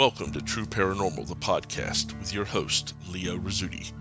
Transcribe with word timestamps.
Welcome 0.00 0.32
to 0.32 0.40
True 0.40 0.64
Paranormal, 0.64 1.28
the 1.28 1.36
podcast, 1.36 2.18
with 2.18 2.32
your 2.32 2.46
host, 2.46 2.94
Leo 3.10 3.36
Rizzuti. 3.36 3.92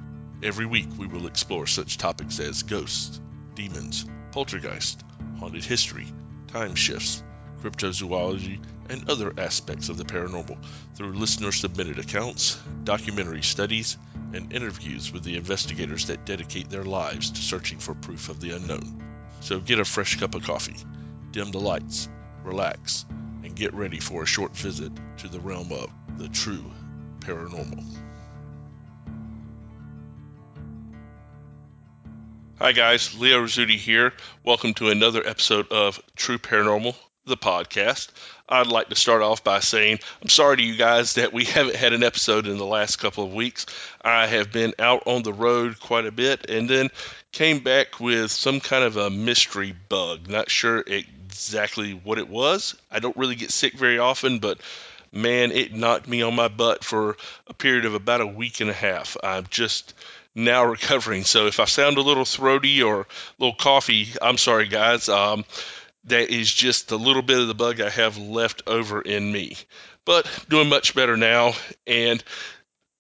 Every 0.42 0.66
week 0.66 0.88
we 0.98 1.08
will 1.08 1.28
explore 1.28 1.68
such 1.68 1.98
topics 1.98 2.40
as 2.40 2.64
ghosts, 2.64 3.20
demons, 3.54 4.06
poltergeist, 4.32 5.04
haunted 5.40 5.66
history, 5.66 6.08
time 6.48 6.76
shifts, 6.76 7.22
cryptozoology, 7.62 8.64
and 8.90 9.10
other 9.10 9.34
aspects 9.38 9.90
of 9.90 9.98
the 9.98 10.06
paranormal 10.06 10.58
through 10.96 11.16
listener 11.16 11.52
submitted 11.52 12.00
accounts, 12.00 12.58
documentary 12.86 13.44
studies, 13.44 13.98
and 14.32 14.54
interviews 14.54 15.12
with 15.12 15.26
the 15.26 15.36
investigators 15.36 16.06
that 16.06 16.26
dedicate 16.26 16.70
their 16.70 16.86
lives 16.86 17.32
to 17.32 17.42
searching 17.42 17.78
for 17.78 17.94
proof 17.94 18.30
of 18.30 18.40
the 18.40 18.56
unknown. 18.56 19.04
So 19.42 19.60
get 19.60 19.82
a 19.82 19.84
fresh 19.84 20.18
cup 20.18 20.34
of 20.34 20.46
coffee, 20.46 20.78
dim 21.32 21.52
the 21.52 21.60
lights, 21.60 22.08
relax, 22.46 23.06
get 23.60 23.74
ready 23.74 24.00
for 24.00 24.24
a 24.24 24.26
short 24.26 24.56
visit 24.56 24.90
to 25.18 25.28
the 25.28 25.40
realm 25.42 25.70
of 25.74 25.90
the 26.18 26.30
true 26.30 26.64
paranormal. 27.20 27.84
Hi, 32.58 32.72
guys. 32.72 33.20
Leo 33.20 33.40
Rizzuti 33.40 33.76
here. 33.76 34.14
Welcome 34.46 34.76
to 34.76 34.92
another 34.92 35.28
episode 35.28 35.74
of 35.74 36.00
True 36.16 36.38
Paranormal, 36.38 36.96
the 37.26 37.36
podcast. 37.36 38.12
I'd 38.48 38.68
like 38.68 38.88
to 38.90 38.96
start 38.96 39.22
off 39.22 39.44
by 39.44 39.60
saying 39.60 40.00
I'm 40.22 40.30
sorry 40.30 40.56
to 40.56 40.64
you 40.64 40.78
guys 40.78 41.16
that 41.16 41.34
we 41.34 41.44
haven't 41.56 41.76
had 41.76 41.92
an 41.92 42.04
episode 42.04 42.48
in 42.48 42.58
the 42.58 42.66
last 42.66 42.96
couple 42.96 43.26
of 43.26 43.34
weeks. 43.34 43.66
I 44.02 44.26
have 44.26 44.54
been 44.54 44.74
out 44.80 45.04
on 45.06 45.22
the 45.22 45.34
road 45.34 45.82
quite 45.82 46.06
a 46.06 46.14
bit 46.14 46.50
and 46.50 46.70
then 46.70 46.92
came 47.34 47.60
back 47.60 48.00
with 48.00 48.32
some 48.32 48.62
kind 48.62 48.86
of 48.86 48.96
a 48.96 49.10
mystery 49.10 49.76
bug. 49.90 50.30
Not 50.30 50.50
sure 50.50 50.82
exactly 51.48 51.94
what 51.94 52.18
it 52.18 52.30
was. 52.30 52.76
I 52.92 53.00
don't 53.00 53.18
really 53.18 53.36
get 53.36 53.52
sick 53.52 53.74
very 53.74 54.00
often, 54.00 54.40
but 54.40 54.60
man, 55.12 55.52
it 55.52 55.74
knocked 55.74 56.08
me 56.08 56.22
on 56.22 56.36
my 56.36 56.48
butt 56.48 56.84
for 56.84 57.18
a 57.48 57.54
period 57.54 57.86
of 57.86 57.94
about 57.94 58.22
a 58.22 58.28
week 58.28 58.62
and 58.62 58.70
a 58.70 58.74
half. 58.74 59.18
I'm 59.24 59.46
just 59.50 59.94
now 60.36 60.66
recovering. 60.66 61.24
So 61.24 61.48
if 61.48 61.60
I 61.60 61.66
sound 61.66 61.98
a 61.98 62.02
little 62.02 62.26
throaty 62.26 62.84
or 62.84 63.02
a 63.02 63.06
little 63.40 63.56
coffee, 63.56 64.10
I'm 64.22 64.38
sorry, 64.38 64.68
guys. 64.68 65.10
Um, 65.10 65.46
that 66.06 66.30
is 66.30 66.52
just 66.52 66.92
a 66.92 66.96
little 66.96 67.22
bit 67.22 67.40
of 67.40 67.48
the 67.48 67.56
bug 67.56 67.82
I 67.82 67.90
have 67.90 68.18
left 68.18 68.64
over 68.68 69.02
in 69.02 69.32
me. 69.32 69.56
But 70.06 70.28
doing 70.50 70.70
much 70.70 70.96
better 70.96 71.18
now. 71.18 71.54
And 71.86 72.24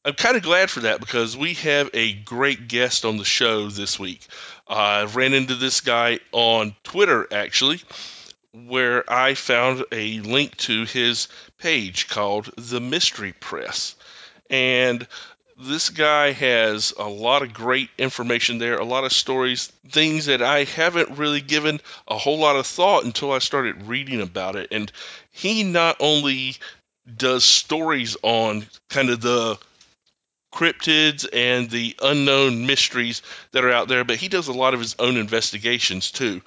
I'm 0.06 0.14
kind 0.14 0.38
of 0.38 0.44
glad 0.44 0.70
for 0.70 0.82
that 0.82 1.00
because 1.00 1.36
we 1.36 1.56
have 1.56 1.90
a 1.94 2.14
great 2.14 2.68
guest 2.68 3.06
on 3.06 3.18
the 3.18 3.26
show 3.26 3.70
this 3.70 4.00
week. 4.00 4.26
I 4.68 5.04
ran 5.04 5.34
into 5.34 5.56
this 5.56 5.82
guy 5.82 6.20
on 6.32 6.76
Twitter, 6.84 7.28
actually, 7.32 7.82
where 8.54 9.04
I 9.12 9.36
found 9.36 9.86
a 9.92 10.20
link 10.20 10.58
to 10.58 10.86
his 10.86 11.28
page 11.58 12.08
called 12.08 12.50
The 12.58 12.80
Mystery 12.80 13.34
Press. 13.34 13.96
And 14.50 15.08
this 15.60 15.90
guy 15.90 16.32
has 16.32 16.94
a 16.98 17.08
lot 17.08 17.44
of 17.44 17.54
great 17.54 17.90
information 17.98 18.58
there, 18.58 18.78
a 18.78 18.86
lot 18.86 19.04
of 19.04 19.12
stories, 19.12 19.68
things 19.90 20.28
that 20.28 20.42
I 20.42 20.64
haven't 20.64 21.18
really 21.18 21.42
given 21.42 21.82
a 22.08 22.18
whole 22.18 22.40
lot 22.40 22.56
of 22.56 22.66
thought 22.66 23.04
until 23.04 23.32
I 23.32 23.40
started 23.40 23.88
reading 23.88 24.22
about 24.22 24.56
it. 24.56 24.70
And 24.72 24.92
he 25.32 25.64
not 25.64 25.98
only 26.00 26.56
does 27.18 27.44
stories 27.44 28.16
on 28.24 28.66
kind 28.90 29.10
of 29.10 29.22
the 29.22 29.58
cryptids 30.54 31.28
and 31.32 31.70
the 31.70 31.96
unknown 32.02 32.66
mysteries 32.66 33.22
that 33.52 33.64
are 33.64 33.72
out 33.72 33.88
there, 33.88 34.04
but 34.04 34.18
he 34.18 34.30
does 34.30 34.48
a 34.48 34.54
lot 34.54 34.74
of 34.74 34.80
his 34.80 34.96
own 34.98 35.18
investigations 35.18 36.12
too. 36.12 36.42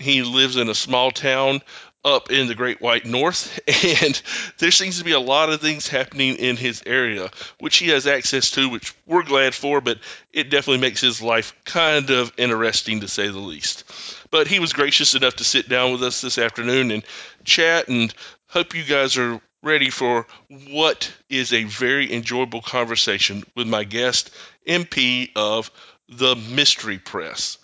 He 0.00 0.22
lives 0.22 0.56
in 0.56 0.68
a 0.68 0.74
small 0.74 1.10
town 1.10 1.60
up 2.04 2.30
in 2.30 2.46
the 2.46 2.54
Great 2.54 2.80
White 2.80 3.04
North, 3.04 3.60
and 4.02 4.22
there 4.58 4.70
seems 4.70 4.98
to 4.98 5.04
be 5.04 5.12
a 5.12 5.20
lot 5.20 5.50
of 5.50 5.60
things 5.60 5.86
happening 5.86 6.36
in 6.36 6.56
his 6.56 6.82
area, 6.86 7.30
which 7.58 7.76
he 7.76 7.88
has 7.88 8.06
access 8.06 8.52
to, 8.52 8.70
which 8.70 8.94
we're 9.06 9.22
glad 9.22 9.54
for, 9.54 9.80
but 9.80 9.98
it 10.32 10.48
definitely 10.48 10.80
makes 10.80 11.00
his 11.00 11.20
life 11.20 11.54
kind 11.64 12.10
of 12.10 12.32
interesting 12.38 13.00
to 13.00 13.08
say 13.08 13.28
the 13.28 13.38
least. 13.38 13.84
But 14.30 14.46
he 14.46 14.60
was 14.60 14.72
gracious 14.72 15.14
enough 15.14 15.36
to 15.36 15.44
sit 15.44 15.68
down 15.68 15.92
with 15.92 16.02
us 16.02 16.22
this 16.22 16.38
afternoon 16.38 16.90
and 16.90 17.04
chat, 17.44 17.88
and 17.88 18.12
hope 18.46 18.74
you 18.74 18.84
guys 18.84 19.18
are 19.18 19.40
ready 19.62 19.90
for 19.90 20.26
what 20.70 21.12
is 21.28 21.52
a 21.52 21.64
very 21.64 22.12
enjoyable 22.12 22.62
conversation 22.62 23.44
with 23.54 23.68
my 23.68 23.84
guest, 23.84 24.30
MP 24.66 25.30
of 25.36 25.70
the 26.08 26.34
Mystery 26.34 26.98
Press. 26.98 27.58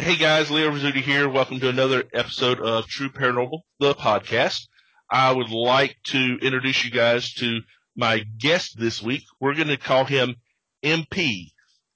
Hey 0.00 0.14
guys, 0.14 0.48
Leo 0.48 0.70
Rizzuti 0.70 1.02
here. 1.02 1.28
Welcome 1.28 1.58
to 1.58 1.68
another 1.68 2.04
episode 2.14 2.60
of 2.60 2.86
True 2.86 3.08
Paranormal, 3.08 3.62
the 3.80 3.96
podcast. 3.96 4.68
I 5.10 5.32
would 5.32 5.50
like 5.50 5.96
to 6.04 6.38
introduce 6.40 6.84
you 6.84 6.92
guys 6.92 7.34
to 7.34 7.62
my 7.96 8.20
guest 8.38 8.78
this 8.78 9.02
week. 9.02 9.24
We're 9.40 9.56
going 9.56 9.66
to 9.68 9.76
call 9.76 10.04
him 10.04 10.36
MP. 10.84 11.46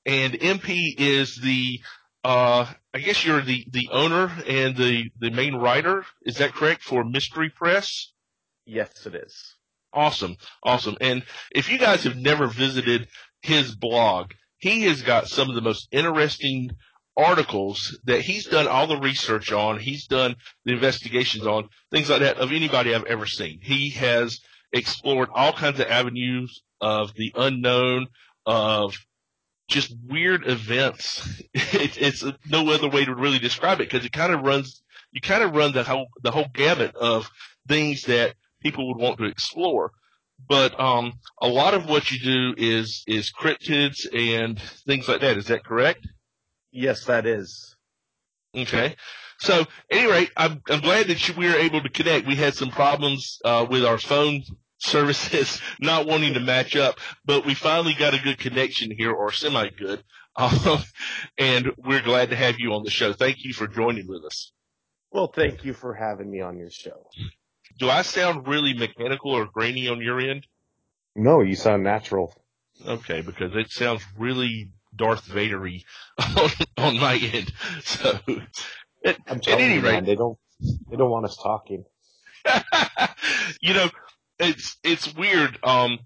And 0.04 0.32
MP 0.32 0.94
is 0.98 1.36
the, 1.36 1.78
uh, 2.24 2.66
I 2.92 2.98
guess 2.98 3.24
you're 3.24 3.40
the, 3.40 3.64
the 3.70 3.88
owner 3.92 4.32
and 4.48 4.76
the, 4.76 5.04
the 5.20 5.30
main 5.30 5.54
writer. 5.54 6.04
Is 6.22 6.38
that 6.38 6.54
correct 6.54 6.82
for 6.82 7.04
Mystery 7.04 7.50
Press? 7.50 8.12
Yes, 8.66 9.06
it 9.06 9.14
is. 9.14 9.54
Awesome. 9.92 10.38
Awesome. 10.64 10.96
And 11.00 11.22
if 11.52 11.70
you 11.70 11.78
guys 11.78 12.02
have 12.02 12.16
never 12.16 12.48
visited 12.48 13.06
his 13.42 13.76
blog, 13.76 14.32
he 14.58 14.82
has 14.86 15.02
got 15.02 15.28
some 15.28 15.48
of 15.48 15.54
the 15.54 15.62
most 15.62 15.86
interesting 15.92 16.70
articles 17.16 17.98
that 18.04 18.20
he's 18.20 18.46
done 18.46 18.66
all 18.66 18.86
the 18.86 18.98
research 18.98 19.52
on, 19.52 19.78
he's 19.78 20.06
done 20.06 20.36
the 20.64 20.72
investigations 20.72 21.46
on, 21.46 21.68
things 21.90 22.08
like 22.08 22.20
that 22.20 22.38
of 22.38 22.52
anybody 22.52 22.94
I've 22.94 23.04
ever 23.04 23.26
seen. 23.26 23.60
He 23.62 23.90
has 23.90 24.40
explored 24.72 25.28
all 25.34 25.52
kinds 25.52 25.80
of 25.80 25.86
avenues 25.86 26.62
of 26.80 27.14
the 27.14 27.32
unknown, 27.36 28.08
of 28.46 28.96
just 29.68 29.94
weird 30.08 30.46
events. 30.46 31.42
It, 31.74 32.00
it's 32.00 32.24
no 32.48 32.68
other 32.70 32.88
way 32.88 33.04
to 33.04 33.14
really 33.14 33.38
describe 33.38 33.80
it 33.80 33.90
because 33.90 34.04
it 34.04 34.12
kind 34.12 34.32
of 34.32 34.42
runs, 34.42 34.82
you 35.10 35.20
kind 35.20 35.42
of 35.42 35.54
run 35.54 35.72
the 35.72 35.82
whole, 35.84 36.08
the 36.22 36.30
whole 36.30 36.46
gamut 36.52 36.94
of 36.94 37.30
things 37.66 38.02
that 38.02 38.34
people 38.60 38.88
would 38.88 38.98
want 38.98 39.18
to 39.18 39.24
explore. 39.24 39.90
But, 40.48 40.78
um, 40.78 41.14
a 41.40 41.48
lot 41.48 41.74
of 41.74 41.88
what 41.88 42.10
you 42.10 42.18
do 42.20 42.54
is, 42.56 43.04
is 43.06 43.32
cryptids 43.32 44.06
and 44.12 44.60
things 44.86 45.08
like 45.08 45.22
that. 45.22 45.38
Is 45.38 45.46
that 45.46 45.64
correct? 45.64 46.06
Yes, 46.72 47.04
that 47.04 47.26
is. 47.26 47.76
Okay. 48.56 48.96
So, 49.38 49.60
at 49.60 49.66
any 49.90 50.10
rate, 50.10 50.30
I'm, 50.36 50.62
I'm 50.68 50.80
glad 50.80 51.08
that 51.08 51.28
you, 51.28 51.34
we 51.36 51.46
were 51.48 51.56
able 51.56 51.82
to 51.82 51.88
connect. 51.88 52.26
We 52.26 52.36
had 52.36 52.54
some 52.54 52.70
problems 52.70 53.38
uh, 53.44 53.66
with 53.68 53.84
our 53.84 53.98
phone 53.98 54.42
services 54.78 55.60
not 55.80 56.06
wanting 56.06 56.34
to 56.34 56.40
match 56.40 56.74
up, 56.76 56.98
but 57.24 57.46
we 57.46 57.54
finally 57.54 57.94
got 57.94 58.14
a 58.14 58.22
good 58.22 58.38
connection 58.38 58.90
here, 58.96 59.12
or 59.12 59.30
semi 59.32 59.68
good. 59.70 60.02
Um, 60.34 60.82
and 61.36 61.72
we're 61.76 62.00
glad 62.00 62.30
to 62.30 62.36
have 62.36 62.54
you 62.58 62.72
on 62.72 62.84
the 62.84 62.90
show. 62.90 63.12
Thank 63.12 63.44
you 63.44 63.52
for 63.52 63.66
joining 63.66 64.08
with 64.08 64.24
us. 64.24 64.50
Well, 65.10 65.26
thank 65.26 65.62
you 65.62 65.74
for 65.74 65.92
having 65.92 66.30
me 66.30 66.40
on 66.40 66.56
your 66.58 66.70
show. 66.70 67.06
Do 67.78 67.90
I 67.90 68.00
sound 68.00 68.48
really 68.48 68.72
mechanical 68.72 69.32
or 69.32 69.44
grainy 69.44 69.88
on 69.88 70.00
your 70.00 70.18
end? 70.20 70.46
No, 71.14 71.42
you 71.42 71.54
sound 71.54 71.84
natural. 71.84 72.34
Okay, 72.86 73.20
because 73.20 73.54
it 73.54 73.70
sounds 73.70 74.02
really 74.16 74.70
Darth 74.94 75.28
Vadery 75.28 75.84
on, 76.36 76.50
on 76.76 76.98
my 76.98 77.16
end. 77.16 77.52
So, 77.84 78.18
at, 79.04 79.18
at 79.26 79.48
any 79.48 79.74
you, 79.76 79.80
rate, 79.80 79.92
man, 79.92 80.04
they 80.04 80.14
don't 80.14 80.38
they 80.90 80.96
don't 80.96 81.10
want 81.10 81.24
us 81.24 81.36
talking. 81.36 81.84
you 83.60 83.74
know, 83.74 83.90
it's 84.38 84.76
it's 84.84 85.14
weird. 85.14 85.58
Um, 85.62 85.98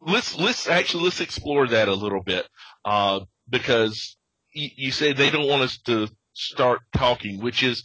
let's 0.00 0.38
let's 0.38 0.68
actually 0.68 1.04
let's 1.04 1.20
explore 1.20 1.68
that 1.68 1.88
a 1.88 1.94
little 1.94 2.22
bit. 2.22 2.46
Uh, 2.84 3.20
because 3.48 4.16
you, 4.52 4.68
you 4.76 4.92
say 4.92 5.12
they 5.12 5.30
don't 5.30 5.48
want 5.48 5.62
us 5.62 5.78
to 5.86 6.08
start 6.32 6.80
talking, 6.94 7.40
which 7.40 7.62
is 7.62 7.82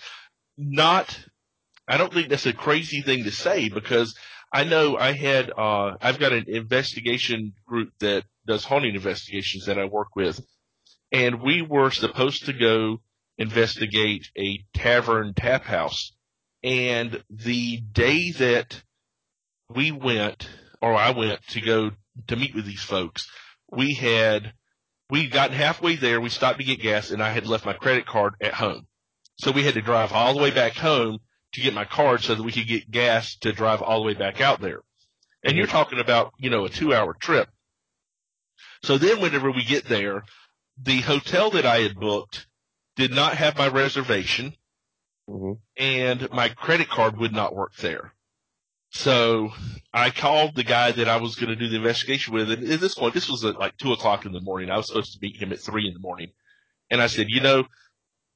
not. 0.57 1.19
I 1.87 1.97
don't 1.97 2.13
think 2.13 2.29
that's 2.29 2.45
a 2.45 2.53
crazy 2.53 3.01
thing 3.01 3.23
to 3.23 3.31
say 3.31 3.69
because 3.69 4.15
I 4.51 4.63
know 4.63 4.97
I 4.97 5.13
had 5.13 5.51
uh, 5.55 5.95
I've 6.01 6.19
got 6.19 6.33
an 6.33 6.45
investigation 6.47 7.53
group 7.67 7.91
that 7.99 8.23
does 8.47 8.65
haunting 8.65 8.95
investigations 8.95 9.65
that 9.65 9.77
I 9.77 9.85
work 9.85 10.15
with, 10.15 10.39
and 11.11 11.41
we 11.41 11.61
were 11.61 11.91
supposed 11.91 12.45
to 12.45 12.53
go 12.53 13.01
investigate 13.37 14.29
a 14.37 14.59
tavern 14.73 15.33
tap 15.33 15.63
house. 15.63 16.13
And 16.63 17.23
the 17.29 17.77
day 17.77 18.31
that 18.31 18.81
we 19.69 19.91
went, 19.91 20.49
or 20.81 20.93
I 20.93 21.11
went 21.11 21.41
to 21.49 21.61
go 21.61 21.91
to 22.27 22.35
meet 22.35 22.55
with 22.55 22.65
these 22.65 22.83
folks, 22.83 23.29
we 23.71 23.93
had 23.93 24.53
we 25.11 25.27
got 25.27 25.51
halfway 25.51 25.95
there. 25.95 26.19
We 26.19 26.29
stopped 26.29 26.59
to 26.59 26.65
get 26.65 26.81
gas, 26.81 27.11
and 27.11 27.21
I 27.21 27.31
had 27.31 27.45
left 27.45 27.65
my 27.65 27.73
credit 27.73 28.07
card 28.07 28.33
at 28.41 28.53
home. 28.55 28.87
So 29.37 29.51
we 29.51 29.63
had 29.63 29.75
to 29.75 29.81
drive 29.81 30.11
all 30.11 30.33
the 30.33 30.41
way 30.41 30.51
back 30.51 30.73
home 30.73 31.19
to 31.53 31.61
get 31.61 31.73
my 31.73 31.85
card 31.85 32.21
so 32.21 32.35
that 32.35 32.43
we 32.43 32.51
could 32.51 32.67
get 32.67 32.91
gas 32.91 33.35
to 33.37 33.51
drive 33.51 33.81
all 33.81 33.99
the 33.99 34.05
way 34.05 34.13
back 34.13 34.41
out 34.41 34.61
there. 34.61 34.81
And 35.43 35.57
you're 35.57 35.67
talking 35.67 35.99
about, 35.99 36.33
you 36.37 36.49
know, 36.49 36.65
a 36.65 36.69
two 36.69 36.93
hour 36.93 37.13
trip. 37.13 37.49
So 38.83 38.97
then 38.97 39.21
whenever 39.21 39.51
we 39.51 39.63
get 39.63 39.85
there, 39.85 40.23
the 40.81 41.01
hotel 41.01 41.51
that 41.51 41.65
I 41.65 41.79
had 41.79 41.95
booked 41.95 42.47
did 42.95 43.11
not 43.11 43.35
have 43.35 43.57
my 43.57 43.67
reservation 43.67 44.55
mm-hmm. 45.29 45.53
and 45.77 46.29
my 46.31 46.49
credit 46.49 46.89
card 46.89 47.17
would 47.17 47.33
not 47.33 47.55
work 47.55 47.75
there. 47.77 48.13
So 48.91 49.51
I 49.93 50.09
called 50.09 50.55
the 50.55 50.63
guy 50.63 50.91
that 50.91 51.07
I 51.07 51.17
was 51.17 51.35
going 51.35 51.49
to 51.49 51.55
do 51.55 51.69
the 51.69 51.77
investigation 51.77 52.33
with, 52.33 52.51
and 52.51 52.67
at 52.69 52.79
this 52.79 52.95
point, 52.95 53.13
this 53.13 53.29
was 53.29 53.45
at 53.45 53.59
like 53.59 53.77
two 53.77 53.93
o'clock 53.93 54.25
in 54.25 54.31
the 54.31 54.41
morning. 54.41 54.69
I 54.69 54.77
was 54.77 54.87
supposed 54.87 55.13
to 55.13 55.19
meet 55.21 55.41
him 55.41 55.51
at 55.51 55.59
three 55.59 55.87
in 55.87 55.93
the 55.93 55.99
morning, 55.99 56.31
and 56.89 57.01
I 57.01 57.07
said, 57.07 57.27
you 57.29 57.41
know, 57.41 57.65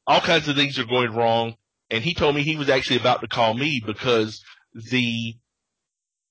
all 0.05 0.21
kinds 0.21 0.47
of 0.47 0.55
things 0.55 0.77
are 0.77 0.85
going 0.85 1.11
wrong. 1.13 1.55
And 1.93 2.03
he 2.03 2.15
told 2.15 2.33
me 2.33 2.41
he 2.41 2.55
was 2.55 2.69
actually 2.69 2.97
about 2.97 3.21
to 3.21 3.27
call 3.27 3.53
me 3.53 3.79
because 3.85 4.43
the 4.73 5.35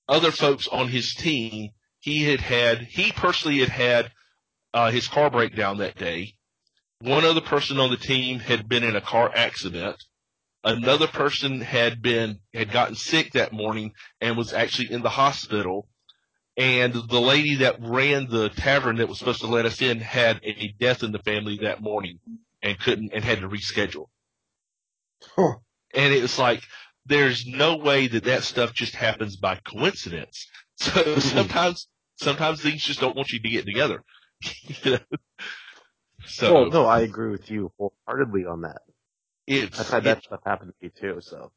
other 0.09 0.33
folks 0.33 0.67
on 0.67 0.89
his 0.89 1.15
team, 1.15 1.71
he 2.01 2.25
had 2.25 2.41
had, 2.41 2.81
he 2.81 3.13
personally 3.13 3.61
had 3.61 3.69
had 3.69 4.13
uh, 4.75 4.91
his 4.91 5.07
car 5.07 5.31
breakdown 5.31 5.79
that 5.79 5.97
day. 5.97 6.35
One 6.99 7.25
other 7.25 7.41
person 7.41 7.79
on 7.79 7.93
the 7.93 7.97
team 7.97 8.41
had 8.41 8.69
been 8.69 8.83
in 8.83 8.97
a 8.97 9.01
car 9.01 9.31
accident. 9.33 10.03
Another 10.65 11.07
person 11.07 11.61
had 11.61 12.03
been, 12.03 12.41
had 12.53 12.73
gotten 12.73 12.97
sick 12.97 13.35
that 13.35 13.53
morning 13.53 13.93
and 14.21 14.37
was 14.37 14.53
actually 14.53 14.91
in 14.91 15.03
the 15.03 15.11
hospital. 15.11 15.87
And 16.57 16.93
the 16.93 17.21
lady 17.21 17.55
that 17.57 17.77
ran 17.81 18.27
the 18.29 18.49
tavern 18.49 18.97
that 18.97 19.09
was 19.09 19.21
supposed 19.21 19.43
to 19.43 19.47
let 19.47 19.65
us 19.65 19.81
in 19.81 20.01
had 20.01 20.41
a 20.43 20.75
death 20.81 21.05
in 21.05 21.13
the 21.13 21.21
family 21.21 21.59
that 21.59 21.81
morning 21.81 22.19
and 22.63 22.77
couldn't, 22.81 23.13
and 23.15 23.23
had 23.23 23.43
to 23.43 23.49
reschedule. 23.49 24.09
Huh. 25.37 25.55
And 25.95 26.13
it 26.13 26.23
was 26.23 26.39
like, 26.39 26.63
there's 27.07 27.47
no 27.47 27.77
way 27.77 28.07
that 28.09 28.25
that 28.25 28.45
stuff 28.45 28.73
just 28.73 28.95
happens 28.95 29.37
by 29.37 29.57
coincidence. 29.57 30.49
So 30.79 31.21
sometimes, 31.21 31.87
sometimes 32.17 32.61
things 32.61 32.83
just 32.83 32.99
don't 32.99 33.15
want 33.15 33.31
you 33.31 33.39
to 33.39 33.49
get 33.49 33.67
together. 33.67 34.03
you 34.83 34.93
know? 34.93 34.99
So 36.27 36.55
well, 36.55 36.71
no, 36.71 36.87
I 36.87 37.01
agree 37.01 37.31
with 37.31 37.51
you 37.51 37.73
wholeheartedly 37.79 38.47
on 38.47 38.63
that. 38.63 38.83
It's, 39.47 39.79
I've 39.79 39.91
had 39.91 40.05
that 40.05 40.19
it, 40.19 40.25
stuff 40.25 40.41
happen 40.45 40.69
to 40.69 40.75
me 40.81 40.91
too. 40.99 41.21
So 41.21 41.53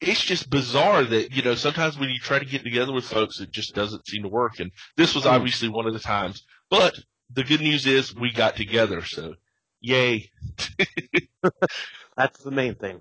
it's 0.00 0.22
just 0.22 0.50
bizarre 0.50 1.04
that 1.04 1.32
you 1.32 1.42
know 1.42 1.54
sometimes 1.54 1.98
when 1.98 2.10
you 2.10 2.18
try 2.18 2.38
to 2.38 2.44
get 2.44 2.64
together 2.64 2.92
with 2.92 3.04
folks, 3.04 3.40
it 3.40 3.50
just 3.50 3.74
doesn't 3.74 4.06
seem 4.06 4.22
to 4.22 4.28
work. 4.28 4.58
And 4.60 4.70
this 4.96 5.14
was 5.14 5.24
hmm. 5.24 5.30
obviously 5.30 5.68
one 5.68 5.86
of 5.86 5.92
the 5.92 6.00
times. 6.00 6.44
But 6.70 6.98
the 7.32 7.44
good 7.44 7.60
news 7.60 7.86
is 7.86 8.14
we 8.14 8.32
got 8.32 8.56
together. 8.56 9.04
So 9.04 9.34
yay! 9.80 10.30
That's 12.16 12.42
the 12.42 12.50
main 12.50 12.74
thing. 12.74 13.00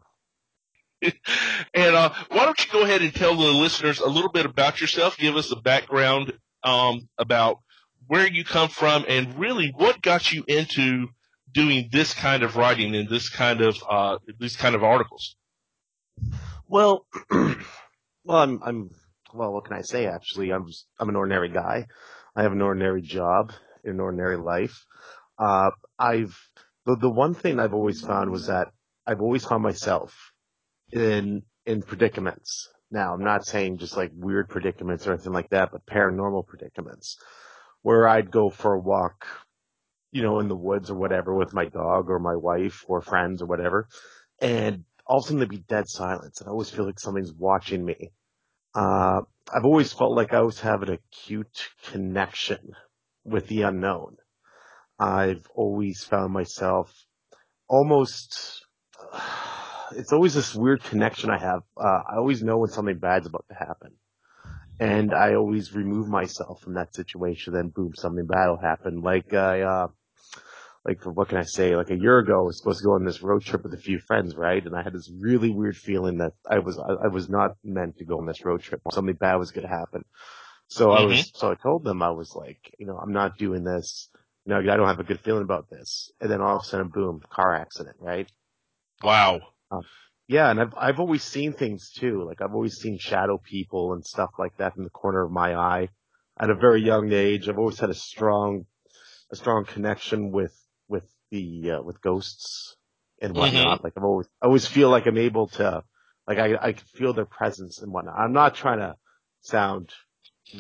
and 1.01 1.95
uh, 1.95 2.13
why 2.29 2.45
don't 2.45 2.59
you 2.65 2.71
go 2.71 2.83
ahead 2.83 3.01
and 3.01 3.13
tell 3.13 3.35
the 3.35 3.47
listeners 3.47 3.99
a 3.99 4.07
little 4.07 4.31
bit 4.31 4.45
about 4.45 4.81
yourself? 4.81 5.17
Give 5.17 5.35
us 5.37 5.51
a 5.51 5.55
background 5.55 6.33
um, 6.63 7.07
about 7.17 7.59
where 8.07 8.27
you 8.27 8.43
come 8.43 8.69
from 8.69 9.05
and 9.07 9.37
really 9.39 9.73
what 9.75 10.01
got 10.01 10.31
you 10.31 10.43
into 10.47 11.07
doing 11.53 11.89
this 11.91 12.13
kind 12.13 12.43
of 12.43 12.55
writing 12.55 12.95
and 12.95 13.09
this 13.09 13.29
kind 13.29 13.61
of 13.61 13.77
uh, 13.89 14.17
these 14.39 14.55
kind 14.55 14.75
of 14.75 14.83
articles. 14.83 15.35
Well, 16.67 17.05
well, 17.31 17.57
I'm, 18.43 18.61
I'm, 18.63 18.89
well, 19.33 19.53
what 19.53 19.65
can 19.65 19.77
I 19.77 19.81
say? 19.81 20.05
Actually, 20.05 20.51
I'm, 20.51 20.67
just, 20.67 20.85
I'm 20.99 21.09
an 21.09 21.15
ordinary 21.15 21.49
guy. 21.49 21.87
I 22.35 22.43
have 22.43 22.51
an 22.51 22.61
ordinary 22.61 23.01
job, 23.01 23.53
an 23.83 23.99
ordinary 23.99 24.37
life. 24.37 24.85
Uh, 25.37 25.71
I've 25.97 26.37
the 26.85 26.95
the 26.95 27.09
one 27.09 27.33
thing 27.33 27.59
I've 27.59 27.73
always 27.73 28.01
found 28.01 28.31
was 28.31 28.47
that 28.47 28.69
I've 29.05 29.21
always 29.21 29.45
found 29.45 29.63
myself 29.63 30.31
in 30.91 31.43
in 31.65 31.81
predicaments. 31.81 32.69
Now, 32.91 33.13
I'm 33.13 33.23
not 33.23 33.45
saying 33.45 33.77
just 33.77 33.95
like 33.95 34.11
weird 34.15 34.49
predicaments 34.49 35.05
or 35.05 35.13
anything 35.13 35.33
like 35.33 35.49
that, 35.49 35.71
but 35.71 35.85
paranormal 35.85 36.47
predicaments 36.47 37.17
where 37.81 38.07
I'd 38.07 38.31
go 38.31 38.49
for 38.49 38.73
a 38.73 38.79
walk, 38.79 39.27
you 40.11 40.23
know, 40.23 40.39
in 40.39 40.47
the 40.47 40.55
woods 40.55 40.89
or 40.89 40.95
whatever 40.95 41.33
with 41.35 41.53
my 41.53 41.65
dog 41.65 42.09
or 42.09 42.19
my 42.19 42.35
wife 42.35 42.83
or 42.87 43.01
friends 43.01 43.41
or 43.41 43.45
whatever. 43.45 43.87
And 44.41 44.85
all 45.05 45.19
of 45.19 45.23
a 45.23 45.27
sudden 45.27 45.39
there'd 45.39 45.49
be 45.49 45.57
dead 45.57 45.87
silence. 45.87 46.39
And 46.39 46.47
I 46.47 46.51
always 46.51 46.69
feel 46.69 46.85
like 46.85 46.99
something's 46.99 47.33
watching 47.33 47.85
me. 47.85 48.11
Uh, 48.73 49.21
I've 49.53 49.65
always 49.65 49.93
felt 49.93 50.15
like 50.15 50.33
I 50.33 50.37
always 50.37 50.59
have 50.61 50.83
an 50.83 50.91
acute 50.91 51.69
connection 51.91 52.73
with 53.23 53.47
the 53.47 53.63
unknown. 53.63 54.17
I've 54.99 55.45
always 55.55 56.03
found 56.03 56.33
myself 56.33 56.93
almost, 57.67 58.65
it's 59.95 60.11
always 60.11 60.33
this 60.33 60.53
weird 60.53 60.83
connection 60.83 61.29
I 61.29 61.39
have. 61.39 61.61
Uh, 61.77 62.01
I 62.11 62.17
always 62.17 62.43
know 62.43 62.57
when 62.57 62.69
something 62.69 62.97
bad's 62.97 63.27
about 63.27 63.45
to 63.49 63.55
happen 63.55 63.91
and 64.79 65.13
I 65.13 65.35
always 65.35 65.75
remove 65.75 66.07
myself 66.07 66.61
from 66.61 66.75
that 66.75 66.95
situation. 66.95 67.53
Then 67.53 67.69
boom, 67.69 67.93
something 67.95 68.25
bad 68.25 68.47
will 68.47 68.61
happen. 68.61 69.01
Like 69.01 69.33
I, 69.33 69.61
uh, 69.61 69.87
like 70.85 71.03
what 71.03 71.27
can 71.27 71.37
I 71.37 71.43
say? 71.43 71.75
Like 71.75 71.89
a 71.89 71.97
year 71.97 72.19
ago, 72.19 72.39
I 72.39 72.43
was 72.43 72.57
supposed 72.57 72.79
to 72.79 72.85
go 72.85 72.93
on 72.93 73.03
this 73.03 73.21
road 73.21 73.43
trip 73.43 73.63
with 73.63 73.73
a 73.73 73.77
few 73.77 73.99
friends, 73.99 74.35
right? 74.35 74.65
And 74.65 74.75
I 74.75 74.81
had 74.81 74.93
this 74.93 75.11
really 75.19 75.51
weird 75.51 75.75
feeling 75.75 76.19
that 76.19 76.31
I 76.49 76.59
was 76.59 76.79
I, 76.79 77.05
I 77.05 77.07
was 77.09 77.29
not 77.29 77.57
meant 77.63 77.97
to 77.97 78.05
go 78.05 78.19
on 78.19 78.25
this 78.25 78.43
road 78.45 78.61
trip. 78.61 78.81
Something 78.91 79.15
bad 79.15 79.35
was 79.35 79.51
going 79.51 79.67
to 79.67 79.73
happen. 79.73 80.05
So 80.69 80.87
mm-hmm. 80.87 81.03
I 81.03 81.05
was 81.05 81.19
mm-hmm. 81.19 81.37
so 81.37 81.51
I 81.51 81.55
told 81.55 81.83
them 81.83 82.01
I 82.01 82.11
was 82.11 82.33
like, 82.33 82.73
you 82.79 82.85
know, 82.85 82.97
I'm 82.97 83.11
not 83.11 83.37
doing 83.37 83.65
this. 83.65 84.09
Know, 84.49 84.57
I 84.57 84.77
don't 84.77 84.87
have 84.87 84.99
a 84.99 85.03
good 85.03 85.19
feeling 85.21 85.43
about 85.43 85.69
this. 85.69 86.11
And 86.19 86.29
then 86.29 86.41
all 86.41 86.57
of 86.57 86.63
a 86.63 86.65
sudden, 86.65 86.89
boom, 86.89 87.21
car 87.29 87.55
accident, 87.55 87.97
right? 87.99 88.27
Wow. 89.03 89.41
Um, 89.71 89.83
yeah, 90.27 90.49
and 90.51 90.59
I've 90.59 90.73
I've 90.77 90.99
always 90.99 91.23
seen 91.23 91.53
things 91.53 91.91
too. 91.91 92.23
Like 92.23 92.41
I've 92.41 92.53
always 92.53 92.75
seen 92.75 92.97
shadow 92.99 93.37
people 93.37 93.93
and 93.93 94.05
stuff 94.05 94.29
like 94.37 94.55
that 94.57 94.75
in 94.77 94.83
the 94.83 94.89
corner 94.89 95.23
of 95.23 95.31
my 95.31 95.55
eye. 95.55 95.89
At 96.39 96.49
a 96.49 96.55
very 96.55 96.81
young 96.81 97.11
age, 97.11 97.49
I've 97.49 97.57
always 97.57 97.79
had 97.79 97.89
a 97.89 97.95
strong 97.95 98.65
a 99.31 99.35
strong 99.35 99.65
connection 99.65 100.31
with 100.31 100.55
with 100.87 101.03
the 101.31 101.71
uh, 101.71 101.81
with 101.81 102.01
ghosts 102.01 102.75
and 103.21 103.33
mm-hmm. 103.33 103.39
whatnot. 103.39 103.77
Mm-hmm. 103.77 103.83
Like 103.83 103.93
I've 103.97 104.03
always 104.03 104.27
I 104.41 104.45
always 104.45 104.67
feel 104.67 104.89
like 104.89 105.07
I'm 105.07 105.17
able 105.17 105.47
to 105.47 105.83
like 106.27 106.37
I 106.37 106.55
I 106.61 106.73
can 106.73 106.85
feel 106.93 107.13
their 107.13 107.25
presence 107.25 107.81
and 107.81 107.91
whatnot. 107.91 108.15
I'm 108.17 108.33
not 108.33 108.55
trying 108.55 108.79
to 108.79 108.95
sound 109.41 109.91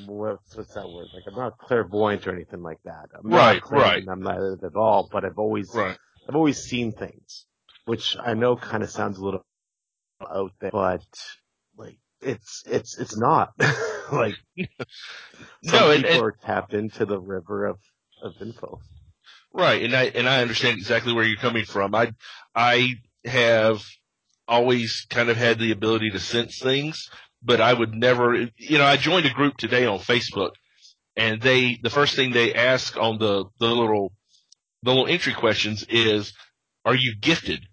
what's, 0.05 0.55
what's 0.55 0.73
that 0.73 0.89
word? 0.89 1.07
Like 1.13 1.23
I'm 1.27 1.35
not 1.35 1.57
clairvoyant 1.57 2.27
or 2.27 2.33
anything 2.33 2.61
like 2.61 2.81
that. 2.83 3.09
I'm 3.17 3.29
right, 3.29 3.61
right. 3.69 4.03
I'm 4.07 4.21
not 4.21 4.63
at 4.63 4.75
all, 4.75 5.09
but 5.11 5.25
I've 5.25 5.39
always 5.39 5.73
right. 5.73 5.97
I've 6.27 6.35
always 6.35 6.59
seen 6.59 6.91
things, 6.91 7.45
which 7.85 8.15
I 8.19 8.33
know 8.33 8.55
kind 8.55 8.83
of 8.83 8.89
sounds 8.89 9.17
a 9.17 9.25
little 9.25 9.45
out 10.21 10.51
there, 10.59 10.71
but 10.71 11.01
like 11.77 11.97
it's 12.21 12.63
it's 12.67 12.97
it's 12.97 13.17
not 13.17 13.53
like 14.11 14.35
some 15.63 15.89
no, 15.89 15.97
people 15.97 16.23
are 16.23 16.35
tapped 16.43 16.73
into 16.73 17.05
the 17.05 17.19
river 17.19 17.65
of 17.65 17.79
of 18.21 18.33
info. 18.41 18.79
Right, 19.53 19.83
and 19.83 19.95
I 19.95 20.03
and 20.05 20.29
I 20.29 20.41
understand 20.41 20.77
exactly 20.77 21.13
where 21.13 21.25
you're 21.25 21.37
coming 21.37 21.65
from. 21.65 21.95
I 21.95 22.13
I 22.53 22.95
have 23.25 23.83
always 24.47 25.05
kind 25.09 25.29
of 25.29 25.37
had 25.37 25.59
the 25.59 25.71
ability 25.71 26.11
to 26.11 26.19
sense 26.19 26.59
things, 26.59 27.09
but 27.41 27.61
I 27.61 27.73
would 27.73 27.93
never. 27.93 28.35
You 28.35 28.77
know, 28.77 28.85
I 28.85 28.97
joined 28.97 29.25
a 29.25 29.33
group 29.33 29.57
today 29.57 29.85
on 29.85 29.99
Facebook, 29.99 30.51
and 31.15 31.41
they 31.41 31.79
the 31.81 31.89
first 31.89 32.15
thing 32.15 32.31
they 32.31 32.53
ask 32.53 32.97
on 32.97 33.17
the 33.19 33.45
the 33.59 33.67
little 33.67 34.13
the 34.83 34.91
little 34.91 35.07
entry 35.07 35.33
questions 35.33 35.83
is, 35.89 36.33
"Are 36.85 36.95
you 36.95 37.15
gifted?" 37.19 37.65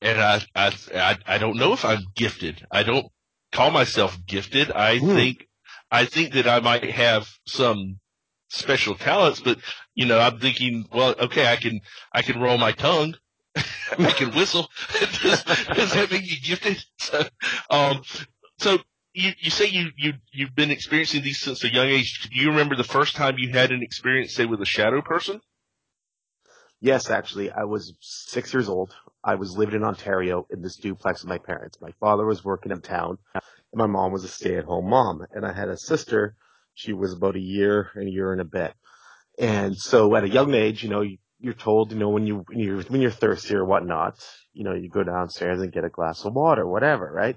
and 0.00 0.20
I, 0.20 0.42
I, 0.54 0.74
I, 0.94 1.18
I 1.26 1.38
don't 1.38 1.56
know 1.56 1.72
if 1.72 1.84
I'm 1.84 2.02
gifted. 2.14 2.66
I 2.70 2.82
don't 2.82 3.06
call 3.52 3.70
myself 3.70 4.16
gifted. 4.26 4.70
I 4.70 4.98
hmm. 4.98 5.14
think, 5.14 5.48
I 5.90 6.04
think 6.04 6.34
that 6.34 6.46
I 6.46 6.60
might 6.60 6.90
have 6.90 7.28
some 7.46 7.98
special 8.48 8.94
talents, 8.94 9.40
but 9.40 9.58
you 9.94 10.06
know, 10.06 10.18
I'm 10.18 10.38
thinking, 10.38 10.86
well, 10.92 11.14
okay, 11.18 11.46
I 11.50 11.56
can, 11.56 11.80
I 12.12 12.22
can 12.22 12.40
roll 12.40 12.58
my 12.58 12.72
tongue. 12.72 13.14
I 13.56 14.12
can 14.12 14.34
whistle. 14.34 14.68
does, 15.22 15.42
does, 15.42 15.92
that 15.94 16.08
make 16.10 16.30
you 16.30 16.40
gifted? 16.40 16.84
So, 17.00 17.24
um, 17.70 18.02
so 18.58 18.78
you, 19.12 19.32
you 19.38 19.50
say 19.50 19.66
you, 19.66 19.90
you, 19.96 20.14
you've 20.32 20.54
been 20.54 20.70
experiencing 20.70 21.22
these 21.22 21.40
since 21.40 21.64
a 21.64 21.72
young 21.72 21.88
age. 21.88 22.28
Do 22.30 22.38
you 22.38 22.50
remember 22.50 22.76
the 22.76 22.84
first 22.84 23.16
time 23.16 23.36
you 23.38 23.50
had 23.50 23.72
an 23.72 23.82
experience, 23.82 24.34
say, 24.34 24.44
with 24.46 24.60
a 24.60 24.66
shadow 24.66 25.00
person? 25.02 25.40
Yes, 26.80 27.10
actually, 27.10 27.50
I 27.50 27.64
was 27.64 27.94
six 28.00 28.52
years 28.52 28.68
old. 28.68 28.94
I 29.24 29.34
was 29.34 29.56
living 29.56 29.74
in 29.74 29.82
Ontario 29.82 30.46
in 30.50 30.62
this 30.62 30.76
duplex 30.76 31.22
with 31.22 31.28
my 31.28 31.38
parents. 31.38 31.80
My 31.80 31.90
father 31.98 32.24
was 32.24 32.44
working 32.44 32.70
in 32.70 32.80
town, 32.80 33.18
and 33.34 33.42
my 33.74 33.86
mom 33.86 34.12
was 34.12 34.22
a 34.22 34.28
stay-at-home 34.28 34.88
mom. 34.88 35.26
And 35.32 35.44
I 35.44 35.52
had 35.52 35.68
a 35.68 35.76
sister. 35.76 36.36
She 36.74 36.92
was 36.92 37.12
about 37.12 37.34
a 37.34 37.40
year, 37.40 37.90
and 37.96 38.06
a 38.06 38.10
year 38.12 38.30
and 38.30 38.40
a 38.40 38.44
bit. 38.44 38.72
And 39.38 39.76
so 39.76 40.14
at 40.14 40.24
a 40.24 40.28
young 40.28 40.54
age, 40.54 40.84
you 40.84 40.88
know, 40.88 41.04
you're 41.40 41.54
told, 41.54 41.92
you 41.92 41.98
know, 41.98 42.10
when 42.10 42.26
you 42.26 42.44
when 42.46 42.58
you're 42.58 42.82
when 42.82 43.00
you're 43.00 43.10
thirsty 43.10 43.54
or 43.54 43.64
whatnot, 43.64 44.24
you 44.52 44.64
know, 44.64 44.74
you 44.74 44.88
go 44.88 45.02
downstairs 45.02 45.60
and 45.60 45.72
get 45.72 45.84
a 45.84 45.88
glass 45.88 46.24
of 46.24 46.34
water, 46.34 46.66
whatever, 46.66 47.10
right? 47.12 47.36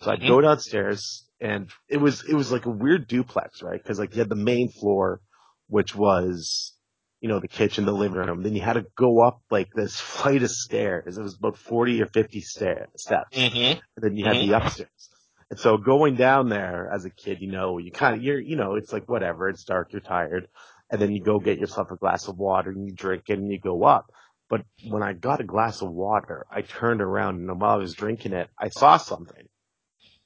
So 0.00 0.10
I'd 0.10 0.20
mm-hmm. 0.20 0.28
go 0.28 0.40
downstairs, 0.40 1.26
and 1.40 1.70
it 1.88 1.98
was 1.98 2.24
it 2.28 2.34
was 2.34 2.52
like 2.52 2.66
a 2.66 2.70
weird 2.70 3.08
duplex, 3.08 3.62
right? 3.62 3.82
Because 3.82 3.98
like 3.98 4.14
you 4.14 4.20
had 4.20 4.28
the 4.28 4.36
main 4.36 4.68
floor, 4.70 5.20
which 5.68 5.94
was 5.94 6.72
you 7.20 7.28
know, 7.28 7.40
the 7.40 7.48
kitchen, 7.48 7.84
the 7.84 7.92
living 7.92 8.18
room. 8.18 8.42
Then 8.42 8.54
you 8.54 8.62
had 8.62 8.74
to 8.74 8.86
go 8.96 9.20
up 9.20 9.42
like 9.50 9.72
this 9.74 9.98
flight 10.00 10.42
of 10.42 10.50
stairs. 10.50 11.18
It 11.18 11.22
was 11.22 11.34
about 11.34 11.56
40 11.56 12.02
or 12.02 12.06
50 12.06 12.40
stair, 12.40 12.88
steps. 12.96 13.36
Mm-hmm. 13.36 13.80
And 13.80 13.80
then 13.96 14.16
you 14.16 14.24
had 14.24 14.36
mm-hmm. 14.36 14.50
the 14.50 14.56
upstairs. 14.56 15.10
And 15.50 15.58
so 15.58 15.78
going 15.78 16.16
down 16.16 16.50
there 16.50 16.90
as 16.92 17.06
a 17.06 17.10
kid, 17.10 17.38
you 17.40 17.50
know, 17.50 17.78
you 17.78 17.90
kind 17.90 18.16
of, 18.16 18.22
you're, 18.22 18.38
you 18.38 18.56
know, 18.56 18.74
it's 18.74 18.92
like 18.92 19.08
whatever. 19.08 19.48
It's 19.48 19.64
dark. 19.64 19.92
You're 19.92 20.02
tired. 20.02 20.46
And 20.90 21.00
then 21.00 21.10
you 21.10 21.22
go 21.22 21.38
get 21.38 21.58
yourself 21.58 21.90
a 21.90 21.96
glass 21.96 22.28
of 22.28 22.38
water 22.38 22.70
and 22.70 22.86
you 22.86 22.92
drink 22.92 23.24
it 23.28 23.38
and 23.38 23.50
you 23.50 23.58
go 23.58 23.84
up. 23.84 24.12
But 24.50 24.62
when 24.86 25.02
I 25.02 25.12
got 25.12 25.40
a 25.40 25.44
glass 25.44 25.82
of 25.82 25.90
water, 25.90 26.46
I 26.50 26.62
turned 26.62 27.02
around 27.02 27.40
and 27.40 27.60
while 27.60 27.72
I 27.72 27.76
was 27.76 27.94
drinking 27.94 28.32
it, 28.32 28.48
I 28.58 28.68
saw 28.68 28.96
something. 28.96 29.47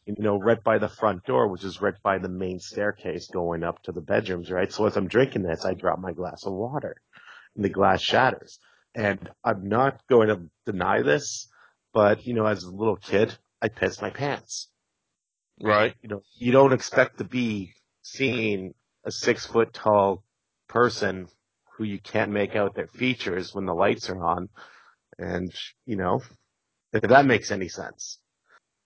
You 0.06 0.14
know, 0.18 0.38
right 0.38 0.62
by 0.62 0.78
the 0.78 0.88
front 0.88 1.24
door, 1.24 1.48
which 1.48 1.64
is 1.64 1.80
right 1.80 1.94
by 2.02 2.18
the 2.18 2.28
main 2.28 2.58
staircase 2.58 3.28
going 3.28 3.62
up 3.62 3.82
to 3.84 3.92
the 3.92 4.00
bedrooms, 4.00 4.50
right? 4.50 4.72
So 4.72 4.86
as 4.86 4.96
I'm 4.96 5.08
drinking 5.08 5.42
this, 5.42 5.64
I 5.64 5.74
drop 5.74 5.98
my 5.98 6.12
glass 6.12 6.44
of 6.44 6.52
water 6.52 6.96
and 7.54 7.64
the 7.64 7.68
glass 7.68 8.02
shatters. 8.02 8.58
And 8.94 9.30
I'm 9.44 9.68
not 9.68 10.00
going 10.08 10.28
to 10.28 10.42
deny 10.66 11.02
this, 11.02 11.48
but 11.94 12.26
you 12.26 12.34
know, 12.34 12.46
as 12.46 12.64
a 12.64 12.70
little 12.70 12.96
kid, 12.96 13.36
I 13.60 13.68
pissed 13.68 14.02
my 14.02 14.10
pants. 14.10 14.68
Right. 15.62 15.94
You 16.02 16.08
know, 16.08 16.22
you 16.36 16.52
don't 16.52 16.72
expect 16.72 17.18
to 17.18 17.24
be 17.24 17.72
seeing 18.02 18.74
a 19.04 19.12
six 19.12 19.46
foot 19.46 19.72
tall 19.72 20.24
person 20.68 21.28
who 21.76 21.84
you 21.84 22.00
can't 22.00 22.32
make 22.32 22.56
out 22.56 22.74
their 22.74 22.88
features 22.88 23.54
when 23.54 23.66
the 23.66 23.74
lights 23.74 24.10
are 24.10 24.24
on. 24.24 24.48
And, 25.18 25.52
you 25.86 25.96
know, 25.96 26.22
if 26.92 27.02
that 27.02 27.26
makes 27.26 27.50
any 27.50 27.68
sense. 27.68 28.18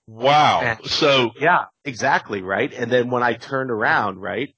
Wow. 0.06 0.60
And- 0.62 0.84
So, 0.86 1.32
Yeah, 1.38 1.66
exactly, 1.84 2.42
right? 2.42 2.72
And 2.72 2.90
then 2.90 3.10
when 3.10 3.22
I 3.22 3.34
turned 3.34 3.70
around, 3.70 4.20
right, 4.20 4.54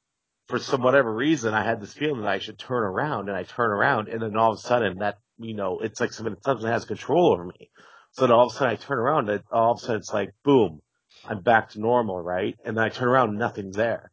for 0.47 0.59
some 0.59 0.83
whatever 0.83 1.13
reason, 1.13 1.55
I 1.55 1.65
had 1.65 1.81
this 1.81 1.93
feeling 1.93 2.23
that 2.23 2.31
I 2.31 2.39
should 2.39 2.59
turn 2.59 2.83
around, 2.83 3.29
and 3.29 3.37
I 3.37 3.43
turn 3.45 3.71
around, 3.71 4.09
and 4.09 4.21
then 4.23 4.37
all 4.37 4.53
of 4.53 4.59
a 4.59 4.61
sudden, 4.61 4.99
that 4.99 5.19
you 5.41 5.55
know, 5.55 5.79
it's 5.81 6.01
like 6.01 6.13
something 6.13 6.37
something 6.45 6.67
has 6.67 6.85
control 6.85 7.33
over 7.33 7.45
me. 7.45 7.71
So 8.13 8.23
then 8.27 8.33
all 8.33 8.47
of 8.47 8.53
a 8.53 8.57
sudden, 8.57 8.73
I 8.73 8.77
turn 8.77 8.99
around, 8.99 9.29
and 9.31 9.43
all 9.53 9.73
of 9.73 9.79
a 9.79 9.81
sudden, 9.81 9.97
it's 9.99 10.13
like 10.13 10.31
boom, 10.43 10.81
I'm 11.25 11.43
back 11.43 11.71
to 11.71 11.81
normal, 11.81 12.21
right? 12.21 12.57
And 12.65 12.77
then 12.77 12.85
I 12.85 12.89
turn 12.89 13.09
around, 13.09 13.31
and 13.31 13.39
nothing's 13.39 13.77
there. 13.77 14.11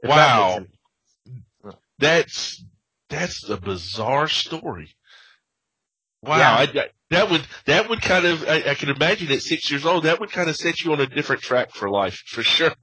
If 0.00 0.10
Wow. 0.10 0.56
any- 0.56 1.74
that's 1.98 2.64
that's 3.08 3.48
a 3.48 3.56
bizarre 3.56 4.28
story. 4.28 4.94
Wow, 6.22 6.38
Yeah. 6.38 6.52
I, 6.54 6.62
I- 6.62 6.90
that 7.10 7.30
would 7.30 7.46
that 7.64 7.88
would 7.88 8.02
kind 8.02 8.26
of 8.26 8.44
I, 8.46 8.70
I 8.70 8.74
can 8.74 8.90
imagine 8.90 9.32
at 9.32 9.40
six 9.40 9.70
years 9.70 9.86
old 9.86 10.04
that 10.04 10.20
would 10.20 10.30
kind 10.30 10.50
of 10.50 10.56
set 10.56 10.82
you 10.84 10.92
on 10.92 11.00
a 11.00 11.06
different 11.06 11.40
track 11.40 11.70
for 11.72 11.88
life 11.88 12.22
for 12.26 12.42
sure. 12.42 12.74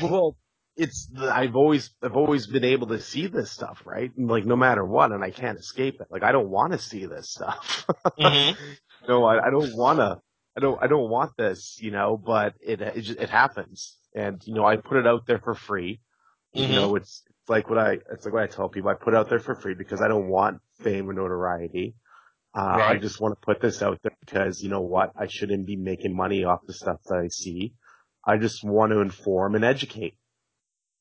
Well, 0.00 0.36
it's 0.76 1.10
I've 1.20 1.54
always 1.56 1.90
I've 2.02 2.16
always 2.16 2.46
been 2.46 2.64
able 2.64 2.86
to 2.88 3.00
see 3.00 3.26
this 3.26 3.50
stuff, 3.50 3.82
right? 3.84 4.10
Like 4.16 4.46
no 4.46 4.56
matter 4.56 4.84
what, 4.84 5.12
and 5.12 5.22
I 5.22 5.30
can't 5.30 5.58
escape 5.58 6.00
it. 6.00 6.06
Like 6.10 6.22
I 6.22 6.32
don't 6.32 6.48
want 6.48 6.72
to 6.72 6.78
see 6.78 7.04
this 7.06 7.30
stuff. 7.30 7.84
Mhm. 8.18 8.56
no, 9.08 9.24
I, 9.24 9.46
I 9.46 9.50
don't 9.50 9.76
want 9.76 9.98
to. 9.98 10.20
I 10.56 10.60
don't. 10.60 10.82
I 10.82 10.86
don't 10.86 11.10
want 11.10 11.32
this, 11.36 11.76
you 11.80 11.90
know. 11.90 12.16
But 12.16 12.54
it 12.60 12.80
it, 12.80 13.00
just, 13.02 13.18
it 13.20 13.28
happens, 13.28 13.96
and 14.14 14.40
you 14.46 14.54
know, 14.54 14.64
I 14.64 14.76
put 14.76 14.96
it 14.96 15.06
out 15.06 15.26
there 15.26 15.38
for 15.38 15.54
free. 15.54 16.00
You 16.54 16.66
Mhm. 16.68 16.74
know, 16.74 16.96
it's, 16.96 17.22
it's 17.28 17.48
like 17.50 17.68
what 17.68 17.78
I 17.78 17.98
it's 18.10 18.24
like 18.24 18.32
what 18.32 18.42
I 18.42 18.46
tell 18.46 18.70
people. 18.70 18.88
I 18.88 18.94
put 18.94 19.12
it 19.12 19.16
out 19.18 19.28
there 19.28 19.40
for 19.40 19.54
free 19.54 19.74
because 19.74 20.00
I 20.00 20.08
don't 20.08 20.28
want 20.28 20.60
fame 20.80 21.10
or 21.10 21.12
notoriety. 21.12 21.94
Uh, 22.54 22.60
I 22.82 22.96
just 22.96 23.20
want 23.20 23.34
to 23.40 23.44
put 23.44 23.60
this 23.60 23.82
out 23.82 24.00
there 24.02 24.12
because 24.20 24.62
you 24.62 24.68
know 24.70 24.80
what? 24.80 25.12
I 25.16 25.26
shouldn't 25.28 25.66
be 25.66 25.76
making 25.76 26.16
money 26.16 26.44
off 26.44 26.60
the 26.66 26.72
stuff 26.72 27.00
that 27.06 27.18
I 27.18 27.28
see. 27.28 27.74
I 28.24 28.36
just 28.38 28.64
want 28.64 28.92
to 28.92 29.00
inform 29.00 29.54
and 29.54 29.64
educate. 29.64 30.16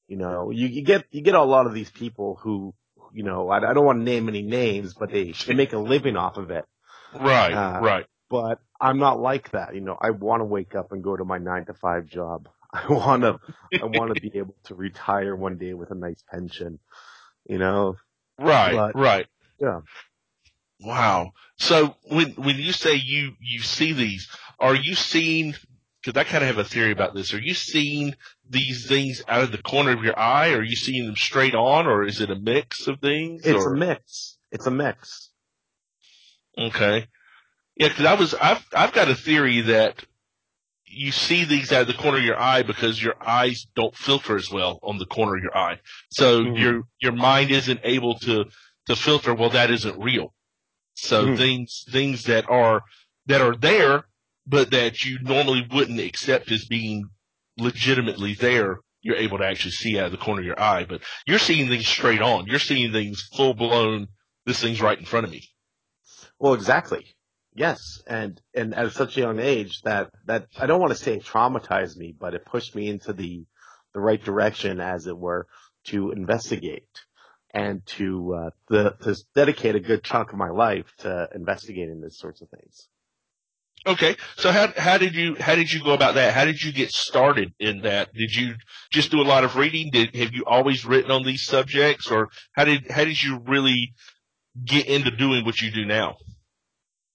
You 0.07 0.17
know, 0.17 0.51
you, 0.51 0.67
you 0.67 0.83
get 0.83 1.05
you 1.11 1.21
get 1.21 1.35
a 1.35 1.43
lot 1.43 1.65
of 1.67 1.73
these 1.73 1.89
people 1.89 2.39
who, 2.41 2.73
you 3.13 3.23
know, 3.23 3.49
I, 3.49 3.57
I 3.57 3.73
don't 3.73 3.85
want 3.85 3.99
to 3.99 4.03
name 4.03 4.29
any 4.29 4.41
names, 4.43 4.93
but 4.93 5.09
they 5.11 5.33
they 5.45 5.53
make 5.53 5.73
a 5.73 5.79
living 5.79 6.15
off 6.15 6.37
of 6.37 6.51
it 6.51 6.65
Right, 7.13 7.53
Uh, 7.53 7.79
right. 7.81 8.05
but 8.29 8.59
I'm 8.79 8.99
not 8.99 9.19
like 9.19 9.51
that. 9.51 9.73
You 9.73 9.81
know, 9.81 9.97
I 9.99 10.11
want 10.11 10.41
to 10.41 10.45
wake 10.45 10.75
up 10.75 10.91
and 10.91 11.03
go 11.03 11.15
to 11.17 11.25
my 11.25 11.37
nine 11.39 11.65
to 11.65 11.73
five 11.73 12.05
job. 12.05 12.47
I 12.73 12.87
want 12.91 13.23
to, 13.23 13.39
I 13.81 13.85
want 13.85 14.13
to 14.13 14.21
be 14.21 14.31
able 14.37 14.55
to 14.65 14.75
retire 14.75 15.35
one 15.35 15.57
day 15.57 15.73
with 15.73 15.89
a 15.91 15.95
nice 15.95 16.23
pension. 16.29 16.79
You 17.49 17.57
know, 17.57 17.95
Right, 18.39 18.73
But- 18.75 18.95
right. 18.95 19.27
Yeah. 19.59 19.79
Wow. 20.79 21.31
So 21.57 21.95
when 22.03 22.31
when 22.31 22.57
you 22.57 22.71
say 22.71 22.95
you 22.95 23.33
you 23.41 23.61
see 23.61 23.93
these, 23.93 24.27
are 24.59 24.75
you 24.75 24.95
seeing? 24.95 25.55
Because 26.03 26.19
I 26.19 26.23
kind 26.23 26.43
of 26.43 26.47
have 26.55 26.63
a 26.65 26.69
theory 26.69 26.91
about 26.91 27.15
this. 27.15 27.33
Are 27.33 27.39
you 27.39 27.53
seeing 27.55 28.15
these 28.49 28.87
things 28.87 29.23
out 29.27 29.43
of 29.43 29.51
the 29.51 29.57
corner 29.57 29.91
of 29.91 30.03
your 30.03 30.17
eye? 30.17 30.51
Or 30.51 30.59
are 30.59 30.63
you 30.63 30.75
seeing 30.75 31.05
them 31.05 31.15
straight 31.15 31.55
on, 31.55 31.87
or 31.87 32.03
is 32.03 32.21
it 32.21 32.29
a 32.29 32.35
mix 32.35 32.87
of 32.87 32.99
things? 32.99 33.45
it's 33.45 33.65
or? 33.65 33.73
a 33.73 33.77
mix. 33.77 34.37
It's 34.51 34.67
a 34.67 34.71
mix. 34.71 35.31
Okay. 36.57 37.07
Yeah, 37.75 37.89
because 37.89 38.05
I 38.05 38.13
was 38.13 38.33
I've 38.35 38.65
I've 38.73 38.93
got 38.93 39.09
a 39.09 39.15
theory 39.15 39.61
that 39.61 40.03
you 40.85 41.11
see 41.11 41.43
these 41.43 41.71
out 41.71 41.81
of 41.81 41.87
the 41.87 41.93
corner 41.93 42.17
of 42.19 42.23
your 42.23 42.39
eye 42.39 42.63
because 42.63 43.01
your 43.01 43.15
eyes 43.21 43.67
don't 43.75 43.95
filter 43.95 44.35
as 44.35 44.49
well 44.49 44.79
on 44.83 44.97
the 44.97 45.05
corner 45.05 45.35
of 45.35 45.43
your 45.43 45.55
eye. 45.57 45.79
So 46.09 46.43
Mhm. 46.45 46.59
your 46.59 46.81
your 47.01 47.11
mind 47.11 47.51
isn't 47.51 47.81
able 47.83 48.17
to 48.19 48.45
to 48.87 48.95
filter. 48.95 49.33
Well, 49.33 49.49
that 49.51 49.69
isn't 49.69 49.99
real. 49.99 50.33
So 50.99 51.27
Mhm. 51.27 51.37
things 51.37 51.85
things 51.91 52.23
that 52.23 52.49
are 52.49 52.81
that 53.27 53.41
are 53.41 53.55
there, 53.55 54.05
but 54.47 54.71
that 54.71 55.05
you 55.05 55.19
normally 55.19 55.65
wouldn't 55.71 55.99
accept 55.99 56.51
as 56.51 56.65
being 56.65 57.09
legitimately 57.57 58.33
there, 58.33 58.79
you're 59.01 59.15
able 59.15 59.37
to 59.37 59.45
actually 59.45 59.71
see 59.71 59.99
out 59.99 60.07
of 60.07 60.11
the 60.11 60.17
corner 60.17 60.41
of 60.41 60.47
your 60.47 60.59
eye. 60.59 60.85
But 60.85 61.03
you're 61.27 61.39
seeing 61.39 61.67
things 61.67 61.87
straight 61.87 62.21
on. 62.21 62.47
You're 62.47 62.59
seeing 62.59 62.91
things 62.91 63.21
full 63.21 63.53
blown. 63.53 64.07
This 64.45 64.59
thing's 64.61 64.81
right 64.81 64.97
in 64.97 65.05
front 65.05 65.25
of 65.25 65.31
me. 65.31 65.47
Well, 66.39 66.53
exactly. 66.55 67.15
Yes, 67.53 68.01
and 68.07 68.41
and 68.53 68.73
at 68.73 68.91
such 68.93 69.17
a 69.17 69.21
young 69.21 69.39
age 69.39 69.81
that 69.83 70.11
that 70.25 70.47
I 70.57 70.65
don't 70.65 70.79
want 70.81 70.93
to 70.93 71.03
say 71.03 71.15
it 71.15 71.23
traumatized 71.25 71.97
me, 71.97 72.15
but 72.17 72.33
it 72.33 72.45
pushed 72.45 72.75
me 72.75 72.87
into 72.89 73.13
the 73.13 73.45
the 73.93 73.99
right 73.99 74.23
direction, 74.23 74.79
as 74.79 75.07
it 75.07 75.17
were, 75.17 75.47
to 75.85 76.11
investigate 76.11 76.87
and 77.57 77.83
to 77.87 78.35
uh, 78.35 78.49
the 78.69 78.91
to 79.01 79.15
dedicate 79.33 79.73
a 79.73 79.79
good 79.79 80.03
chunk 80.03 80.31
of 80.31 80.37
my 80.37 80.49
life 80.49 80.85
to 80.99 81.27
investigating 81.33 82.01
these 82.01 82.17
sorts 82.17 82.41
of 82.41 82.49
things. 82.49 82.87
Okay, 83.85 84.15
so 84.35 84.51
how 84.51 84.71
how 84.77 84.99
did 84.99 85.15
you 85.15 85.35
how 85.39 85.55
did 85.55 85.71
you 85.71 85.83
go 85.83 85.93
about 85.93 86.15
that? 86.15 86.35
How 86.35 86.45
did 86.45 86.61
you 86.61 86.71
get 86.71 86.91
started 86.91 87.53
in 87.59 87.81
that? 87.81 88.13
Did 88.13 88.31
you 88.31 88.55
just 88.91 89.09
do 89.09 89.21
a 89.21 89.23
lot 89.23 89.43
of 89.43 89.55
reading? 89.55 89.89
Did 89.91 90.15
have 90.15 90.33
you 90.33 90.43
always 90.45 90.85
written 90.85 91.09
on 91.09 91.23
these 91.23 91.45
subjects, 91.45 92.11
or 92.11 92.29
how 92.51 92.65
did 92.65 92.91
how 92.91 93.05
did 93.05 93.21
you 93.21 93.39
really 93.47 93.93
get 94.63 94.85
into 94.85 95.09
doing 95.09 95.43
what 95.43 95.59
you 95.59 95.71
do 95.71 95.85
now? 95.85 96.17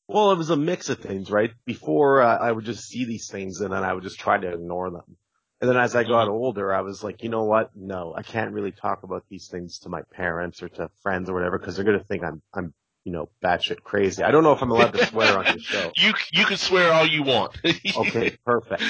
Well, 0.09 0.33
it 0.33 0.39
was 0.39 0.51
a 0.51 0.57
mix 0.57 0.89
of 0.89 0.99
things, 0.99 1.31
right? 1.31 1.53
Before 1.65 2.21
uh, 2.21 2.37
I 2.37 2.51
would 2.51 2.65
just 2.65 2.85
see 2.85 3.05
these 3.05 3.29
things 3.31 3.61
and 3.61 3.73
then 3.73 3.85
I 3.85 3.93
would 3.93 4.03
just 4.03 4.19
try 4.19 4.39
to 4.39 4.53
ignore 4.53 4.91
them. 4.91 5.17
And 5.63 5.71
then 5.71 5.77
as 5.77 5.95
I 5.95 6.03
got 6.03 6.29
older, 6.29 6.75
I 6.75 6.81
was 6.81 7.05
like, 7.05 7.23
you 7.23 7.29
know 7.29 7.45
what? 7.45 7.71
No, 7.77 8.13
I 8.17 8.23
can't 8.23 8.51
really 8.51 8.73
talk 8.73 9.05
about 9.05 9.23
these 9.31 9.47
things 9.47 9.79
to 9.81 9.89
my 9.89 10.03
parents 10.03 10.61
or 10.61 10.69
to 10.71 10.91
friends 11.05 11.31
or 11.31 11.35
whatever 11.35 11.57
because 11.57 11.77
they're 11.77 11.85
going 11.85 12.01
to 12.01 12.05
think 12.05 12.25
I'm, 12.25 12.43
I'm, 12.53 12.75
you 13.05 13.13
know, 13.13 13.29
batshit 13.41 13.85
crazy. 13.85 14.25
I 14.25 14.33
don't 14.33 14.43
know 14.43 14.51
if 14.51 14.61
I'm 14.61 14.73
allowed 14.73 14.95
to 14.95 15.07
swear 15.07 15.39
on 15.39 15.45
this 15.45 15.63
show. 15.63 15.93
You 15.95 16.15
you 16.33 16.47
can 16.47 16.57
swear 16.57 16.93
all 16.93 17.07
you 17.07 17.23
want. 17.23 17.57
Okay, 17.97 18.37
perfect. 18.45 18.83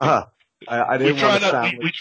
Uh, 0.00 0.22
I, 0.68 0.82
I 0.94 0.98
didn't 0.98 1.20
want 1.20 1.42
to 1.42 1.50
sound 1.50 1.78
we, 1.82 1.92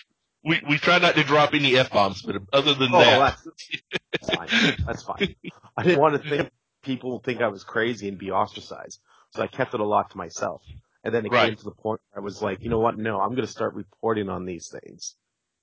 we, 0.43 0.61
we 0.69 0.77
try 0.77 0.99
not 0.99 1.15
to 1.15 1.23
drop 1.23 1.55
any 1.55 1.75
f 1.75 1.89
bombs, 1.89 2.21
but 2.21 2.35
other 2.53 2.75
than 2.75 2.93
oh, 2.93 2.99
that, 2.99 3.37
that's, 3.43 4.29
that's 4.29 4.35
fine. 4.35 4.75
That's 4.85 5.01
fine. 5.01 5.35
I 5.75 5.81
didn't 5.81 5.99
want 5.99 6.21
to 6.21 6.29
think 6.29 6.51
people 6.83 7.13
would 7.13 7.23
think 7.23 7.41
I 7.41 7.47
was 7.47 7.63
crazy 7.63 8.07
and 8.07 8.19
be 8.19 8.29
ostracized. 8.29 8.99
So 9.31 9.41
I 9.41 9.47
kept 9.47 9.73
it 9.73 9.79
a 9.79 9.85
lot 9.85 10.11
to 10.11 10.17
myself. 10.17 10.61
And 11.03 11.13
then 11.13 11.25
it 11.25 11.31
Right. 11.31 11.53
came 11.53 11.55
to 11.55 11.63
the 11.63 11.71
point 11.71 12.01
where 12.11 12.21
I 12.21 12.23
was 12.23 12.41
like, 12.41 12.63
you 12.63 12.69
know 12.69 12.79
what? 12.79 12.97
No, 12.97 13.19
I'm 13.19 13.31
going 13.31 13.41
to 13.45 13.47
start 13.51 13.73
reporting 13.73 14.29
on 14.29 14.45
these 14.45 14.69
things. 14.69 15.15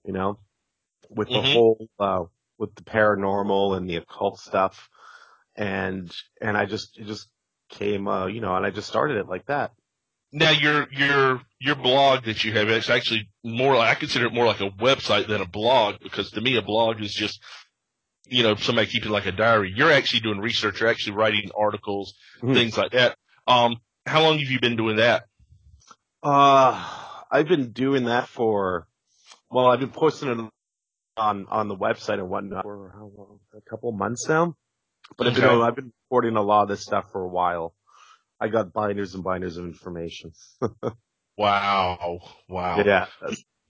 You 0.04 0.12
know, 0.12 0.38
with 1.10 1.28
the 1.32 1.42
Mhm. 1.42 1.52
whole, 1.52 1.88
uh, 1.98 2.24
with 2.58 2.74
the 2.74 2.82
paranormal 2.82 3.76
and 3.76 3.88
the 3.88 3.96
occult 3.96 4.40
stuff. 4.40 4.88
And, 5.56 6.10
and 6.40 6.56
I 6.56 6.66
just, 6.66 6.98
it 6.98 7.06
just 7.06 7.28
came, 7.68 8.08
uh, 8.08 8.26
you 8.26 8.40
know, 8.40 8.56
and 8.56 8.64
I 8.66 8.70
just 8.70 8.88
started 8.88 9.18
it 9.18 9.28
like 9.28 9.46
that. 9.46 9.72
Now 10.32 10.50
your 10.50 10.88
your 10.92 11.40
your 11.58 11.74
blog 11.74 12.24
that 12.24 12.44
you 12.44 12.52
have 12.52 12.68
it's 12.68 12.90
actually 12.90 13.30
more 13.42 13.76
I 13.76 13.94
consider 13.94 14.26
it 14.26 14.34
more 14.34 14.44
like 14.44 14.60
a 14.60 14.68
website 14.70 15.26
than 15.26 15.40
a 15.40 15.46
blog 15.46 16.00
because 16.02 16.30
to 16.32 16.40
me 16.42 16.56
a 16.56 16.62
blog 16.62 17.00
is 17.00 17.14
just 17.14 17.40
you 18.26 18.42
know 18.42 18.54
somebody 18.56 18.88
keeping 18.88 19.10
like 19.10 19.24
a 19.26 19.32
diary. 19.32 19.72
You're 19.74 19.92
actually 19.92 20.20
doing 20.20 20.40
research. 20.40 20.80
You're 20.80 20.90
actually 20.90 21.16
writing 21.16 21.50
articles, 21.56 22.14
Mhm. 22.42 22.54
things 22.54 22.76
like 22.76 22.92
that. 22.92 23.16
Um, 23.46 23.76
how 24.04 24.22
long 24.22 24.38
have 24.38 24.48
you 24.50 24.60
been 24.60 24.76
doing 24.76 24.96
that? 24.96 25.24
Uh, 26.22 26.84
I've 27.30 27.48
been 27.48 27.72
doing 27.72 28.04
that 28.06 28.28
for, 28.28 28.86
well, 29.50 29.66
I've 29.66 29.80
been 29.80 29.90
posting 29.90 30.28
it 30.30 30.50
on, 31.16 31.46
on 31.48 31.68
the 31.68 31.76
website 31.76 32.14
and 32.14 32.28
whatnot 32.28 32.62
for 32.64 32.92
how 32.94 33.10
long? 33.16 33.38
A 33.56 33.60
couple 33.68 33.92
months 33.92 34.28
now. 34.28 34.54
But 35.16 35.28
I've 35.28 35.34
been, 35.34 35.44
Okay. 35.44 35.62
I've 35.62 35.76
been 35.76 35.92
reporting 36.10 36.36
a 36.36 36.42
lot 36.42 36.62
of 36.62 36.68
this 36.68 36.82
stuff 36.82 37.06
for 37.12 37.22
a 37.22 37.28
while. 37.28 37.74
I 38.40 38.48
got 38.48 38.72
binders 38.72 39.14
and 39.14 39.24
binders 39.24 39.56
of 39.56 39.64
information. 39.64 40.32
Wow, 41.36 42.18
wow. 42.48 42.82
Yeah. 42.84 43.06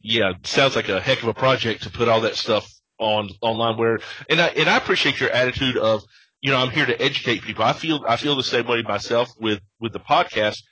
yeah, 0.01 0.33
sounds 0.43 0.75
like 0.75 0.89
a 0.89 1.01
heck 1.01 1.23
of 1.23 1.29
a 1.29 1.35
project 1.35 1.83
to 1.83 1.91
put 1.91 2.09
all 2.09 2.23
that 2.23 2.35
stuff 2.35 2.67
on 2.99 3.29
online. 3.43 3.77
Where 3.77 3.99
and 4.31 4.41
I 4.41 4.47
and 4.47 4.71
I 4.71 4.79
appreciate 4.79 5.21
your 5.21 5.29
attitude 5.29 5.77
of 5.77 6.03
you 6.41 6.51
know 6.51 6.57
I'm 6.57 6.71
here 6.71 6.87
to 6.87 6.99
educate 6.99 7.43
people. 7.43 7.65
I 7.65 7.75
feel 7.75 8.03
I 8.09 8.17
feel 8.17 8.37
the 8.37 8.43
same 8.43 8.67
way 8.67 8.81
myself 8.81 9.29
with 9.39 9.61
with 9.81 9.93
the 9.93 10.01
podcast. 10.01 10.63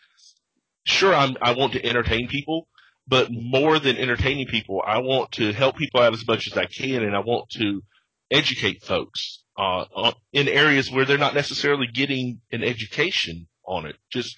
Sure, 0.86 1.12
I'm 1.12 1.36
I 1.42 1.52
want 1.52 1.72
to 1.72 1.84
entertain 1.84 2.28
people, 2.28 2.68
but 3.08 3.28
more 3.30 3.78
than 3.80 3.96
entertaining 3.96 4.46
people, 4.46 4.82
I 4.86 4.98
want 4.98 5.32
to 5.32 5.52
help 5.52 5.76
people 5.76 6.00
out 6.00 6.12
as 6.14 6.26
much 6.26 6.46
as 6.46 6.56
I 6.56 6.66
can, 6.66 7.02
and 7.02 7.14
I 7.14 7.20
want 7.20 7.50
to 7.58 7.82
educate 8.30 8.84
folks 8.84 9.42
uh, 9.58 10.12
in 10.32 10.46
areas 10.48 10.90
where 10.90 11.04
they're 11.04 11.18
not 11.18 11.34
necessarily 11.34 11.88
getting 11.88 12.40
an 12.52 12.62
education 12.62 13.48
on 13.66 13.86
it. 13.86 13.96
Just 14.12 14.36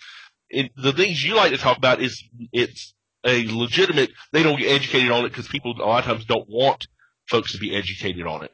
it, 0.49 0.73
the 0.75 0.93
things 0.93 1.23
you 1.23 1.35
like 1.35 1.53
to 1.53 1.59
talk 1.59 1.77
about 1.77 2.01
is 2.01 2.25
it's 2.51 2.95
a 3.27 3.47
legitimate, 3.49 4.11
they 4.33 4.43
don't 4.43 4.59
get 4.59 4.73
educated 4.73 5.11
on 5.11 5.27
it 5.27 5.29
because 5.29 5.49
people 5.49 5.75
a 5.77 5.85
lot 5.85 5.99
of 5.99 6.05
times 6.07 6.25
don't 6.25 6.49
want 6.49 6.87
folks 7.29 7.53
to 7.53 7.59
be 7.59 7.77
educated 7.77 8.27
on 8.27 8.45
it. 8.45 8.53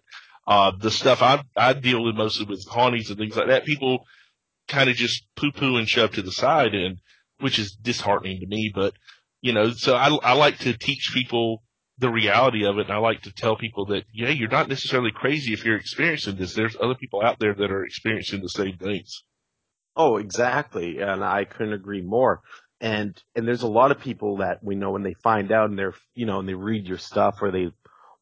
Uh, 0.48 0.72
the 0.76 0.90
stuff 0.90 1.22
I, 1.22 1.44
I 1.56 1.74
deal 1.74 2.02
with 2.04 2.16
mostly 2.16 2.46
with 2.46 2.66
haunties 2.68 3.08
and 3.08 3.18
things 3.18 3.36
like 3.36 3.48
that, 3.48 3.64
people 3.64 4.04
kind 4.66 4.90
of 4.90 4.96
just 4.96 5.24
poo 5.36 5.52
poo 5.52 5.76
and 5.76 5.88
shove 5.88 6.12
to 6.12 6.22
the 6.22 6.32
side 6.32 6.74
and, 6.74 6.98
which 7.40 7.58
is 7.58 7.72
disheartening 7.72 8.40
to 8.40 8.46
me, 8.46 8.70
but, 8.74 8.94
you 9.40 9.52
know, 9.52 9.70
so 9.70 9.94
I, 9.94 10.08
I 10.22 10.32
like 10.32 10.58
to 10.60 10.76
teach 10.76 11.10
people 11.12 11.62
the 11.98 12.10
reality 12.10 12.64
of 12.64 12.78
it. 12.78 12.86
And 12.86 12.92
I 12.92 12.98
like 12.98 13.22
to 13.22 13.32
tell 13.32 13.56
people 13.56 13.86
that, 13.86 14.04
yeah, 14.12 14.30
you're 14.30 14.48
not 14.48 14.68
necessarily 14.68 15.12
crazy 15.12 15.52
if 15.52 15.64
you're 15.64 15.76
experiencing 15.76 16.36
this. 16.36 16.54
There's 16.54 16.76
other 16.80 16.94
people 16.94 17.22
out 17.22 17.38
there 17.38 17.54
that 17.54 17.70
are 17.70 17.84
experiencing 17.84 18.40
the 18.40 18.48
same 18.48 18.78
things. 18.78 19.22
Oh, 19.96 20.16
exactly. 20.16 20.98
And 21.00 21.22
I 21.22 21.44
couldn't 21.44 21.72
agree 21.72 22.02
more. 22.02 22.40
And, 22.80 23.20
and 23.36 23.46
there's 23.46 23.62
a 23.62 23.68
lot 23.68 23.92
of 23.92 24.00
people 24.00 24.38
that 24.38 24.62
we 24.62 24.74
know 24.74 24.90
when 24.90 25.04
they 25.04 25.14
find 25.22 25.52
out 25.52 25.70
and 25.70 25.78
they're, 25.78 25.94
you 26.14 26.26
know, 26.26 26.40
and 26.40 26.48
they 26.48 26.54
read 26.54 26.86
your 26.86 26.98
stuff 26.98 27.36
or 27.40 27.50
they 27.50 27.70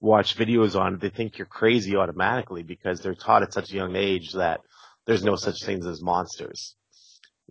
watch 0.01 0.37
videos 0.37 0.79
on 0.79 0.95
it, 0.95 1.01
they 1.01 1.09
think 1.09 1.39
you're 1.39 1.47
crazy 1.47 1.97
automatically 1.97 2.63
because 2.63 3.01
they're 3.01 3.15
taught 3.15 3.43
at 3.43 3.55
such 3.55 3.73
a 3.73 3.77
young 3.77 3.97
age 3.97 4.33
that 4.33 4.61
there's 5.07 5.25
no 5.25 5.37
such 5.37 5.63
things 5.65 5.87
as 5.87 6.03
monsters. 6.03 6.77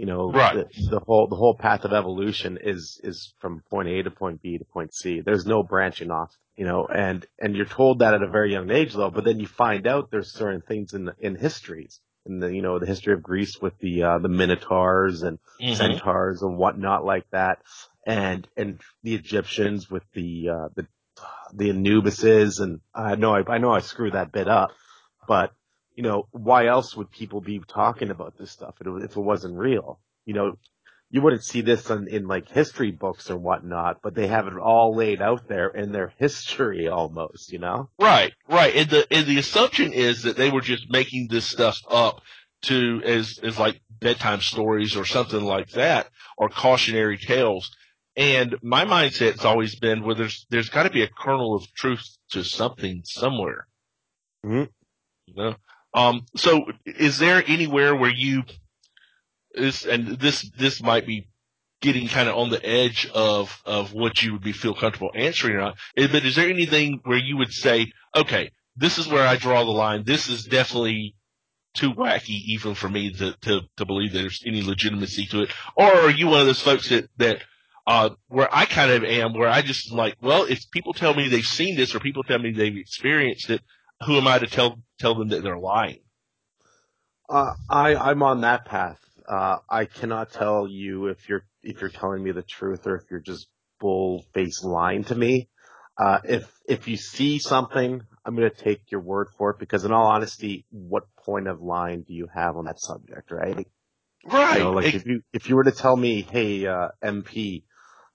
You 0.01 0.07
know, 0.07 0.31
right. 0.31 0.55
the, 0.55 0.89
the 0.89 0.99
whole, 0.99 1.27
the 1.27 1.35
whole 1.35 1.55
path 1.55 1.85
of 1.85 1.93
evolution 1.93 2.57
is, 2.59 2.99
is 3.03 3.35
from 3.37 3.61
point 3.69 3.87
A 3.87 4.01
to 4.01 4.09
point 4.09 4.41
B 4.41 4.57
to 4.57 4.65
point 4.65 4.95
C. 4.95 5.21
There's 5.23 5.45
no 5.45 5.61
branching 5.61 6.09
off, 6.09 6.35
you 6.55 6.65
know, 6.65 6.87
and, 6.87 7.23
and 7.37 7.55
you're 7.55 7.67
told 7.67 7.99
that 7.99 8.15
at 8.15 8.23
a 8.23 8.27
very 8.27 8.51
young 8.51 8.71
age 8.71 8.95
though, 8.95 9.11
but 9.11 9.25
then 9.25 9.39
you 9.39 9.45
find 9.45 9.85
out 9.85 10.09
there's 10.09 10.33
certain 10.33 10.61
things 10.61 10.95
in, 10.95 11.11
in 11.19 11.35
histories 11.35 11.99
in 12.25 12.39
the, 12.39 12.47
you 12.47 12.63
know, 12.63 12.79
the 12.79 12.87
history 12.87 13.13
of 13.13 13.21
Greece 13.21 13.61
with 13.61 13.77
the, 13.77 14.01
uh, 14.01 14.17
the 14.17 14.27
minotaurs 14.27 15.21
and 15.21 15.37
mm-hmm. 15.61 15.75
centaurs 15.75 16.41
and 16.41 16.57
whatnot 16.57 17.05
like 17.05 17.29
that. 17.29 17.59
And, 18.03 18.47
and 18.57 18.81
the 19.03 19.13
Egyptians 19.13 19.87
with 19.87 20.11
the, 20.13 20.49
uh, 20.49 20.69
the, 20.75 20.87
the 21.53 21.69
Anubises 21.69 22.59
and 22.59 22.79
I 22.91 23.17
know 23.17 23.35
I, 23.35 23.43
I 23.47 23.59
know 23.59 23.69
I 23.69 23.81
screwed 23.81 24.13
that 24.13 24.31
bit 24.31 24.47
up, 24.47 24.71
but 25.27 25.51
you 25.95 26.03
know, 26.03 26.27
why 26.31 26.67
else 26.67 26.95
would 26.95 27.11
people 27.11 27.41
be 27.41 27.61
talking 27.67 28.09
about 28.09 28.37
this 28.37 28.51
stuff 28.51 28.75
if 28.79 29.17
it 29.17 29.19
wasn't 29.19 29.57
real? 29.57 29.99
You 30.25 30.33
know, 30.33 30.57
you 31.11 31.21
wouldn't 31.21 31.43
see 31.43 31.61
this 31.61 31.89
in, 31.89 32.07
in 32.07 32.27
like 32.27 32.49
history 32.49 32.91
books 32.91 33.29
or 33.29 33.37
whatnot, 33.37 33.97
but 34.01 34.15
they 34.15 34.27
have 34.27 34.47
it 34.47 34.57
all 34.57 34.95
laid 34.95 35.21
out 35.21 35.47
there 35.47 35.67
in 35.67 35.91
their 35.91 36.13
history 36.17 36.87
almost, 36.87 37.51
you 37.51 37.59
know? 37.59 37.89
Right, 37.99 38.33
right. 38.49 38.75
And 38.75 38.89
the, 38.89 39.07
and 39.11 39.27
the 39.27 39.37
assumption 39.37 39.93
is 39.93 40.23
that 40.23 40.37
they 40.37 40.49
were 40.49 40.61
just 40.61 40.89
making 40.89 41.27
this 41.27 41.45
stuff 41.45 41.77
up 41.89 42.21
to, 42.63 43.01
as, 43.03 43.39
as 43.43 43.59
like 43.59 43.81
bedtime 43.99 44.39
stories 44.39 44.95
or 44.95 45.03
something 45.03 45.43
like 45.43 45.71
that, 45.71 46.07
or 46.37 46.47
cautionary 46.47 47.17
tales. 47.17 47.75
And 48.15 48.55
my 48.61 48.85
mindset 48.85 49.33
has 49.33 49.45
always 49.45 49.75
been 49.75 50.03
where 50.03 50.15
there's, 50.15 50.45
there's 50.49 50.69
gotta 50.69 50.89
be 50.89 51.03
a 51.03 51.07
kernel 51.07 51.55
of 51.55 51.73
truth 51.73 52.05
to 52.31 52.43
something 52.43 53.01
somewhere. 53.03 53.67
Mm-hmm. 54.45 54.63
You 55.25 55.33
know? 55.35 55.55
Um, 55.93 56.25
so 56.35 56.65
is 56.85 57.19
there 57.19 57.43
anywhere 57.45 57.95
where 57.95 58.13
you 58.13 58.43
this 59.53 59.85
and 59.85 60.19
this 60.19 60.49
this 60.57 60.81
might 60.81 61.05
be 61.05 61.27
getting 61.81 62.07
kind 62.07 62.29
of 62.29 62.37
on 62.37 62.49
the 62.49 62.63
edge 62.65 63.09
of 63.13 63.61
of 63.65 63.93
what 63.93 64.21
you 64.21 64.33
would 64.33 64.43
be 64.43 64.51
feel 64.51 64.73
comfortable 64.73 65.11
answering 65.15 65.55
or 65.55 65.61
not. 65.61 65.77
But 65.95 66.25
is 66.25 66.35
there 66.35 66.49
anything 66.49 67.01
where 67.03 67.17
you 67.17 67.37
would 67.37 67.51
say, 67.51 67.91
okay, 68.15 68.51
this 68.75 68.97
is 68.97 69.07
where 69.07 69.27
I 69.27 69.35
draw 69.35 69.63
the 69.63 69.71
line. 69.71 70.03
This 70.05 70.29
is 70.29 70.45
definitely 70.45 71.15
too 71.73 71.91
wacky 71.93 72.41
even 72.47 72.75
for 72.75 72.89
me 72.89 73.11
to 73.13 73.35
to, 73.41 73.61
to 73.77 73.85
believe 73.85 74.13
there's 74.13 74.43
any 74.45 74.61
legitimacy 74.61 75.25
to 75.27 75.41
it. 75.43 75.51
Or 75.75 75.85
are 75.85 76.11
you 76.11 76.27
one 76.27 76.41
of 76.41 76.47
those 76.47 76.61
folks 76.61 76.89
that 76.89 77.09
that 77.17 77.43
uh, 77.87 78.11
where 78.27 78.47
I 78.51 78.65
kind 78.65 78.91
of 78.91 79.03
am, 79.03 79.33
where 79.33 79.49
I 79.49 79.63
just 79.63 79.91
like, 79.91 80.15
well, 80.21 80.43
if 80.43 80.69
people 80.71 80.93
tell 80.93 81.15
me 81.15 81.27
they've 81.27 81.43
seen 81.43 81.75
this 81.75 81.95
or 81.95 81.99
people 81.99 82.23
tell 82.23 82.37
me 82.37 82.51
they've 82.51 82.77
experienced 82.77 83.49
it, 83.49 83.61
who 84.05 84.17
am 84.17 84.27
I 84.27 84.39
to 84.39 84.47
tell 84.47 84.79
tell 84.99 85.15
them 85.15 85.29
that 85.29 85.43
they're 85.43 85.57
lying? 85.57 85.99
Uh, 87.29 87.53
I 87.69 87.95
I'm 87.95 88.23
on 88.23 88.41
that 88.41 88.65
path. 88.65 88.99
Uh, 89.27 89.57
I 89.69 89.85
cannot 89.85 90.31
tell 90.31 90.67
you 90.67 91.07
if 91.07 91.29
you're 91.29 91.45
if 91.63 91.81
you're 91.81 91.89
telling 91.89 92.23
me 92.23 92.31
the 92.31 92.41
truth 92.41 92.87
or 92.87 92.95
if 92.95 93.03
you're 93.09 93.19
just 93.19 93.47
bull 93.79 94.25
face 94.33 94.63
lying 94.63 95.03
to 95.05 95.15
me. 95.15 95.49
Uh, 95.97 96.19
if 96.23 96.51
if 96.67 96.87
you 96.87 96.97
see 96.97 97.39
something, 97.39 98.01
I'm 98.25 98.35
going 98.35 98.49
to 98.49 98.55
take 98.55 98.91
your 98.91 99.01
word 99.01 99.27
for 99.37 99.51
it 99.51 99.59
because, 99.59 99.83
in 99.83 99.91
all 99.91 100.07
honesty, 100.07 100.65
what 100.71 101.03
point 101.25 101.47
of 101.47 101.61
lying 101.61 102.03
do 102.03 102.13
you 102.13 102.27
have 102.33 102.55
on 102.55 102.65
that 102.65 102.79
subject, 102.79 103.31
right? 103.31 103.67
Right. 104.25 104.57
You 104.57 104.63
know, 104.63 104.71
like 104.71 104.87
it, 104.87 104.95
if 104.95 105.05
you 105.05 105.21
if 105.33 105.49
you 105.49 105.55
were 105.55 105.63
to 105.63 105.71
tell 105.71 105.95
me, 105.95 106.21
hey, 106.21 106.65
uh, 106.65 106.89
MP, 107.03 107.63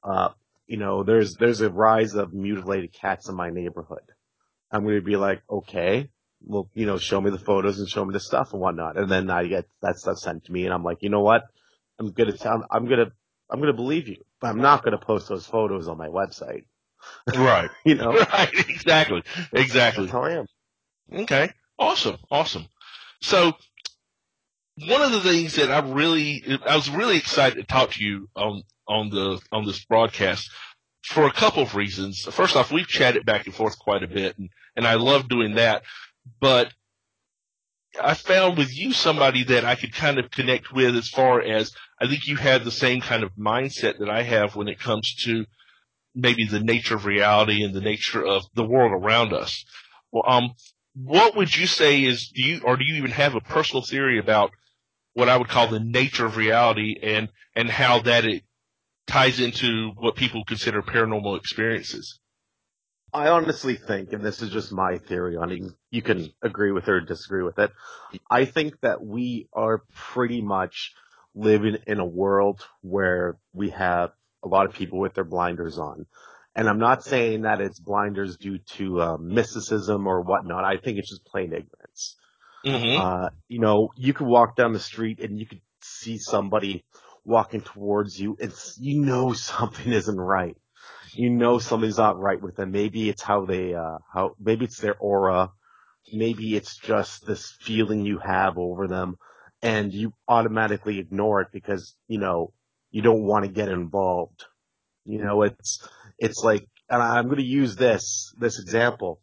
uh, 0.02 0.30
you 0.66 0.78
know, 0.78 1.04
there's 1.04 1.34
there's 1.36 1.60
a 1.60 1.70
rise 1.70 2.14
of 2.14 2.32
mutilated 2.32 2.92
cats 2.92 3.28
in 3.28 3.34
my 3.34 3.50
neighborhood. 3.50 4.02
I'm 4.76 4.82
going 4.84 4.96
to 4.96 5.00
be 5.00 5.16
like, 5.16 5.42
okay, 5.48 6.10
well, 6.42 6.68
you 6.74 6.84
know, 6.86 6.98
show 6.98 7.20
me 7.20 7.30
the 7.30 7.38
photos 7.38 7.78
and 7.78 7.88
show 7.88 8.04
me 8.04 8.12
the 8.12 8.20
stuff 8.20 8.52
and 8.52 8.60
whatnot. 8.60 8.98
And 8.98 9.10
then 9.10 9.30
I 9.30 9.46
get 9.46 9.66
that 9.80 9.98
stuff 9.98 10.18
sent 10.18 10.44
to 10.44 10.52
me 10.52 10.64
and 10.64 10.74
I'm 10.74 10.84
like, 10.84 10.98
you 11.00 11.08
know 11.08 11.22
what? 11.22 11.44
I'm 11.98 12.12
going 12.12 12.30
to 12.30 12.36
tell, 12.36 12.64
I'm 12.70 12.86
going 12.86 12.98
to, 12.98 13.12
I'm 13.50 13.58
going 13.58 13.72
to 13.72 13.76
believe 13.76 14.06
you, 14.06 14.18
but 14.40 14.48
I'm 14.48 14.60
not 14.60 14.84
going 14.84 14.96
to 14.96 15.04
post 15.04 15.28
those 15.28 15.46
photos 15.46 15.88
on 15.88 15.96
my 15.96 16.08
website. 16.08 16.64
Right. 17.34 17.70
you 17.84 17.94
know? 17.94 18.12
Right. 18.32 18.52
Exactly. 18.68 19.22
Exactly. 19.52 20.04
That's 20.04 20.12
how 20.12 20.24
I 20.24 20.32
am. 20.32 20.46
Okay. 21.12 21.50
Awesome. 21.78 22.18
Awesome. 22.30 22.66
So 23.22 23.54
one 24.86 25.00
of 25.00 25.12
the 25.12 25.20
things 25.20 25.56
that 25.56 25.70
I 25.70 25.78
really, 25.78 26.44
I 26.66 26.76
was 26.76 26.90
really 26.90 27.16
excited 27.16 27.56
to 27.56 27.64
talk 27.64 27.92
to 27.92 28.04
you 28.04 28.28
on, 28.36 28.62
on 28.86 29.08
the, 29.08 29.40
on 29.50 29.64
this 29.64 29.82
broadcast 29.86 30.50
for 31.02 31.26
a 31.26 31.32
couple 31.32 31.62
of 31.62 31.74
reasons. 31.74 32.22
First 32.22 32.56
off, 32.56 32.70
we've 32.70 32.86
chatted 32.86 33.24
back 33.24 33.46
and 33.46 33.54
forth 33.54 33.78
quite 33.78 34.02
a 34.02 34.08
bit, 34.08 34.36
and, 34.38 34.50
and 34.76 34.86
I 34.86 34.94
love 34.94 35.28
doing 35.28 35.54
that. 35.54 35.82
But 36.40 36.72
I 38.00 38.14
found 38.14 38.58
with 38.58 38.76
you 38.76 38.92
somebody 38.92 39.44
that 39.44 39.64
I 39.64 39.74
could 39.74 39.94
kind 39.94 40.18
of 40.18 40.30
connect 40.30 40.72
with 40.72 40.96
as 40.96 41.08
far 41.08 41.40
as 41.40 41.72
I 42.00 42.06
think 42.06 42.26
you 42.26 42.36
have 42.36 42.64
the 42.64 42.70
same 42.70 43.00
kind 43.00 43.22
of 43.22 43.34
mindset 43.36 43.98
that 43.98 44.10
I 44.10 44.22
have 44.22 44.54
when 44.54 44.68
it 44.68 44.78
comes 44.78 45.14
to 45.24 45.46
maybe 46.14 46.46
the 46.46 46.60
nature 46.60 46.96
of 46.96 47.06
reality 47.06 47.62
and 47.62 47.74
the 47.74 47.80
nature 47.80 48.24
of 48.24 48.44
the 48.54 48.64
world 48.64 48.92
around 48.92 49.32
us. 49.32 49.64
Well, 50.12 50.24
um, 50.26 50.50
what 50.94 51.36
would 51.36 51.54
you 51.56 51.66
say 51.66 52.04
is 52.04 52.28
do 52.28 52.42
you 52.42 52.60
or 52.64 52.76
do 52.76 52.84
you 52.84 52.96
even 52.96 53.10
have 53.10 53.34
a 53.34 53.40
personal 53.40 53.82
theory 53.82 54.18
about 54.18 54.50
what 55.12 55.28
I 55.28 55.36
would 55.36 55.48
call 55.48 55.68
the 55.68 55.80
nature 55.80 56.26
of 56.26 56.36
reality 56.36 56.96
and 57.02 57.28
and 57.54 57.70
how 57.70 58.00
that 58.00 58.24
it 58.24 58.42
ties 59.06 59.40
into 59.40 59.92
what 59.96 60.16
people 60.16 60.44
consider 60.44 60.82
paranormal 60.82 61.38
experiences. 61.38 62.18
I 63.16 63.30
honestly 63.30 63.76
think, 63.76 64.12
and 64.12 64.22
this 64.22 64.42
is 64.42 64.50
just 64.50 64.72
my 64.72 64.98
theory 64.98 65.36
on 65.36 65.50
it, 65.50 65.62
you 65.90 66.02
can 66.02 66.30
agree 66.42 66.70
with 66.70 66.84
it 66.84 66.90
or 66.90 67.00
disagree 67.00 67.42
with 67.42 67.58
it. 67.58 67.72
I 68.30 68.44
think 68.44 68.78
that 68.82 69.02
we 69.02 69.48
are 69.54 69.84
pretty 69.94 70.42
much 70.42 70.92
living 71.34 71.78
in 71.86 71.98
a 71.98 72.04
world 72.04 72.60
where 72.82 73.38
we 73.54 73.70
have 73.70 74.10
a 74.44 74.48
lot 74.48 74.66
of 74.66 74.74
people 74.74 74.98
with 74.98 75.14
their 75.14 75.24
blinders 75.24 75.78
on. 75.78 76.04
And 76.54 76.68
I'm 76.68 76.78
not 76.78 77.04
saying 77.04 77.42
that 77.42 77.62
it's 77.62 77.80
blinders 77.80 78.36
due 78.36 78.58
to 78.76 79.00
uh, 79.00 79.16
mysticism 79.18 80.06
or 80.06 80.20
whatnot. 80.20 80.64
I 80.64 80.76
think 80.76 80.98
it's 80.98 81.08
just 81.08 81.24
plain 81.24 81.54
ignorance. 81.54 82.16
Mm-hmm. 82.66 83.00
Uh, 83.00 83.28
you 83.48 83.60
know, 83.60 83.92
you 83.96 84.12
could 84.12 84.26
walk 84.26 84.56
down 84.56 84.74
the 84.74 84.80
street 84.80 85.20
and 85.20 85.38
you 85.38 85.46
could 85.46 85.62
see 85.80 86.18
somebody 86.18 86.84
walking 87.24 87.62
towards 87.62 88.20
you, 88.20 88.36
and 88.40 88.52
you 88.78 89.00
know 89.00 89.32
something 89.34 89.90
isn't 89.90 90.20
right. 90.20 90.56
You 91.16 91.30
know 91.30 91.58
something's 91.58 91.98
not 91.98 92.18
right 92.18 92.40
with 92.40 92.56
them. 92.56 92.70
Maybe 92.70 93.08
it's 93.08 93.22
how 93.22 93.46
they, 93.46 93.74
uh, 93.74 93.98
how, 94.12 94.36
maybe 94.38 94.64
it's 94.64 94.78
their 94.78 94.96
aura. 94.96 95.50
Maybe 96.12 96.56
it's 96.56 96.76
just 96.76 97.26
this 97.26 97.56
feeling 97.60 98.04
you 98.04 98.18
have 98.18 98.58
over 98.58 98.86
them 98.86 99.16
and 99.62 99.92
you 99.92 100.12
automatically 100.28 100.98
ignore 100.98 101.40
it 101.40 101.48
because, 101.52 101.96
you 102.06 102.18
know, 102.18 102.52
you 102.90 103.02
don't 103.02 103.22
want 103.22 103.44
to 103.44 103.50
get 103.50 103.68
involved. 103.68 104.44
You 105.04 105.24
know, 105.24 105.42
it's, 105.42 105.86
it's 106.18 106.44
like, 106.44 106.68
and 106.88 107.02
I'm 107.02 107.24
going 107.26 107.38
to 107.38 107.42
use 107.42 107.76
this, 107.76 108.34
this 108.38 108.60
example. 108.60 109.20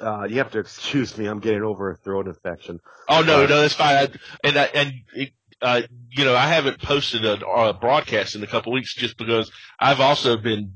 Uh, 0.00 0.24
you 0.24 0.38
have 0.38 0.50
to 0.52 0.58
excuse 0.60 1.16
me. 1.16 1.26
I'm 1.26 1.40
getting 1.40 1.62
over 1.62 1.90
a 1.90 1.96
throat 1.96 2.26
infection. 2.26 2.80
Oh 3.08 3.22
no, 3.22 3.44
uh, 3.44 3.46
no, 3.46 3.60
that's 3.60 3.74
fine. 3.74 3.96
I, 3.96 4.08
and 4.44 4.56
I, 4.56 4.64
and 4.64 4.92
it, 5.14 5.30
uh, 5.62 5.82
you 6.10 6.24
know, 6.24 6.34
I 6.34 6.48
haven't 6.48 6.82
posted 6.82 7.24
a, 7.24 7.46
a 7.46 7.72
broadcast 7.72 8.34
in 8.34 8.42
a 8.42 8.46
couple 8.46 8.72
weeks 8.72 8.94
just 8.94 9.16
because 9.16 9.50
I've 9.80 10.00
also 10.00 10.36
been 10.36 10.74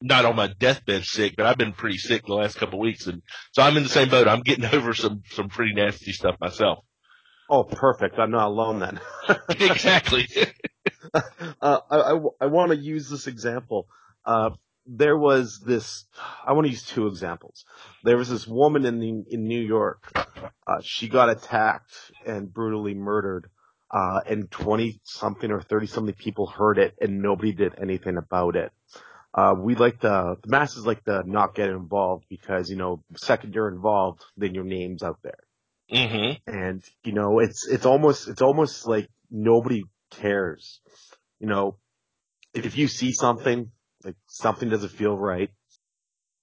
not 0.00 0.24
on 0.24 0.36
my 0.36 0.48
deathbed 0.58 1.04
sick, 1.04 1.34
but 1.36 1.46
I've 1.46 1.58
been 1.58 1.72
pretty 1.72 1.98
sick 1.98 2.26
the 2.26 2.34
last 2.34 2.56
couple 2.56 2.78
of 2.78 2.82
weeks, 2.82 3.06
and 3.06 3.22
so 3.52 3.62
I'm 3.62 3.76
in 3.76 3.82
the 3.82 3.88
same 3.88 4.08
boat. 4.08 4.28
I'm 4.28 4.42
getting 4.42 4.64
over 4.72 4.94
some 4.94 5.22
some 5.30 5.48
pretty 5.48 5.74
nasty 5.74 6.12
stuff 6.12 6.36
myself. 6.40 6.84
Oh, 7.50 7.64
perfect. 7.64 8.18
I'm 8.18 8.30
not 8.30 8.48
alone 8.48 8.80
then. 8.80 9.00
exactly. 9.48 10.28
uh, 11.14 11.20
I, 11.62 11.96
I, 11.96 12.18
I 12.42 12.46
want 12.46 12.72
to 12.72 12.76
use 12.76 13.08
this 13.08 13.26
example. 13.26 13.88
Uh, 14.24 14.50
there 14.86 15.16
was 15.16 15.60
this, 15.64 16.04
I 16.46 16.52
want 16.52 16.66
to 16.66 16.70
use 16.70 16.82
two 16.82 17.06
examples. 17.06 17.64
There 18.04 18.16
was 18.16 18.28
this 18.28 18.46
woman 18.46 18.84
in 18.84 18.98
the, 18.98 19.24
in 19.30 19.44
New 19.44 19.60
York. 19.60 20.12
Uh, 20.14 20.80
she 20.82 21.08
got 21.08 21.30
attacked 21.30 21.92
and 22.26 22.52
brutally 22.52 22.94
murdered 22.94 23.50
uh, 23.90 24.20
and 24.26 24.50
20 24.50 25.00
something 25.04 25.50
or 25.50 25.60
30 25.60 25.86
something 25.86 26.14
people 26.14 26.46
heard 26.46 26.78
it 26.78 26.94
and 27.00 27.22
nobody 27.22 27.52
did 27.52 27.74
anything 27.80 28.16
about 28.16 28.56
it. 28.56 28.72
Uh, 29.34 29.54
we 29.56 29.74
like 29.74 30.00
the, 30.00 30.36
the 30.42 30.48
masses 30.48 30.86
like 30.86 31.04
to 31.04 31.22
not 31.26 31.54
get 31.54 31.68
involved 31.68 32.24
because, 32.30 32.70
you 32.70 32.76
know, 32.76 33.02
second 33.16 33.54
you're 33.54 33.68
involved, 33.68 34.24
then 34.36 34.54
your 34.54 34.64
name's 34.64 35.02
out 35.02 35.18
there. 35.22 35.38
Mm-hmm. 35.92 36.52
And, 36.52 36.82
you 37.04 37.12
know, 37.12 37.38
it's, 37.38 37.68
it's 37.68 37.86
almost, 37.86 38.28
it's 38.28 38.42
almost 38.42 38.86
like 38.86 39.08
nobody 39.30 39.84
cares. 40.10 40.80
You 41.40 41.46
know, 41.46 41.76
if, 42.54 42.66
if 42.66 42.78
you 42.78 42.88
see 42.88 43.12
something, 43.12 43.70
like 44.04 44.16
something 44.28 44.70
doesn't 44.70 44.92
feel 44.92 45.16
right, 45.16 45.50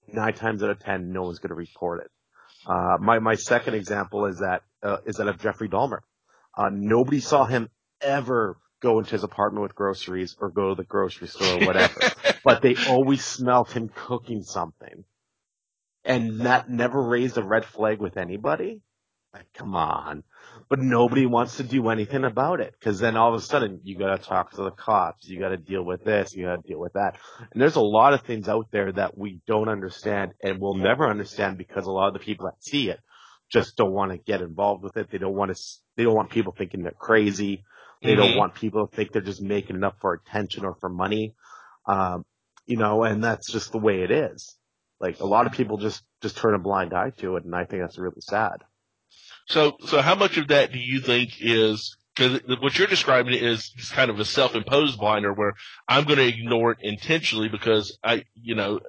nine 0.06 0.34
times 0.34 0.62
out 0.62 0.70
of 0.70 0.78
ten, 0.78 1.12
no 1.12 1.22
one's 1.22 1.40
going 1.40 1.50
to 1.50 1.54
report 1.54 2.04
it. 2.04 2.10
Uh, 2.66 2.96
my, 3.00 3.18
my 3.18 3.34
second 3.34 3.74
example 3.74 4.26
is 4.26 4.38
that, 4.38 4.62
uh, 4.82 4.98
is 5.06 5.16
that 5.16 5.28
of 5.28 5.40
Jeffrey 5.40 5.68
Dahmer. 5.68 5.98
Uh, 6.56 6.70
nobody 6.72 7.20
saw 7.20 7.44
him 7.44 7.68
ever 8.00 8.56
go 8.86 9.00
into 9.00 9.10
his 9.10 9.24
apartment 9.24 9.62
with 9.62 9.74
groceries 9.74 10.36
or 10.40 10.48
go 10.48 10.68
to 10.68 10.74
the 10.76 10.86
grocery 10.86 11.26
store 11.26 11.60
or 11.60 11.66
whatever. 11.66 12.00
but 12.44 12.62
they 12.62 12.76
always 12.88 13.24
smelled 13.24 13.68
him 13.68 13.90
cooking 13.92 14.42
something. 14.42 15.02
And 16.04 16.42
that 16.42 16.70
never 16.70 17.02
raised 17.02 17.36
a 17.36 17.42
red 17.42 17.64
flag 17.64 18.00
with 18.00 18.16
anybody. 18.16 18.80
Like, 19.34 19.52
come 19.54 19.74
on. 19.74 20.22
But 20.70 20.78
nobody 20.78 21.26
wants 21.26 21.56
to 21.56 21.64
do 21.64 21.88
anything 21.88 22.22
about 22.24 22.60
it. 22.60 22.74
Cause 22.80 23.00
then 23.00 23.16
all 23.16 23.34
of 23.34 23.40
a 23.40 23.44
sudden 23.44 23.80
you 23.82 23.98
gotta 23.98 24.22
talk 24.22 24.52
to 24.52 24.62
the 24.62 24.70
cops. 24.70 25.28
You 25.28 25.40
gotta 25.40 25.56
deal 25.56 25.82
with 25.82 26.04
this. 26.04 26.32
You 26.32 26.44
gotta 26.44 26.62
deal 26.62 26.78
with 26.78 26.92
that. 26.92 27.16
And 27.52 27.60
there's 27.60 27.74
a 27.74 27.80
lot 27.80 28.14
of 28.14 28.22
things 28.22 28.48
out 28.48 28.68
there 28.70 28.92
that 28.92 29.18
we 29.18 29.40
don't 29.48 29.68
understand 29.68 30.32
and 30.44 30.60
will 30.60 30.76
never 30.76 31.10
understand 31.10 31.58
because 31.58 31.86
a 31.86 31.90
lot 31.90 32.06
of 32.06 32.14
the 32.14 32.20
people 32.20 32.46
that 32.46 32.62
see 32.62 32.88
it 32.90 33.00
just 33.50 33.76
don't 33.76 33.92
want 33.92 34.12
to 34.12 34.18
get 34.18 34.42
involved 34.42 34.84
with 34.84 34.96
it. 34.96 35.10
They 35.10 35.18
don't 35.18 35.34
want 35.34 35.54
to, 35.54 35.62
they 35.96 36.04
don't 36.04 36.14
want 36.14 36.30
people 36.30 36.54
thinking 36.56 36.84
they're 36.84 36.92
crazy. 36.92 37.64
They 38.02 38.12
Mhm. 38.12 38.16
don't 38.16 38.36
want 38.36 38.54
people 38.54 38.86
to 38.86 38.94
think 38.94 39.12
they're 39.12 39.22
just 39.22 39.42
making 39.42 39.76
it 39.76 39.84
up 39.84 40.00
for 40.00 40.12
attention 40.12 40.64
or 40.64 40.74
for 40.74 40.88
money. 40.88 41.34
Um, 41.86 42.24
you 42.66 42.76
know, 42.76 43.04
and 43.04 43.22
that's 43.22 43.50
just 43.50 43.72
the 43.72 43.78
way 43.78 44.02
it 44.02 44.10
is. 44.10 44.56
Like 45.00 45.20
a 45.20 45.26
lot 45.26 45.46
of 45.46 45.52
people 45.52 45.76
just, 45.78 46.02
just 46.22 46.36
turn 46.36 46.54
a 46.54 46.58
blind 46.58 46.92
eye 46.92 47.10
to 47.18 47.36
it. 47.36 47.44
And 47.44 47.54
I 47.54 47.64
think 47.64 47.82
that's 47.82 47.98
really 47.98 48.20
sad. 48.20 48.64
So, 49.48 49.76
so 49.86 50.02
how 50.02 50.14
much 50.14 50.36
of 50.36 50.48
that 50.48 50.72
do 50.72 50.78
you 50.78 51.00
think 51.00 51.34
is 51.40 51.96
because 52.14 52.40
what 52.60 52.78
you're 52.78 52.86
describing 52.88 53.34
is 53.34 53.70
kind 53.92 54.10
of 54.10 54.18
a 54.18 54.24
self-imposed 54.24 54.98
blinder 54.98 55.32
where 55.32 55.52
I'm 55.86 56.04
going 56.04 56.18
to 56.18 56.26
ignore 56.26 56.72
it 56.72 56.78
intentionally 56.80 57.48
because 57.48 57.98
I, 58.02 58.24
you 58.34 58.54
know, 58.54 58.80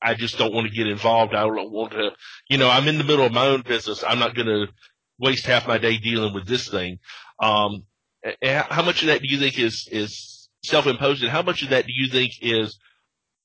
I 0.00 0.14
just 0.14 0.36
don't 0.36 0.52
want 0.52 0.68
to 0.68 0.74
get 0.74 0.86
involved. 0.86 1.34
I 1.34 1.42
don't 1.42 1.72
want 1.72 1.92
to, 1.92 2.10
you 2.48 2.58
know, 2.58 2.68
I'm 2.68 2.86
in 2.86 2.98
the 2.98 3.04
middle 3.04 3.24
of 3.24 3.32
my 3.32 3.46
own 3.46 3.62
business. 3.62 4.04
I'm 4.06 4.18
not 4.18 4.34
going 4.34 4.46
to 4.46 4.66
waste 5.18 5.46
half 5.46 5.66
my 5.66 5.78
day 5.78 5.96
dealing 5.96 6.34
with 6.34 6.46
this 6.46 6.68
thing. 6.68 6.98
Um, 7.40 7.84
how 8.42 8.82
much 8.82 9.02
of 9.02 9.08
that 9.08 9.22
do 9.22 9.28
you 9.28 9.38
think 9.38 9.58
is 9.58 9.88
is 9.90 10.48
self-imposed, 10.64 11.22
and 11.22 11.30
how 11.30 11.42
much 11.42 11.62
of 11.62 11.70
that 11.70 11.86
do 11.86 11.92
you 11.92 12.08
think 12.08 12.32
is 12.42 12.78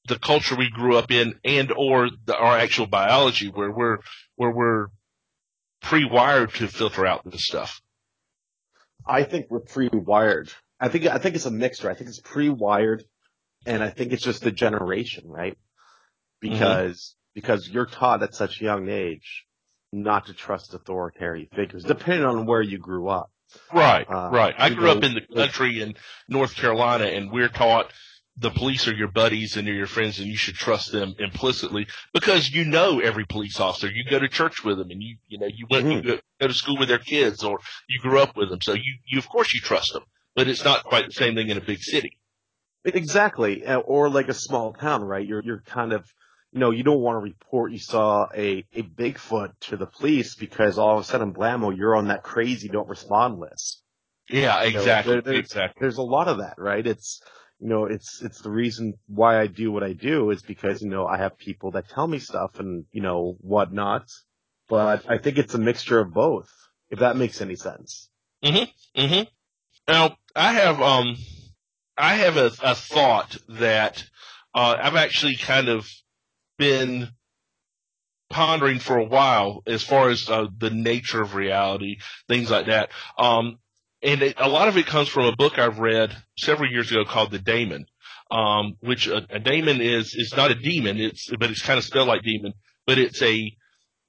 the 0.07 0.17
culture 0.17 0.55
we 0.55 0.69
grew 0.69 0.97
up 0.97 1.11
in, 1.11 1.35
and 1.43 1.71
or 1.71 2.09
the, 2.25 2.35
our 2.35 2.57
actual 2.57 2.87
biology, 2.87 3.49
where 3.49 3.71
we're 3.71 3.97
where 4.35 4.51
we're 4.51 4.87
pre-wired 5.81 6.53
to 6.55 6.67
filter 6.67 7.05
out 7.05 7.29
this 7.29 7.45
stuff? 7.45 7.81
I 9.05 9.23
think 9.23 9.47
we're 9.49 9.61
pre-wired. 9.61 10.51
I 10.79 10.89
think, 10.89 11.05
I 11.07 11.17
think 11.17 11.35
it's 11.35 11.45
a 11.45 11.51
mixture. 11.51 11.89
I 11.89 11.95
think 11.95 12.09
it's 12.09 12.19
pre-wired 12.19 13.03
and 13.65 13.83
I 13.83 13.89
think 13.89 14.13
it's 14.13 14.23
just 14.23 14.43
the 14.43 14.51
generation, 14.51 15.25
right? 15.27 15.57
Because, 16.39 16.97
mm-hmm. 16.97 17.39
because 17.39 17.69
you're 17.69 17.85
taught 17.85 18.23
at 18.23 18.33
such 18.33 18.61
a 18.61 18.63
young 18.63 18.89
age 18.89 19.45
not 19.91 20.27
to 20.27 20.33
trust 20.33 20.73
authoritarian 20.73 21.47
figures, 21.53 21.83
depending 21.83 22.25
on 22.25 22.45
where 22.45 22.61
you 22.61 22.77
grew 22.77 23.09
up. 23.09 23.30
Right, 23.73 24.07
Uh, 24.09 24.29
right. 24.31 24.53
I 24.57 24.67
you 24.69 24.75
grew 24.75 24.89
up 24.91 25.03
in 25.03 25.13
the 25.13 25.21
country 25.21 25.81
in 25.81 25.95
North 26.27 26.55
Carolina, 26.55 27.05
and 27.05 27.31
we're 27.31 27.49
taught 27.49 27.91
the 28.37 28.49
police 28.49 28.87
are 28.87 28.93
your 28.93 29.09
buddies 29.09 29.57
and 29.57 29.67
they're 29.67 29.73
your 29.73 29.87
friends, 29.87 30.19
and 30.19 30.27
you 30.27 30.37
should 30.37 30.55
trust 30.55 30.91
them 30.91 31.13
implicitly 31.19 31.87
because 32.13 32.49
you 32.49 32.65
know 32.65 32.99
every 32.99 33.25
police 33.25 33.59
officer. 33.59 33.87
You 33.89 34.03
go 34.09 34.19
to 34.19 34.27
church 34.29 34.63
with 34.63 34.77
them, 34.77 34.89
and 34.89 35.01
you 35.01 35.17
you 35.27 35.37
know 35.37 35.47
you 35.47 35.67
went 35.69 35.91
you 35.91 35.99
Mhm. 35.99 36.05
go, 36.05 36.19
go 36.39 36.47
to 36.47 36.53
school 36.53 36.77
with 36.77 36.87
their 36.89 36.97
kids, 36.99 37.43
or 37.43 37.59
you 37.87 37.99
grew 37.99 38.19
up 38.19 38.35
with 38.35 38.49
them, 38.49 38.61
so 38.61 38.73
you 38.73 38.97
you 39.05 39.19
of 39.19 39.27
course 39.29 39.53
you 39.53 39.59
trust 39.61 39.93
them. 39.93 40.03
But 40.35 40.47
it's 40.47 40.63
not 40.63 40.83
quite 40.85 41.07
the 41.07 41.11
same 41.13 41.35
thing 41.35 41.49
in 41.49 41.57
a 41.57 41.61
big 41.61 41.79
city. 41.83 42.17
Exactly. 42.85 43.65
Uh, 43.65 43.79
Or 43.79 44.09
like 44.09 44.29
a 44.29 44.33
small 44.33 44.73
town, 44.73 45.03
right? 45.03 45.25
You're, 45.27 45.43
you're 45.43 45.61
kind 45.61 45.93
of, 45.93 46.11
you 46.51 46.59
know, 46.59 46.71
you 46.71 46.83
don't 46.83 46.99
want 47.01 47.15
to 47.15 47.19
report 47.19 47.71
you 47.71 47.79
saw 47.79 48.27
a, 48.35 48.65
a 48.73 48.83
Bigfoot 48.83 49.53
to 49.61 49.77
the 49.77 49.85
police 49.85 50.35
because 50.35 50.77
all 50.77 50.97
of 50.97 51.01
a 51.01 51.07
sudden, 51.07 51.33
blammo, 51.33 51.75
you're 51.75 51.95
on 51.95 52.07
that 52.09 52.23
crazy 52.23 52.67
don't 52.67 52.89
respond 52.89 53.39
list. 53.39 53.81
Yeah, 54.29 54.63
You 54.63 54.73
know, 54.73 54.79
exactly, 54.79 55.13
there- 55.13 55.21
there's- 55.21 55.39
exactly. 55.45 55.79
There's 55.81 55.97
a 55.97 56.01
lot 56.03 56.27
of 56.27 56.37
that, 56.39 56.55
right? 56.57 56.85
It's, 56.85 57.21
you 57.59 57.67
know, 57.69 57.85
it's, 57.85 58.21
it's 58.21 58.41
the 58.41 58.49
reason 58.49 58.93
why 59.07 59.39
I 59.39 59.47
do 59.47 59.71
what 59.71 59.83
I 59.83 59.93
do 59.93 60.29
is 60.31 60.41
because, 60.41 60.81
you 60.81 60.89
know, 60.89 61.05
I 61.05 61.17
have 61.17 61.37
people 61.37 61.71
that 61.71 61.89
tell 61.89 62.07
me 62.07 62.19
stuff 62.19 62.59
and, 62.59 62.85
you 62.91 63.01
know, 63.01 63.37
whatnot. 63.41 64.09
But 64.69 65.03
I 65.09 65.17
think 65.17 65.37
it's 65.37 65.53
a 65.53 65.57
mixture 65.59 65.99
of 65.99 66.13
both, 66.13 66.49
if 66.89 66.99
that 66.99 67.17
makes 67.17 67.41
any 67.41 67.55
sense. 67.55 68.09
hmm 68.43 68.63
Mhm. 68.95 69.27
Now, 69.87 70.17
I 70.35 70.53
have 70.53 70.81
um, 70.81 71.17
I 71.97 72.15
have 72.15 72.37
a, 72.37 72.51
a 72.63 72.75
thought 72.75 73.35
that 73.49 74.03
uh, 74.55 74.77
I've 74.81 74.95
actually 74.95 75.35
kind 75.35 75.67
of 75.69 75.89
been 76.61 77.09
pondering 78.29 78.77
for 78.77 78.95
a 78.95 79.03
while 79.03 79.63
as 79.65 79.83
far 79.83 80.11
as 80.11 80.29
uh, 80.29 80.45
the 80.59 80.69
nature 80.69 81.19
of 81.19 81.33
reality, 81.33 81.97
things 82.27 82.51
like 82.51 82.67
that. 82.67 82.91
Um, 83.17 83.57
and 84.03 84.21
it, 84.21 84.35
a 84.37 84.47
lot 84.47 84.67
of 84.67 84.77
it 84.77 84.85
comes 84.85 85.09
from 85.09 85.25
a 85.25 85.35
book 85.35 85.57
I've 85.57 85.79
read 85.79 86.15
several 86.37 86.71
years 86.71 86.91
ago 86.91 87.03
called 87.03 87.31
The 87.31 87.39
Daemon, 87.39 87.87
um, 88.29 88.77
which 88.79 89.07
a, 89.07 89.25
a 89.31 89.39
daemon 89.39 89.81
is 89.81 90.13
is 90.13 90.35
not 90.37 90.51
a 90.51 90.55
demon, 90.55 90.97
it's 90.99 91.31
but 91.39 91.49
it's 91.49 91.63
kind 91.63 91.79
of 91.79 91.83
spelled 91.83 92.07
like 92.07 92.21
demon, 92.21 92.53
but 92.85 92.99
it's 92.99 93.21
a 93.23 93.51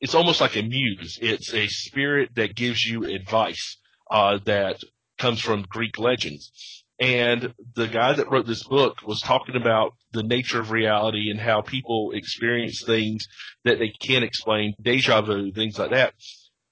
it's 0.00 0.14
almost 0.14 0.42
like 0.42 0.56
a 0.56 0.62
muse. 0.62 1.18
It's 1.22 1.54
a 1.54 1.68
spirit 1.68 2.34
that 2.34 2.54
gives 2.54 2.84
you 2.84 3.04
advice 3.04 3.78
uh, 4.10 4.40
that 4.44 4.76
comes 5.18 5.40
from 5.40 5.64
Greek 5.70 5.98
legends. 5.98 6.81
And 7.00 7.55
the 7.74 7.88
guy 7.88 8.12
that 8.12 8.31
wrote 8.31 8.46
this 8.46 8.62
book 8.64 8.98
was 9.05 9.20
talking 9.20 9.57
about 9.57 9.94
the 10.12 10.22
nature 10.22 10.61
of 10.61 10.70
reality 10.70 11.31
and 11.31 11.40
how 11.40 11.61
people 11.62 12.12
experience 12.14 12.83
things 12.85 13.26
that 13.64 13.78
they 13.78 13.88
can't 13.88 14.24
explain, 14.24 14.74
deja 14.81 15.22
vu, 15.22 15.50
things 15.52 15.78
like 15.78 15.90
that. 15.90 16.14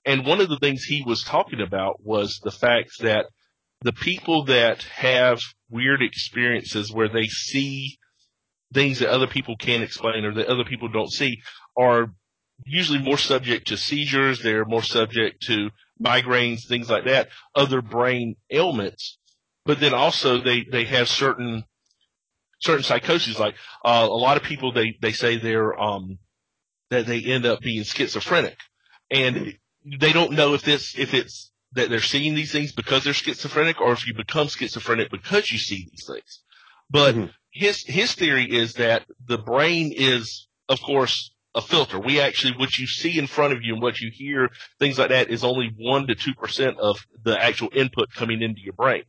And 0.04 0.24
one 0.24 0.40
of 0.40 0.48
the 0.48 0.58
things 0.58 0.84
he 0.84 1.02
was 1.04 1.22
talking 1.22 1.60
about 1.60 2.04
was 2.04 2.40
the 2.42 2.50
fact 2.50 2.90
that 3.00 3.26
the 3.82 3.92
people 3.92 4.44
that 4.44 4.82
have 4.84 5.40
weird 5.70 6.02
experiences 6.02 6.92
where 6.92 7.08
they 7.08 7.26
see 7.26 7.98
things 8.72 9.00
that 9.00 9.10
other 9.10 9.26
people 9.26 9.56
can't 9.56 9.82
explain 9.82 10.24
or 10.24 10.34
that 10.34 10.46
other 10.46 10.64
people 10.64 10.88
don't 10.88 11.10
see 11.10 11.40
are 11.76 12.12
usually 12.64 12.98
more 12.98 13.18
subject 13.18 13.68
to 13.68 13.76
seizures. 13.76 14.42
They're 14.42 14.64
more 14.64 14.82
subject 14.82 15.42
to 15.44 15.70
migraines, 16.00 16.66
things 16.66 16.90
like 16.90 17.04
that, 17.06 17.28
other 17.54 17.82
brain 17.82 18.36
ailments. 18.50 19.18
But 19.70 19.78
then 19.78 19.94
also 19.94 20.40
they, 20.40 20.64
they 20.64 20.82
have 20.86 21.08
certain, 21.08 21.62
certain 22.58 22.82
psychoses. 22.82 23.38
Like, 23.38 23.54
uh, 23.84 24.08
a 24.10 24.20
lot 24.26 24.36
of 24.36 24.42
people, 24.42 24.72
they, 24.72 24.96
they 25.00 25.12
say 25.12 25.36
they're, 25.36 25.80
um, 25.80 26.18
that 26.90 27.06
they 27.06 27.22
end 27.22 27.46
up 27.46 27.60
being 27.60 27.84
schizophrenic 27.84 28.58
and 29.12 29.54
they 30.00 30.12
don't 30.12 30.32
know 30.32 30.54
if 30.54 30.62
this, 30.62 30.98
if 30.98 31.14
it's 31.14 31.52
that 31.74 31.88
they're 31.88 32.00
seeing 32.00 32.34
these 32.34 32.50
things 32.50 32.72
because 32.72 33.04
they're 33.04 33.12
schizophrenic 33.12 33.80
or 33.80 33.92
if 33.92 34.08
you 34.08 34.12
become 34.12 34.48
schizophrenic 34.48 35.08
because 35.08 35.52
you 35.52 35.58
see 35.58 35.86
these 35.88 36.04
things. 36.04 36.40
But 36.90 37.14
Mhm. 37.14 37.32
his, 37.52 37.84
his 37.84 38.12
theory 38.14 38.50
is 38.50 38.72
that 38.74 39.06
the 39.24 39.38
brain 39.38 39.92
is, 39.96 40.48
of 40.68 40.82
course, 40.82 41.30
a 41.54 41.62
filter. 41.62 42.00
We 42.00 42.18
actually, 42.20 42.56
what 42.56 42.76
you 42.76 42.88
see 42.88 43.20
in 43.20 43.28
front 43.28 43.52
of 43.52 43.62
you 43.62 43.74
and 43.74 43.82
what 43.84 44.00
you 44.00 44.10
hear, 44.12 44.50
things 44.80 44.98
like 44.98 45.10
that 45.10 45.30
is 45.30 45.44
only 45.44 45.70
one 45.78 46.08
to 46.08 46.16
two 46.16 46.34
percent 46.34 46.76
of 46.80 46.98
the 47.22 47.40
actual 47.40 47.68
input 47.72 48.12
coming 48.12 48.42
into 48.42 48.62
your 48.62 48.72
brain. 48.72 49.04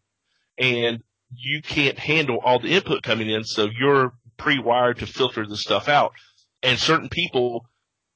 And 0.62 1.04
you 1.36 1.62
can't 1.62 1.97
handle 1.97 2.39
all 2.43 2.60
the 2.60 2.74
input 2.74 3.04
coming 3.04 3.30
in, 3.30 3.43
so 3.43 3.67
you're 3.78 4.13
pre-wired 4.38 5.00
to 5.00 5.08
filter 5.08 5.45
the 5.45 5.58
stuff 5.58 5.89
out. 5.89 6.13
And 6.62 6.78
certain 6.78 7.10
people 7.10 7.65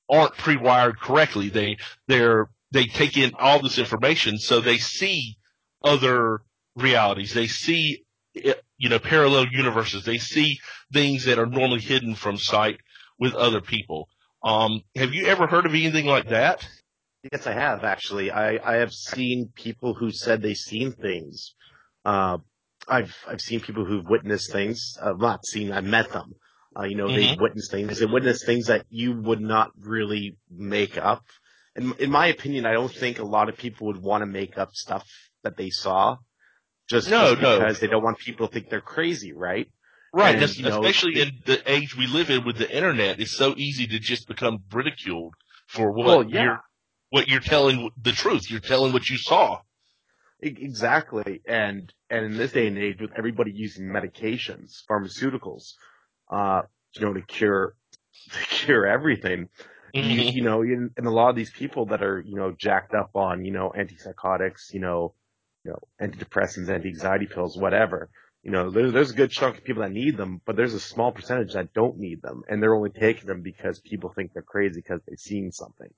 aren't 0.07 0.37
pre-wired 0.37 0.99
correctly. 0.99 1.49
They, 1.49 1.77
they're, 2.07 2.49
they 2.71 2.85
take 2.85 3.17
in 3.17 3.31
all 3.39 3.61
this 3.61 3.79
information, 3.79 4.37
so 4.37 4.61
they 4.61 4.77
see 4.77 5.37
other 5.83 6.41
realities. 6.75 7.33
They 7.33 7.47
see, 7.47 8.03
you 8.33 8.89
know, 8.89 8.99
parallel 8.99 9.47
universes. 9.47 10.05
They 10.05 10.19
see 10.19 10.59
things 10.93 11.25
that 11.25 11.39
are 11.39 11.47
normally 11.47 11.81
hidden 11.81 12.13
from 12.13 12.37
sight 12.37 12.77
with 13.17 13.33
other 13.33 13.61
people. 13.61 14.07
Um, 14.43 14.83
have 14.95 15.15
you 15.15 15.25
ever 15.25 15.47
heard 15.47 15.65
of 15.65 15.73
anything 15.73 16.05
like 16.05 16.29
that? 16.29 16.67
Yes, 17.31 17.47
I 17.47 17.53
have 17.53 17.83
actually. 17.83 18.29
I, 18.29 18.59
I 18.63 18.75
have 18.75 18.93
seen 18.93 19.49
people 19.55 19.95
who 19.95 20.11
said 20.11 20.43
they've 20.43 20.55
seen 20.55 20.91
things. 20.91 21.54
Uh, 22.05 22.37
I've 22.87 23.15
I've 23.27 23.41
seen 23.41 23.59
people 23.61 23.83
who've 23.85 24.05
witnessed 24.07 24.51
things. 24.51 24.97
I've 25.01 25.19
not 25.19 25.45
seen. 25.45 25.71
I've 25.71 25.85
met 25.85 26.11
them. 26.11 26.33
Uh, 26.77 26.83
you 26.83 26.95
know, 26.95 27.07
they've 27.07 27.39
witnessed 27.39 27.71
things. 27.71 27.99
They 27.99 28.05
witnessed 28.05 28.45
things 28.45 28.67
that 28.67 28.85
you 28.89 29.13
would 29.21 29.39
not 29.41 29.71
really 29.79 30.37
make 30.51 30.97
up. 30.97 31.23
And 31.75 31.97
in 31.99 32.11
my 32.11 32.27
opinion, 32.27 32.65
I 32.65 32.73
don't 32.73 32.91
think 32.93 33.19
a 33.19 33.23
lot 33.23 33.49
of 33.49 33.57
people 33.57 33.87
would 33.87 34.01
want 34.01 34.21
to 34.21 34.25
make 34.25 34.57
up 34.57 34.69
stuff 34.73 35.07
that 35.43 35.57
they 35.57 35.69
saw, 35.69 36.17
just, 36.89 37.09
No, 37.09 37.31
just 37.31 37.41
no. 37.41 37.59
because 37.59 37.79
they 37.79 37.87
don't 37.87 38.03
want 38.03 38.17
people 38.19 38.47
to 38.47 38.53
think 38.53 38.69
they're 38.69 38.81
crazy, 38.81 39.33
right? 39.33 39.67
Right, 40.13 40.31
And, 40.35 40.41
that's- 40.41 40.57
you 40.57 40.63
know, 40.63 40.79
especially 40.79 41.19
in 41.21 41.31
the 41.45 41.61
age 41.69 41.95
we 41.97 42.07
live 42.07 42.29
in 42.29 42.45
with 42.45 42.57
the 42.57 42.69
internet, 42.73 43.19
it's 43.19 43.35
so 43.35 43.53
easy 43.57 43.87
to 43.87 43.99
just 43.99 44.27
become 44.27 44.59
ridiculed 44.71 45.33
for 45.67 45.91
what 45.91 46.05
Well, 46.07 46.23
yeah. 46.23 46.43
you're 46.43 46.59
what 47.09 47.27
you're 47.29 47.39
telling 47.41 47.89
the 48.01 48.11
truth. 48.11 48.49
You're 48.49 48.59
telling 48.59 48.91
what 48.93 49.09
you 49.09 49.17
saw. 49.17 49.59
Exactly, 50.45 51.41
and 51.47 51.91
and 52.09 52.25
in 52.25 52.37
this 52.37 52.51
day 52.51 52.67
and 52.67 52.77
age, 52.77 53.01
with 53.01 53.11
everybody 53.17 53.51
using 53.51 53.85
medications, 53.87 54.83
pharmaceuticals, 54.89 55.73
uh, 56.31 56.61
you 56.93 57.05
know, 57.05 57.13
to 57.13 57.21
cure 57.23 57.75
to 58.31 58.39
cure 58.47 58.85
everything, 58.85 59.49
you, 59.99 60.21
Mm-hmm. 60.21 60.29
you 60.29 60.43
know, 60.43 60.61
in, 60.61 60.91
and 60.97 61.07
a 61.07 61.11
lot 61.11 61.29
of 61.31 61.35
these 61.35 61.51
people 61.51 61.87
that 61.87 62.03
are 62.03 62.21
you 62.21 62.35
know 62.35 62.53
jacked 62.57 62.93
up 62.93 63.11
on 63.15 63.43
you 63.43 63.51
know 63.51 63.73
antipsychotics, 63.75 64.71
you 64.73 64.81
know, 64.81 65.15
you 65.63 65.71
know 65.71 65.79
antidepressants, 66.01 66.69
anti-anxiety 66.69 67.27
pills, 67.27 67.57
whatever. 67.57 68.09
You 68.43 68.51
know, 68.51 68.69
there's 68.69 68.93
there's 68.93 69.11
a 69.11 69.15
good 69.15 69.31
chunk 69.31 69.57
of 69.57 69.63
people 69.63 69.81
that 69.81 69.91
need 69.91 70.17
them, 70.17 70.41
but 70.45 70.55
there's 70.55 70.75
a 70.75 70.79
small 70.79 71.11
percentage 71.11 71.53
that 71.53 71.73
don't 71.73 71.97
need 71.97 72.21
them, 72.21 72.43
and 72.47 72.61
they're 72.61 72.75
only 72.75 72.91
taking 72.91 73.25
them 73.27 73.41
because 73.41 73.79
people 73.79 74.13
think 74.15 74.33
they're 74.33 74.43
crazy 74.43 74.81
because 74.81 75.01
they've 75.07 75.19
seen 75.19 75.51
something. 75.51 75.89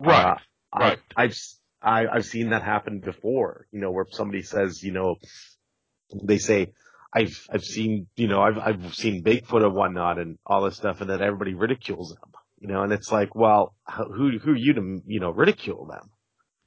Right. 0.00 0.28
Uh, 0.28 0.36
right. 0.74 0.98
I, 1.16 1.24
I've 1.24 1.36
I, 1.84 2.06
I've 2.06 2.24
seen 2.24 2.50
that 2.50 2.62
happen 2.62 3.00
before. 3.00 3.66
You 3.70 3.80
know, 3.80 3.90
where 3.90 4.06
somebody 4.10 4.42
says, 4.42 4.82
you 4.82 4.92
know, 4.92 5.16
they 6.22 6.38
say, 6.38 6.72
I've 7.12 7.46
I've 7.50 7.64
seen, 7.64 8.08
you 8.16 8.28
know, 8.28 8.42
I've 8.42 8.58
I've 8.58 8.94
seen 8.94 9.22
Bigfoot 9.22 9.64
and 9.64 9.74
whatnot 9.74 10.18
and 10.18 10.38
all 10.46 10.64
this 10.64 10.76
stuff, 10.76 11.00
and 11.00 11.10
then 11.10 11.22
everybody 11.22 11.54
ridicules 11.54 12.10
them. 12.10 12.30
You 12.58 12.68
know, 12.68 12.82
and 12.82 12.92
it's 12.92 13.12
like, 13.12 13.34
well, 13.34 13.74
who 13.88 14.38
who 14.38 14.52
are 14.52 14.56
you 14.56 14.72
to 14.74 15.00
you 15.06 15.20
know 15.20 15.30
ridicule 15.30 15.86
them? 15.86 16.10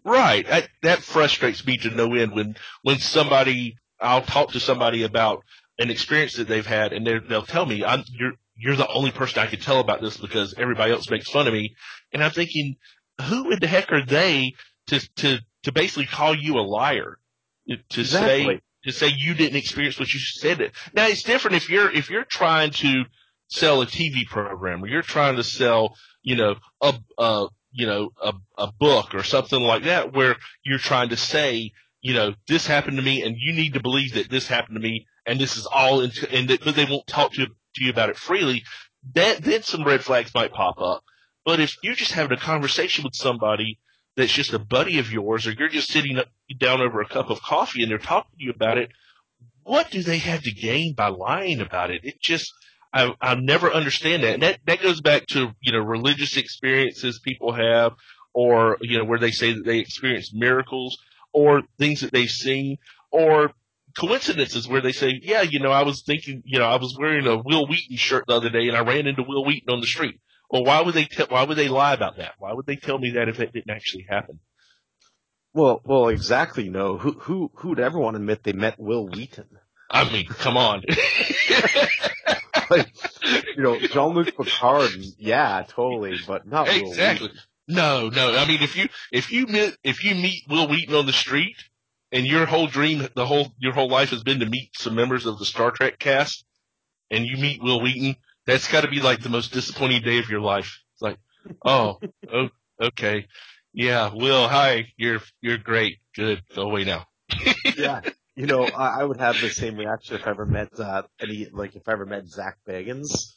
Right. 0.08 0.48
That, 0.48 0.70
that 0.84 1.00
frustrates 1.00 1.66
me 1.66 1.76
to 1.80 1.90
no 1.90 2.16
end 2.16 2.34
when, 2.34 2.56
when 2.82 2.98
somebody, 3.00 3.76
I'll 4.00 4.22
talk 4.22 4.54
to 4.54 4.60
somebody 4.62 5.04
about 5.04 5.44
an 5.80 5.92
experience 5.92 6.36
that 6.36 6.48
they've 6.48 6.66
had 6.66 6.94
and 6.94 7.06
they'll 7.06 7.42
tell 7.42 7.66
me, 7.66 7.84
I'm, 7.84 8.06
you're, 8.18 8.32
you're 8.56 8.78
the 8.78 8.88
only 8.88 9.12
person 9.12 9.40
I 9.40 9.48
can 9.48 9.60
tell 9.60 9.82
about 9.82 10.02
this 10.02 10.16
because 10.16 10.54
everybody 10.58 10.94
else 10.94 11.10
makes 11.10 11.30
fun 11.30 11.46
of 11.46 11.54
me. 11.54 11.76
And 12.14 12.24
I'm 12.24 12.32
thinking, 12.32 12.78
who 13.28 13.52
in 13.52 13.60
the 13.60 13.68
heck 13.68 13.92
are 13.92 14.06
they 14.06 14.54
to, 14.88 15.10
to, 15.18 15.40
to 15.64 15.72
basically 15.72 16.06
call 16.06 16.36
you 16.36 16.56
a 16.58 16.62
liar? 16.62 17.20
To 17.90 18.06
say, 18.06 18.62
to 18.86 18.92
say 18.92 19.08
you 19.16 19.34
didn't 19.34 19.58
experience 19.58 20.00
what 20.00 20.14
you 20.14 20.20
said. 20.20 20.62
It. 20.62 20.72
Now 20.94 21.08
it's 21.08 21.24
different 21.24 21.58
if 21.58 21.70
you're, 21.70 21.92
if 21.92 22.10
you're 22.10 22.24
trying 22.24 22.72
to 22.72 23.04
sell 23.50 23.82
a 23.82 23.86
TV 23.86 24.26
program 24.26 24.84
or 24.84 24.88
you're 24.88 25.02
trying 25.02 25.36
to 25.36 25.44
sell, 25.44 25.96
you 26.22 26.36
know, 26.36 26.56
a, 26.82 26.94
a, 27.18 27.48
you 27.72 27.86
know, 27.86 28.12
a, 28.22 28.34
a 28.58 28.72
book 28.80 29.14
or 29.14 29.24
something 29.24 29.62
like 29.62 29.84
that 29.84 30.14
where 30.14 30.38
you're 30.64 30.80
trying 30.80 31.10
to 31.10 31.18
say, 31.18 31.72
you 32.02 32.14
know, 32.14 32.34
this 32.48 32.68
happened 32.68 32.98
to 32.98 33.04
me 33.04 33.24
and 33.24 33.36
you 33.38 33.54
need 33.54 33.74
to 33.74 33.82
believe 33.82 34.14
that 34.14 34.30
this 34.30 34.48
happened 34.48 34.76
to 34.76 34.82
me 34.82 35.06
and 35.26 35.40
this 35.40 35.58
is 35.58 35.66
all 35.66 36.02
into, 36.02 36.32
and 36.34 36.50
that, 36.50 36.64
but 36.64 36.76
they 36.76 36.86
won't 36.86 37.08
talk 37.08 37.34
to, 37.34 37.46
to 37.46 37.84
you 37.84 37.90
about 37.90 38.10
it 38.10 38.18
freely. 38.18 38.64
That, 39.14 39.44
then 39.44 39.64
some 39.64 39.84
red 39.84 40.04
flags 40.04 40.34
might 40.34 40.54
pop 40.54 40.80
up. 40.80 41.04
But 41.46 41.60
if 41.60 41.78
you're 41.84 41.96
just 41.96 42.14
having 42.14 42.38
a 42.38 42.42
conversation 42.42 43.04
with 43.04 43.16
somebody 43.16 43.80
that's 44.18 44.34
just 44.34 44.52
a 44.52 44.60
buddy 44.60 44.98
of 45.00 45.12
yours 45.12 45.48
or 45.48 45.52
you're 45.52 45.70
just 45.70 45.90
sitting 45.90 46.18
up, 46.18 46.26
down 46.60 46.82
over 46.82 47.00
a 47.00 47.08
cup 47.08 47.30
of 47.30 47.42
coffee 47.42 47.84
and 47.84 47.92
they're 47.92 48.00
talking 48.00 48.32
to 48.38 48.44
you 48.44 48.52
about 48.52 48.80
it, 48.80 48.90
what 49.64 49.92
do 49.92 50.02
they 50.02 50.18
have 50.18 50.42
to 50.42 50.52
gain 50.52 50.96
by 50.96 51.10
lying 51.10 51.62
about 51.62 51.92
it? 51.92 52.02
It 52.04 52.20
just, 52.20 52.52
I, 52.92 53.14
I'll 53.22 53.40
never 53.40 53.72
understand 53.72 54.24
that. 54.24 54.34
And 54.34 54.44
that, 54.44 54.60
that 54.66 54.82
goes 54.82 55.02
back 55.02 55.28
to, 55.28 55.52
you 55.62 55.72
know, 55.72 55.80
religious 55.80 56.36
experiences 56.36 57.20
people 57.20 57.54
have 57.54 57.94
or, 58.34 58.78
you 58.82 58.98
know, 58.98 59.06
where 59.06 59.20
they 59.20 59.32
say 59.32 59.54
that 59.54 59.66
they 59.66 59.78
experience 59.78 60.34
miracles 60.34 60.98
or 61.32 61.62
things 61.78 62.02
that 62.02 62.12
they've 62.12 62.30
seen 62.30 62.78
or 63.12 63.52
coincidences 63.96 64.68
where 64.68 64.82
they 64.82 64.94
say, 64.94 65.20
yeah, 65.22 65.42
you 65.44 65.60
know, 65.60 65.72
I 65.72 65.84
was 65.84 66.02
thinking, 66.02 66.42
you 66.44 66.58
know, 66.58 66.66
I 66.66 66.78
was 66.78 66.96
wearing 66.98 67.28
a 67.28 67.38
Wil 67.38 67.68
Wheaton 67.68 67.98
shirt 67.98 68.26
the 68.28 68.34
other 68.34 68.50
day 68.50 68.68
and 68.68 68.76
I 68.76 68.82
ran 68.82 69.06
into 69.06 69.24
Wil 69.24 69.46
Wheaton 69.46 69.70
on 69.70 69.82
the 69.82 69.88
street. 69.88 70.20
Well, 70.50 70.64
why 70.64 70.82
would 70.82 70.94
they 70.94 71.06
tell, 71.06 71.28
why 71.28 71.44
would 71.44 71.58
they 71.58 71.68
lie 71.68 71.94
about 71.94 72.18
that? 72.18 72.34
Why 72.40 72.54
would 72.54 72.66
they 72.66 72.78
tell 72.78 72.98
me 72.98 73.12
that 73.12 73.28
if 73.30 73.40
it 73.40 73.54
didn't 73.54 73.70
actually 73.70 74.06
happen? 74.10 74.40
Well, 75.54 75.82
well, 75.84 76.10
exactly. 76.10 76.70
No, 76.70 76.98
who 76.98 77.14
who 77.14 77.52
who 77.56 77.70
would 77.70 77.80
ever 77.80 78.00
want 78.00 78.16
to 78.16 78.20
admit 78.20 78.44
they 78.44 78.54
met 78.54 78.80
Wil 78.80 79.08
Wheaton? 79.08 79.48
I 79.90 80.10
mean, 80.12 80.28
come 80.28 80.58
on. 80.58 80.84
Like, 82.70 82.88
you 83.56 83.64
know, 83.64 83.80
Jean 83.80 84.14
Luc 84.14 84.36
Picard. 84.36 84.92
Yeah, 85.18 85.64
totally, 85.70 86.18
but 86.28 86.46
not 86.46 86.68
Will 86.68 86.90
Exactly. 86.90 87.30
Wheaton. 87.30 87.42
No, 87.70 88.10
no. 88.10 88.36
I 88.36 88.46
mean, 88.46 88.62
if 88.62 88.76
you 88.76 88.90
if 89.12 89.32
you 89.32 89.48
meet 89.48 89.78
if 89.84 90.04
you 90.04 90.16
meet 90.16 90.44
Wil 90.50 90.68
Wheaton 90.68 90.96
on 90.96 91.06
the 91.06 91.14
street, 91.14 91.56
and 92.12 92.26
your 92.26 92.46
whole 92.46 92.68
dream, 92.68 93.08
the 93.16 93.26
whole 93.26 93.54
your 93.58 93.74
whole 93.74 93.90
life 93.90 94.10
has 94.10 94.24
been 94.24 94.40
to 94.40 94.46
meet 94.46 94.72
some 94.78 94.96
members 94.96 95.26
of 95.26 95.40
the 95.40 95.46
Star 95.46 95.72
Trek 95.72 96.00
cast, 96.00 96.46
and 97.12 97.26
you 97.26 97.38
meet 97.38 97.62
Wil 97.62 97.82
Wheaton, 97.82 98.16
that's 98.48 98.70
got 98.72 98.82
to 98.82 98.90
be 98.90 99.02
like 99.02 99.22
the 99.22 99.30
most 99.30 99.54
disappointing 99.54 100.04
day 100.04 100.20
of 100.20 100.30
your 100.30 100.42
life. 100.42 100.80
It's 100.94 101.04
like, 101.04 101.20
oh, 101.66 102.00
oh, 102.34 102.50
okay, 102.82 103.28
yeah, 103.74 104.12
Will, 104.14 104.48
hi, 104.50 104.94
you're 104.98 105.22
you're 105.42 105.60
great, 105.60 106.00
good, 106.16 106.44
go 106.56 106.64
away 106.64 106.86
now. 106.86 107.06
yeah. 107.76 108.02
You 108.36 108.48
know, 108.48 108.70
I, 108.70 109.02
I 109.02 109.06
would 109.06 109.20
have 109.20 109.40
the 109.40 109.50
same 109.50 109.78
reaction 109.78 110.16
if 110.18 110.28
I 110.28 110.32
ever 110.32 110.46
met 110.46 110.80
uh, 110.80 111.04
any, 111.22 111.48
like 111.52 111.76
if 111.76 111.88
I 111.88 111.94
ever 111.94 112.06
met 112.06 112.28
Zak 112.28 112.58
Bagans. 112.68 113.36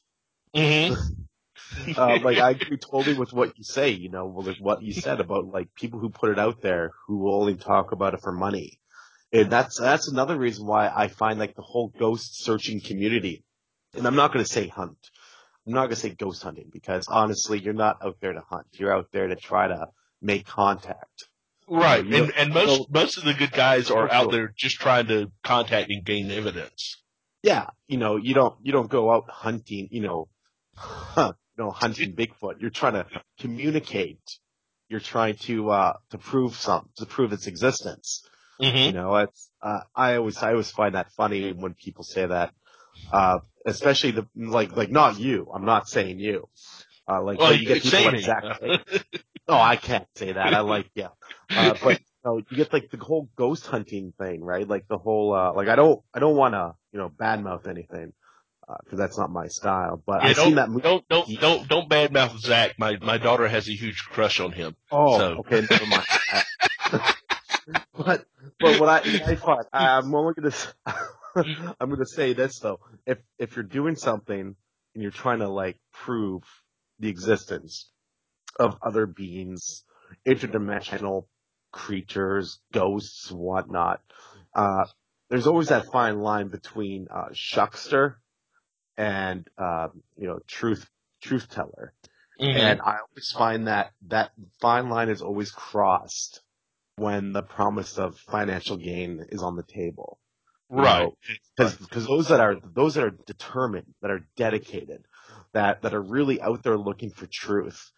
hmm 0.55 0.95
Uh, 1.97 2.17
like 2.23 2.39
I 2.39 2.51
agree 2.51 2.79
totally 2.79 3.15
with 3.15 3.33
what 3.33 3.59
you 3.59 3.65
say. 3.65 3.91
You 3.91 4.11
know, 4.11 4.27
like 4.29 4.59
what 4.59 4.83
you 4.83 4.93
said 4.93 5.21
about 5.21 5.47
like 5.47 5.75
people 5.75 6.01
who 6.01 6.11
put 6.11 6.31
it 6.31 6.39
out 6.39 6.63
there 6.63 6.93
who 7.07 7.19
will 7.19 7.35
only 7.41 7.57
talk 7.57 7.93
about 7.93 8.15
it 8.15 8.23
for 8.23 8.33
money. 8.33 8.81
And 9.33 9.51
that's 9.51 9.79
that's 9.79 10.09
another 10.09 10.37
reason 10.37 10.67
why 10.67 10.89
I 10.95 11.09
find 11.09 11.39
like 11.39 11.57
the 11.57 11.63
whole 11.63 11.89
ghost 11.99 12.43
searching 12.45 12.81
community. 12.81 13.45
And 13.95 14.07
I'm 14.07 14.17
not 14.17 14.33
going 14.33 14.45
to 14.45 14.51
say 14.51 14.69
hunt. 14.69 14.97
I'm 15.67 15.73
not 15.75 15.83
going 15.83 15.91
to 15.91 15.97
say 15.97 16.11
ghost 16.11 16.43
hunting 16.43 16.71
because 16.73 17.07
honestly, 17.09 17.59
you're 17.61 17.75
not 17.75 17.99
out 18.05 18.17
there 18.21 18.33
to 18.33 18.41
hunt. 18.49 18.67
You're 18.73 18.95
out 18.95 19.09
there 19.13 19.29
to 19.29 19.37
try 19.37 19.69
to 19.69 19.89
make 20.23 20.47
contact. 20.47 21.27
Right, 21.69 22.05
You 22.05 22.11
know, 22.11 22.25
and 22.25 22.33
and 22.37 22.55
most 22.55 22.77
so- 22.77 22.87
most 22.91 23.17
of 23.19 23.25
the 23.25 23.35
good 23.35 23.53
guys 23.53 23.91
are 23.91 24.11
out 24.11 24.33
there 24.33 24.53
just 24.57 24.77
trying 24.77 25.07
to 25.09 25.31
contact 25.45 25.89
and 25.91 26.05
gain 26.05 26.31
evidence. 26.31 26.97
Yeah, 27.43 27.69
you 27.87 27.97
know, 27.97 28.17
you 28.17 28.35
don't 28.35 28.57
you 28.63 28.73
don't 28.73 28.91
go 28.91 29.11
out 29.13 29.31
hunting, 29.31 29.89
you 29.93 30.01
know, 30.03 30.29
you 31.17 31.33
know, 31.57 31.71
hunting 31.71 32.15
Bigfoot. 32.17 32.61
You're 32.61 32.71
trying 32.71 32.95
to 32.95 33.07
communicate. 33.39 34.21
You're 34.89 34.99
trying 35.01 35.37
to 35.43 35.71
uh 35.71 35.93
to 36.11 36.19
prove 36.19 36.57
some 36.57 36.89
to 36.97 37.07
prove 37.07 37.33
its 37.33 37.47
existence. 37.47 38.27
hmm 38.59 38.67
You 38.67 38.93
know, 38.93 39.15
it's 39.17 39.51
uh, 39.63 39.81
I 39.95 40.17
always 40.17 40.39
I 40.43 40.51
always 40.51 40.71
find 40.73 40.97
that 40.97 41.13
funny 41.13 41.53
when 41.53 41.75
people 41.75 42.03
say 42.03 42.27
that. 42.27 42.53
Uh 43.13 43.39
especially 43.67 44.13
the 44.13 44.27
like 44.37 44.77
like 44.77 44.91
not 44.91 45.19
you. 45.19 45.51
I'm 45.55 45.65
not 45.65 45.89
saying 45.89 46.19
you. 46.19 46.49
Uh 47.09 47.23
like 47.23 47.39
Well, 47.39 47.51
but 47.51 47.61
you 47.61 47.67
get 47.67 47.83
people 47.83 48.13
like 48.13 48.81
Oh, 49.49 49.59
I 49.59 49.77
can't 49.77 50.07
say 50.17 50.33
that. 50.33 50.55
I 50.55 50.61
like 50.61 50.91
yeah. 50.95 51.09
Uh, 51.51 51.75
but 51.83 51.99
you, 51.99 52.07
know, 52.25 52.37
you 52.51 52.57
get 52.57 52.73
like 52.73 52.91
the 52.91 52.99
whole 52.99 53.29
ghost 53.37 53.67
hunting 53.67 54.13
thing, 54.19 54.43
right? 54.43 54.67
Like 54.69 54.87
the 54.89 54.99
whole 54.99 55.35
uh, 55.35 55.53
like 55.53 55.69
I 55.69 55.75
don't 55.77 56.03
I 56.15 56.21
don't 56.21 56.37
want 56.37 56.55
to 56.55 56.75
you 56.93 56.99
know 56.99 57.09
badmouth 57.09 57.67
anything 57.67 58.13
because 58.85 58.99
that's 58.99 59.19
not 59.19 59.31
my 59.31 59.49
style. 59.49 60.03
But 60.07 60.23
Yeah, 60.23 60.29
I've 60.29 60.37
don't, 60.37 60.45
seen 60.47 60.55
that 60.57 60.69
movie. 60.69 60.83
don't 60.83 61.09
don't 61.09 61.41
don't 61.41 61.69
don't 61.69 61.89
badmouth 61.91 62.39
Zak. 62.39 62.79
My 62.79 62.97
my 63.01 63.19
daughter 63.19 63.49
has 63.49 63.69
a 63.69 63.73
huge 63.73 64.05
crush 64.05 64.39
on 64.41 64.53
him. 64.53 64.77
Oh, 64.93 65.19
so- 65.19 65.33
okay, 65.41 65.67
never 65.69 65.87
mind. 65.87 66.07
but 67.97 68.25
but 68.61 68.81
what 68.81 68.89
I 68.89 68.99
I 69.27 69.35
find 69.35 69.65
I'm 69.73 70.15
only 70.15 70.35
gonna 70.35 70.53
s- 71.37 71.47
I'm 71.81 71.91
gonna 71.91 72.07
say 72.07 72.33
this 72.35 72.61
though. 72.61 72.81
If 73.07 73.19
if 73.39 73.57
you're 73.57 73.65
doing 73.65 73.97
something 73.97 74.57
and 74.95 75.03
you're 75.03 75.13
trying 75.13 75.41
to 75.41 75.49
like 75.49 75.79
prove 75.93 76.45
the 77.01 77.09
existence 77.09 77.91
of 78.59 78.79
other 78.83 79.07
beings, 79.07 79.85
interdimensional 80.27 81.27
creatures, 81.73 82.61
ghosts, 82.73 83.31
whatnot, 83.33 84.03
uh, 84.55 84.87
there's 85.31 85.49
always 85.49 85.69
that 85.69 85.87
fine 85.93 86.21
line 86.21 86.49
between 86.49 87.09
uh, 87.11 87.31
shuckster 87.33 88.17
and 88.99 89.49
uh, 89.59 89.89
you 90.19 90.29
know 90.29 90.41
truth 90.49 90.89
truth 91.23 91.49
teller. 91.51 91.95
Mm-hmm. 92.41 92.59
And 92.59 92.83
I 92.83 92.99
always 93.09 93.33
find 93.37 93.69
that 93.69 93.93
that 94.09 94.33
fine 94.61 94.91
line 94.91 95.11
is 95.11 95.23
always 95.23 95.53
crossed 95.53 96.43
when 96.97 97.33
the 97.35 97.43
promise 97.43 97.99
of 97.99 98.19
financial 98.19 98.79
gain 98.79 99.27
is 99.31 99.43
on 99.43 99.57
the 99.57 99.65
table. 99.65 100.20
Right. 100.71 101.13
Cause, 101.59 101.77
cause 101.77 102.07
those 102.07 102.29
that 102.29 102.41
are, 102.41 102.57
those 102.65 102.95
that 102.97 103.05
are 103.05 103.11
determined, 103.27 103.95
that 104.03 104.11
are 104.11 104.27
dedicated, 104.37 105.07
that, 105.53 105.83
that 105.83 105.95
are 105.95 106.03
really 106.03 106.41
out 106.41 106.63
there 106.65 106.79
looking 106.79 107.11
for 107.11 107.29
truth, 107.31 107.93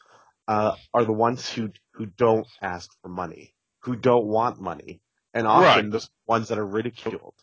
uh, 0.49 0.77
are 0.95 1.05
the 1.05 1.13
ones 1.13 1.51
who, 1.51 1.71
who 1.95 2.07
don't 2.07 2.47
ask 2.63 2.91
for 3.03 3.09
money, 3.09 3.55
who 3.83 3.97
don't 3.97 4.27
want 4.27 4.61
money, 4.61 5.03
and 5.35 5.47
often 5.47 5.91
Right. 5.91 5.91
the 5.91 6.07
ones 6.27 6.49
that 6.49 6.59
are 6.59 6.67
ridiculed. 6.67 7.35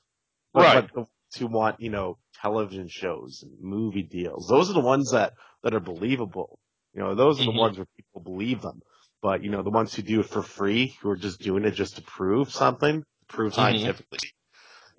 But, 0.53 0.63
Right. 0.63 0.73
but 0.73 0.91
the 0.93 0.99
ones 1.01 1.09
who 1.39 1.47
want, 1.47 1.81
you 1.81 1.89
know, 1.91 2.19
television 2.41 2.87
shows 2.89 3.43
and 3.43 3.59
movie 3.61 4.03
deals, 4.03 4.47
those 4.47 4.69
are 4.69 4.73
the 4.73 4.81
ones 4.81 5.11
that, 5.11 5.33
that 5.63 5.75
are 5.75 5.79
believable. 5.81 6.59
You 6.93 7.01
know, 7.01 7.15
those 7.15 7.41
are 7.41 7.45
the 7.45 7.51
ones 7.51 7.77
where 7.77 7.87
people 7.97 8.21
believe 8.21 8.61
them. 8.61 8.81
But, 9.21 9.43
you 9.43 9.51
know, 9.51 9.63
the 9.63 9.69
ones 9.71 9.93
who 9.95 10.01
do 10.03 10.21
it 10.21 10.27
for 10.27 10.43
free, 10.43 10.95
who 11.01 11.09
are 11.11 11.17
just 11.17 11.41
doing 11.41 11.65
it 11.65 11.71
just 11.71 11.97
to 11.97 12.01
prove 12.03 12.51
something, 12.51 13.03
prove 13.27 13.53
Mhm. 13.55 13.55
scientifically, 13.55 14.19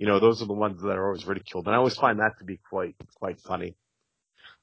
You 0.01 0.07
know, 0.07 0.19
those 0.19 0.41
are 0.41 0.47
the 0.47 0.55
ones 0.55 0.81
that 0.81 0.97
are 0.97 1.09
always 1.09 1.27
ridiculed, 1.27 1.67
and 1.67 1.75
I 1.75 1.79
always 1.79 1.95
find 1.95 2.21
that 2.21 2.39
to 2.39 2.45
be 2.45 2.59
quite 2.71 2.95
quite 3.17 3.39
funny. 3.39 3.77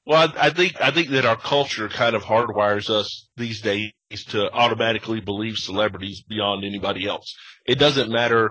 Well, 0.04 0.32
I, 0.36 0.50
think 0.50 0.80
I 0.80 0.90
think 0.90 1.10
that 1.10 1.26
our 1.26 1.36
culture 1.36 1.88
kind 1.88 2.16
of 2.16 2.24
hardwires 2.24 2.90
us 2.90 3.28
these 3.36 3.60
days 3.60 3.92
to 4.30 4.50
automatically 4.50 5.20
believe 5.20 5.56
celebrities 5.56 6.22
beyond 6.22 6.64
anybody 6.64 7.06
else. 7.06 7.36
It 7.64 7.78
doesn't 7.78 8.10
matter 8.10 8.50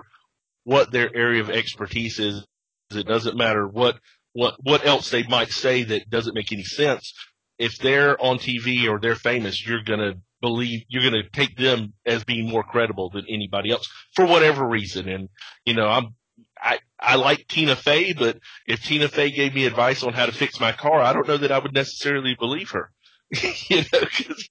what 0.64 0.90
their 0.90 1.14
area 1.14 1.42
of 1.42 1.50
expertise 1.50 2.18
is. 2.18 2.46
It 2.90 3.06
doesn't 3.06 3.36
matter 3.36 3.68
what 3.68 3.98
what 4.32 4.54
what 4.62 4.86
else 4.86 5.10
they 5.10 5.24
might 5.24 5.50
say 5.50 5.82
that 5.82 6.08
doesn't 6.08 6.34
make 6.34 6.52
any 6.52 6.64
sense. 6.64 7.12
If 7.58 7.76
they're 7.76 8.18
on 8.18 8.38
TV 8.38 8.88
or 8.88 8.98
they're 8.98 9.14
famous, 9.14 9.66
you're 9.66 9.84
gonna 9.84 10.14
believe 10.40 10.84
you're 10.88 11.02
gonna 11.02 11.28
take 11.34 11.54
them 11.58 11.92
as 12.06 12.24
being 12.24 12.48
more 12.48 12.62
credible 12.62 13.10
than 13.10 13.26
anybody 13.28 13.72
else 13.72 13.86
for 14.14 14.24
whatever 14.24 14.66
reason. 14.66 15.06
And 15.06 15.28
you 15.66 15.74
know, 15.74 15.86
I'm 15.86 16.14
I 16.60 16.78
I 16.98 17.16
like 17.16 17.46
Tina 17.48 17.76
Fey, 17.76 18.12
but 18.12 18.38
if 18.66 18.82
Tina 18.84 19.08
Fey 19.08 19.30
gave 19.30 19.54
me 19.54 19.66
advice 19.66 20.02
on 20.02 20.12
how 20.12 20.26
to 20.26 20.32
fix 20.32 20.58
my 20.60 20.72
car, 20.72 21.00
I 21.00 21.12
don't 21.12 21.26
know 21.28 21.36
that 21.36 21.52
I 21.52 21.58
would 21.58 21.74
necessarily 21.74 22.34
believe 22.38 22.70
her. 22.70 22.90
you 23.68 23.82
know, 23.92 24.00
'cause- 24.00 24.48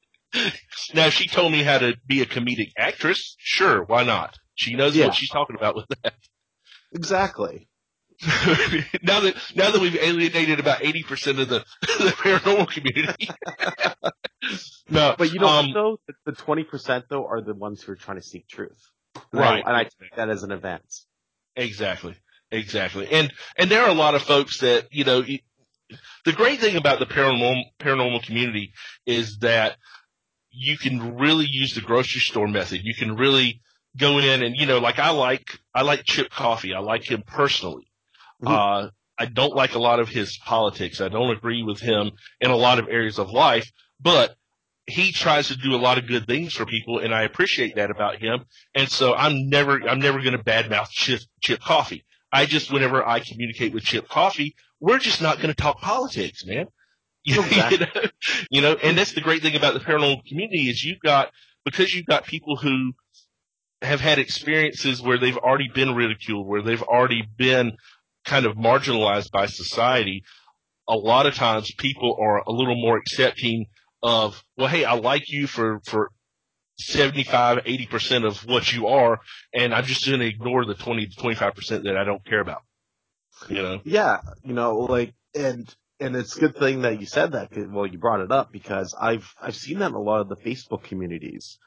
now 0.93 1.07
if 1.07 1.13
she 1.13 1.27
told 1.27 1.51
me 1.51 1.63
how 1.63 1.77
to 1.79 1.95
be 2.05 2.21
a 2.21 2.25
comedic 2.25 2.71
actress, 2.77 3.35
sure, 3.39 3.83
why 3.83 4.03
not? 4.03 4.37
She 4.55 4.75
knows 4.75 4.95
Yeah. 4.95 5.05
what 5.07 5.15
she's 5.15 5.29
talking 5.29 5.55
about 5.55 5.75
with 5.75 5.85
that. 6.03 6.13
Exactly. 6.93 7.67
now 9.03 9.19
that 9.21 9.35
now 9.55 9.71
that 9.71 9.79
we've 9.81 9.95
alienated 9.95 10.59
about 10.59 10.83
eighty 10.83 11.03
percent 11.03 11.39
of 11.39 11.49
the, 11.49 11.63
the 11.81 12.13
paranormal 12.17 12.67
community. 12.69 13.29
no, 14.89 15.15
But 15.17 15.33
you 15.33 15.39
know, 15.39 15.47
um, 15.47 15.67
what, 15.67 15.73
though 15.73 15.99
the 16.25 16.31
twenty 16.33 16.63
percent 16.63 17.05
though 17.09 17.25
are 17.27 17.41
the 17.41 17.53
ones 17.53 17.81
who 17.81 17.91
are 17.91 17.95
trying 17.95 18.17
to 18.17 18.23
seek 18.23 18.47
truth, 18.47 18.79
and 19.15 19.23
Right. 19.33 19.63
I, 19.65 19.69
and 19.69 19.77
I 19.77 19.83
take 19.83 20.15
that 20.15 20.29
as 20.29 20.43
an 20.43 20.51
advance. 20.51 21.05
Exactly. 21.57 22.15
Exactly. 22.51 23.07
And 23.11 23.33
and 23.57 23.69
there 23.69 23.83
are 23.83 23.89
a 23.89 23.93
lot 23.93 24.15
of 24.15 24.21
folks 24.23 24.59
that, 24.61 24.87
you 24.91 25.03
know, 25.03 25.21
the 26.25 26.33
great 26.33 26.59
thing 26.61 26.77
about 26.77 26.99
the 26.99 27.05
paranormal 27.05 27.63
paranormal 27.79 28.23
community 28.23 28.73
is 29.05 29.39
that 29.39 29.77
you 30.51 30.77
can 30.77 31.17
really 31.17 31.47
use 31.49 31.75
the 31.75 31.81
grocery 31.81 32.21
store 32.21 32.47
method. 32.47 32.81
You 32.83 32.95
can 32.95 33.15
really 33.17 33.61
go 33.97 34.19
in 34.19 34.43
and, 34.43 34.55
you 34.55 34.65
know, 34.65 34.79
like 34.79 34.99
I 34.99 35.11
like 35.11 35.59
I 35.75 35.81
like 35.83 36.05
Chip 36.05 36.29
Coffey. 36.29 36.73
I 36.73 36.79
like 36.79 37.09
him 37.09 37.23
personally. 37.25 37.87
Mhm. 38.43 38.51
Uh 38.51 38.89
I 39.19 39.25
don't 39.25 39.55
like 39.55 39.75
a 39.75 39.79
lot 39.79 39.99
of 39.99 40.09
his 40.09 40.37
politics. 40.37 41.01
I 41.01 41.09
don't 41.09 41.31
agree 41.35 41.63
with 41.63 41.79
him 41.79 42.11
in 42.39 42.51
a 42.51 42.55
lot 42.55 42.79
of 42.79 42.87
areas 42.87 43.19
of 43.19 43.31
life, 43.31 43.71
but 43.99 44.35
he 44.87 45.11
tries 45.11 45.49
to 45.49 45.57
do 45.57 45.75
a 45.75 45.77
lot 45.77 45.97
of 45.97 46.07
good 46.07 46.25
things 46.25 46.53
for 46.53 46.65
people 46.65 46.99
and 46.99 47.13
I 47.13 47.23
appreciate 47.23 47.75
that 47.75 47.91
about 47.91 48.19
him. 48.19 48.45
And 48.73 48.89
so 48.89 49.13
I'm 49.13 49.49
never, 49.49 49.81
I'm 49.87 49.99
never 49.99 50.21
going 50.21 50.37
to 50.37 50.43
badmouth 50.43 50.89
Chip, 50.89 51.19
Chip 51.41 51.59
Coffey. 51.59 52.05
I 52.31 52.45
just, 52.45 52.71
whenever 52.71 53.05
I 53.05 53.19
communicate 53.19 53.73
with 53.73 53.83
Chip 53.83 54.07
Coffey, 54.07 54.55
we're 54.79 54.99
just 54.99 55.21
not 55.21 55.37
going 55.37 55.49
to 55.49 55.53
talk 55.61 55.81
politics, 55.81 56.45
man. 56.45 56.67
You, 57.23 57.41
Exactly. 57.43 57.79
know, 57.79 58.01
you 58.49 58.61
know, 58.61 58.75
and 58.81 58.97
that's 58.97 59.11
the 59.11 59.19
great 59.19 59.41
thing 59.41 59.57
about 59.57 59.73
the 59.73 59.81
paranormal 59.81 60.25
community 60.25 60.69
is 60.69 60.81
you've 60.81 61.01
got, 61.01 61.29
because 61.65 61.93
you've 61.93 62.05
got 62.05 62.23
people 62.23 62.55
who 62.55 62.93
have 63.81 63.99
had 63.99 64.17
experiences 64.17 65.01
where 65.01 65.17
they've 65.17 65.35
already 65.35 65.67
been 65.67 65.93
ridiculed, 65.93 66.47
where 66.47 66.61
they've 66.61 66.81
already 66.81 67.27
been 67.37 67.73
kind 68.23 68.45
of 68.45 68.55
marginalized 68.55 69.29
by 69.31 69.45
society. 69.45 70.23
A 70.87 70.95
lot 70.95 71.25
of 71.25 71.35
times 71.35 71.69
people 71.77 72.15
are 72.17 72.43
a 72.47 72.51
little 72.53 72.79
more 72.79 72.95
accepting 72.97 73.65
of, 74.03 74.43
well, 74.57 74.67
hey, 74.67 74.85
I 74.85 74.93
like 74.93 75.29
you 75.29 75.47
for, 75.47 75.79
for 75.85 76.11
75, 76.79 77.59
80% 77.63 78.25
of 78.25 78.45
what 78.45 78.71
you 78.71 78.87
are, 78.87 79.19
and 79.53 79.73
I'm 79.73 79.85
just 79.85 80.05
going 80.05 80.19
to 80.19 80.27
ignore 80.27 80.65
the 80.65 80.75
20 80.75 81.07
to 81.07 81.15
25% 81.15 81.83
that 81.83 81.97
I 81.97 82.03
don't 82.03 82.23
care 82.25 82.41
about. 82.41 82.61
You 83.49 83.61
know? 83.61 83.81
Yeah, 83.83 84.19
you 84.43 84.53
know, 84.53 84.79
like, 84.79 85.13
and 85.35 85.73
and 85.99 86.15
it's 86.15 86.35
a 86.35 86.39
good 86.39 86.57
thing 86.57 86.81
that 86.81 86.99
you 86.99 87.05
said 87.05 87.33
that. 87.33 87.49
Well, 87.55 87.85
you 87.85 87.97
brought 87.97 88.21
it 88.21 88.31
up 88.31 88.51
because 88.51 88.95
I've 88.99 89.31
I've 89.39 89.55
seen 89.55 89.79
that 89.79 89.89
in 89.89 89.95
a 89.95 90.01
lot 90.01 90.21
of 90.21 90.29
the 90.29 90.35
Facebook 90.35 90.83
communities. 90.83 91.59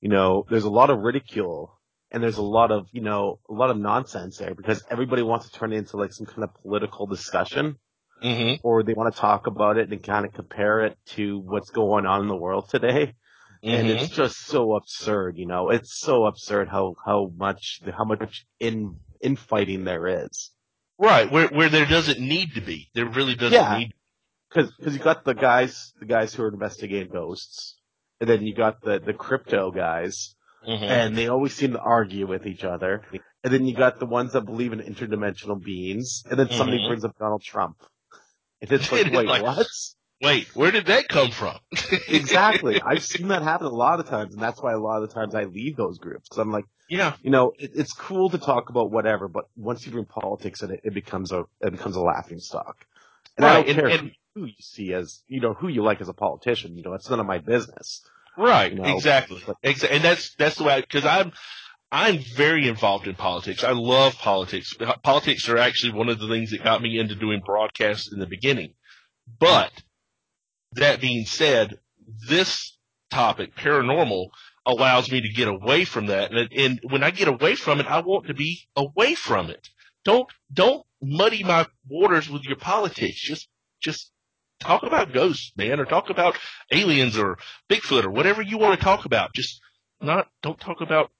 You 0.00 0.08
know, 0.08 0.46
there's 0.48 0.64
a 0.64 0.70
lot 0.70 0.90
of 0.90 1.00
ridicule 1.00 1.78
and 2.10 2.22
there's 2.22 2.38
a 2.38 2.42
lot 2.42 2.70
of 2.70 2.86
you 2.92 3.00
know 3.00 3.38
a 3.48 3.52
lot 3.52 3.70
of 3.70 3.78
nonsense 3.78 4.38
there 4.38 4.54
because 4.54 4.82
everybody 4.90 5.22
wants 5.22 5.48
to 5.48 5.58
turn 5.58 5.72
it 5.72 5.76
into 5.76 5.96
like 5.96 6.12
some 6.12 6.26
kind 6.26 6.44
of 6.44 6.54
political 6.62 7.06
discussion 7.06 7.76
hmm 8.20 8.54
or 8.62 8.82
they 8.82 8.94
want 8.94 9.14
to 9.14 9.20
talk 9.20 9.46
about 9.46 9.78
it 9.78 9.90
and 9.90 10.02
kind 10.02 10.24
of 10.26 10.32
compare 10.32 10.80
it 10.80 10.98
to 11.06 11.38
what's 11.38 11.70
going 11.70 12.06
on 12.06 12.22
in 12.22 12.28
the 12.28 12.36
world 12.36 12.68
today. 12.68 13.14
and 13.62 13.88
Mm-hmm. 13.88 14.02
it's 14.04 14.08
just 14.08 14.36
so 14.46 14.74
absurd, 14.76 15.36
you 15.36 15.46
know. 15.46 15.70
It's 15.70 15.98
so 15.98 16.26
absurd 16.26 16.68
how 16.68 16.94
how 17.04 17.30
much 17.36 17.80
how 17.96 18.04
much 18.04 18.46
in 18.60 18.96
infighting 19.20 19.84
there 19.84 20.24
is. 20.24 20.52
Right, 20.98 21.30
where, 21.30 21.48
where 21.48 21.68
there 21.68 21.86
doesn't 21.86 22.18
need 22.20 22.54
to 22.54 22.60
be. 22.60 22.90
There 22.94 23.06
really 23.06 23.34
doesn't 23.34 23.52
Yeah. 23.52 23.78
need 23.78 23.92
Because 24.48 24.72
because 24.76 24.94
you 24.94 25.00
got 25.00 25.24
the 25.24 25.34
guys 25.34 25.92
the 26.00 26.06
guys 26.06 26.34
who 26.34 26.42
are 26.44 26.48
investigating 26.48 27.12
ghosts, 27.12 27.76
and 28.20 28.28
then 28.30 28.46
you 28.46 28.54
got 28.54 28.80
the 28.82 28.98
the 29.00 29.12
crypto 29.12 29.70
guys, 29.70 30.34
Mhm. 30.66 30.90
and 30.90 31.16
they 31.16 31.28
always 31.28 31.54
seem 31.54 31.72
to 31.72 31.80
argue 31.80 32.26
with 32.26 32.46
each 32.46 32.64
other. 32.64 33.02
And 33.44 33.52
then 33.52 33.66
you 33.66 33.74
got 33.74 33.98
the 34.00 34.06
ones 34.06 34.32
that 34.32 34.42
believe 34.46 34.72
in 34.72 34.80
interdimensional 34.80 35.62
beings, 35.62 36.22
and 36.28 36.38
then 36.38 36.50
somebody 36.50 36.78
Mhm. 36.78 36.88
brings 36.88 37.04
up 37.04 37.16
Donald 37.18 37.42
Trump. 37.42 37.76
And 38.60 38.72
it's 38.72 38.90
like, 38.92 39.12
wait, 39.12 39.26
Like- 39.28 39.42
what? 39.42 39.66
Wait, 40.20 40.48
where 40.56 40.72
did 40.72 40.86
that 40.86 41.06
come 41.08 41.30
from? 41.30 41.56
exactly. 42.08 42.80
I've 42.84 43.04
seen 43.04 43.28
that 43.28 43.42
happen 43.42 43.66
a 43.68 43.70
lot 43.70 44.00
of 44.00 44.08
times, 44.08 44.34
and 44.34 44.42
that's 44.42 44.60
why 44.60 44.72
a 44.72 44.78
lot 44.78 45.00
of 45.00 45.08
the 45.08 45.14
times 45.14 45.32
I 45.34 45.44
leave 45.44 45.76
those 45.76 45.98
groups 45.98 46.28
because 46.28 46.38
I'm 46.38 46.50
like. 46.50 46.64
yeah, 46.88 47.14
you 47.22 47.30
know, 47.30 47.52
it, 47.56 47.70
it's 47.74 47.92
cool 47.92 48.28
to 48.30 48.38
talk 48.38 48.68
about 48.68 48.90
whatever, 48.90 49.28
but 49.28 49.44
once 49.56 49.86
you 49.86 49.92
bring 49.92 50.06
politics 50.06 50.62
in 50.62 50.72
it, 50.72 50.80
it 50.82 50.92
becomes 50.92 51.30
a 51.30 51.44
it 51.60 51.70
becomes 51.70 51.94
a 51.94 52.00
laughing 52.00 52.40
stock. 52.40 52.84
And 53.36 53.46
I 53.46 53.56
Right, 53.58 53.66
don't 53.66 53.74
care 53.76 53.86
and- 53.86 54.00
and- 54.00 54.10
who 54.34 54.46
you 54.46 54.52
see 54.60 54.92
as 54.92 55.22
you 55.28 55.40
know 55.40 55.52
who 55.54 55.68
you 55.68 55.82
like 55.84 56.00
as 56.00 56.08
a 56.08 56.12
politician. 56.14 56.76
You 56.76 56.82
know, 56.82 56.94
it's 56.94 57.08
none 57.08 57.20
of 57.20 57.26
my 57.26 57.38
business. 57.38 58.02
right, 58.36 58.72
You 58.72 58.78
know, 58.80 58.96
exactly. 58.96 59.40
but- 59.46 59.56
and 59.62 60.02
that's, 60.02 60.34
that's 60.36 60.56
the 60.56 60.64
way, 60.64 60.80
because 60.80 61.04
I'm, 61.04 61.32
I'm 61.90 62.18
very 62.18 62.68
involved 62.68 63.06
in 63.06 63.14
politics. 63.14 63.64
I 63.64 63.72
love 63.72 64.18
politics. 64.18 64.74
Politics 65.02 65.48
are 65.48 65.56
actually 65.56 65.92
one 65.92 66.10
of 66.10 66.18
the 66.18 66.28
things 66.28 66.50
that 66.50 66.62
got 66.62 66.82
me 66.82 66.98
into 66.98 67.14
doing 67.14 67.40
broadcasts 67.44 68.12
in 68.12 68.18
the 68.18 68.26
beginning. 68.26 68.74
But 69.38 69.72
that 70.72 71.00
being 71.00 71.24
said, 71.24 71.78
this 72.28 72.76
topic, 73.10 73.56
paranormal, 73.56 74.28
allows 74.66 75.10
me 75.10 75.22
to 75.22 75.28
get 75.30 75.48
away 75.48 75.86
from 75.86 76.06
that. 76.06 76.30
And, 76.30 76.52
and 76.52 76.80
when 76.90 77.02
I 77.02 77.10
get 77.10 77.28
away 77.28 77.54
from 77.54 77.80
it, 77.80 77.86
I 77.86 78.00
want 78.00 78.26
to 78.26 78.34
be 78.34 78.68
away 78.76 79.14
from 79.14 79.48
it. 79.48 79.68
Don't, 80.04 80.28
don't 80.52 80.84
muddy 81.02 81.42
my 81.42 81.66
waters 81.88 82.28
with 82.28 82.44
your 82.44 82.56
politics. 82.56 83.20
Just, 83.20 83.48
just 83.80 84.10
talk 84.60 84.82
about 84.82 85.14
ghosts, 85.14 85.52
man, 85.56 85.80
or 85.80 85.86
talk 85.86 86.10
about 86.10 86.36
aliens 86.70 87.16
or 87.16 87.38
Bigfoot 87.70 88.04
or 88.04 88.10
whatever 88.10 88.42
you 88.42 88.58
want 88.58 88.78
to 88.78 88.84
talk 88.84 89.06
about. 89.06 89.32
Just 89.32 89.60
not, 90.02 90.28
don't 90.42 90.60
talk 90.60 90.82
about 90.82 91.10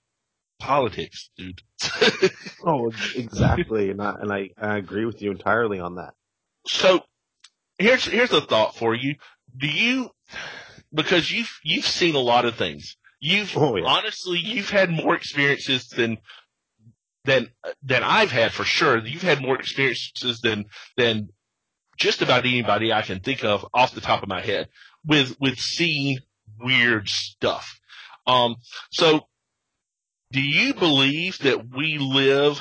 politics, 0.58 1.30
dude. 1.36 1.60
Oh, 2.64 2.90
exactly, 3.14 3.90
and 3.90 4.02
I 4.02 4.16
and 4.20 4.32
I, 4.32 4.50
I 4.60 4.76
agree 4.78 5.04
with 5.06 5.22
you 5.22 5.30
entirely 5.30 5.78
on 5.78 5.94
that. 5.94 6.14
So 6.66 7.00
here's 7.78 8.04
here's 8.04 8.32
a 8.32 8.40
thought 8.40 8.76
for 8.76 8.94
you. 8.94 9.14
Do 9.56 9.68
you 9.68 10.10
because 10.92 11.30
you've 11.30 11.50
you've 11.62 11.86
seen 11.86 12.14
a 12.16 12.20
lot 12.20 12.44
of 12.44 12.56
things. 12.56 12.96
You've 13.20 13.56
Oh, 13.56 13.76
yeah. 13.76 13.84
honestly 13.86 14.38
you've 14.40 14.70
had 14.70 14.90
more 14.90 15.14
experiences 15.14 15.88
than 15.88 16.18
than 17.24 17.48
than 17.82 18.02
I've 18.02 18.32
had 18.32 18.52
for 18.52 18.64
sure. 18.64 18.98
You've 18.98 19.22
had 19.22 19.40
more 19.40 19.56
experiences 19.58 20.40
than 20.40 20.66
than 20.96 21.28
just 21.96 22.20
about 22.22 22.44
anybody 22.44 22.92
I 22.92 23.02
can 23.02 23.20
think 23.20 23.44
of 23.44 23.64
off 23.72 23.94
the 23.94 24.00
top 24.00 24.22
of 24.24 24.28
my 24.28 24.40
head 24.40 24.68
with 25.06 25.36
with 25.40 25.58
seeing 25.58 26.18
weird 26.60 27.08
stuff. 27.08 27.78
Um 28.26 28.56
so 28.90 29.27
do 30.32 30.40
you 30.40 30.74
believe 30.74 31.38
that 31.40 31.74
we 31.74 31.98
live 31.98 32.60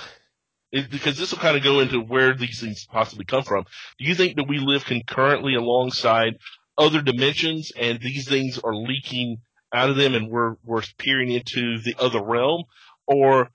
because 0.71 1.17
this 1.17 1.31
will 1.31 1.39
kind 1.39 1.57
of 1.57 1.63
go 1.63 1.79
into 1.79 1.99
where 1.99 2.35
these 2.35 2.59
things 2.59 2.85
possibly 2.85 3.25
come 3.25 3.43
from. 3.43 3.63
Do 3.99 4.05
you 4.05 4.15
think 4.15 4.35
that 4.35 4.47
we 4.47 4.59
live 4.59 4.85
concurrently 4.85 5.55
alongside 5.55 6.37
other 6.77 7.01
dimensions 7.01 7.71
and 7.75 7.99
these 7.99 8.27
things 8.27 8.59
are 8.59 8.75
leaking 8.75 9.37
out 9.73 9.89
of 9.89 9.95
them 9.95 10.13
and 10.13 10.29
we're, 10.29 10.55
we're 10.63 10.83
peering 10.97 11.31
into 11.31 11.79
the 11.83 11.95
other 11.97 12.21
realm? 12.21 12.63
Or 13.07 13.49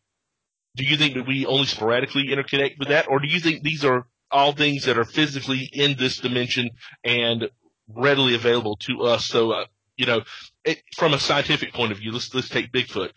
do 0.77 0.85
you 0.85 0.97
think 0.97 1.15
that 1.15 1.27
we 1.27 1.47
only 1.47 1.67
sporadically 1.67 2.29
interconnect 2.29 2.79
with 2.79 2.89
that? 2.89 3.09
Or 3.09 3.21
do 3.21 3.29
you 3.29 3.41
think 3.41 3.63
these 3.63 3.85
are 3.85 4.07
all 4.31 4.53
things 4.53 4.87
that 4.87 4.99
are 4.99 5.05
physically 5.05 5.69
in 5.73 5.97
this 5.99 6.19
dimension 6.19 6.71
and 7.05 7.51
readily 7.89 8.35
available 8.35 8.77
to 8.77 9.03
us? 9.03 9.27
So, 9.27 9.53
uh, 9.53 9.67
you 9.97 10.07
know, 10.07 10.23
it, 10.65 10.83
from 10.97 11.13
a 11.13 11.19
scientific 11.19 11.75
point 11.75 11.93
of 11.93 11.99
view, 11.99 12.13
let's, 12.13 12.35
let's 12.35 12.49
take 12.49 12.73
Bigfoot. 12.73 13.11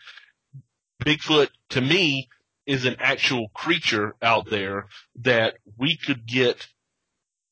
Bigfoot 1.03 1.49
to 1.71 1.81
me 1.81 2.29
is 2.65 2.85
an 2.85 2.97
actual 2.99 3.49
creature 3.53 4.15
out 4.21 4.49
there 4.49 4.87
that 5.21 5.55
we 5.77 5.97
could 5.97 6.25
get 6.25 6.67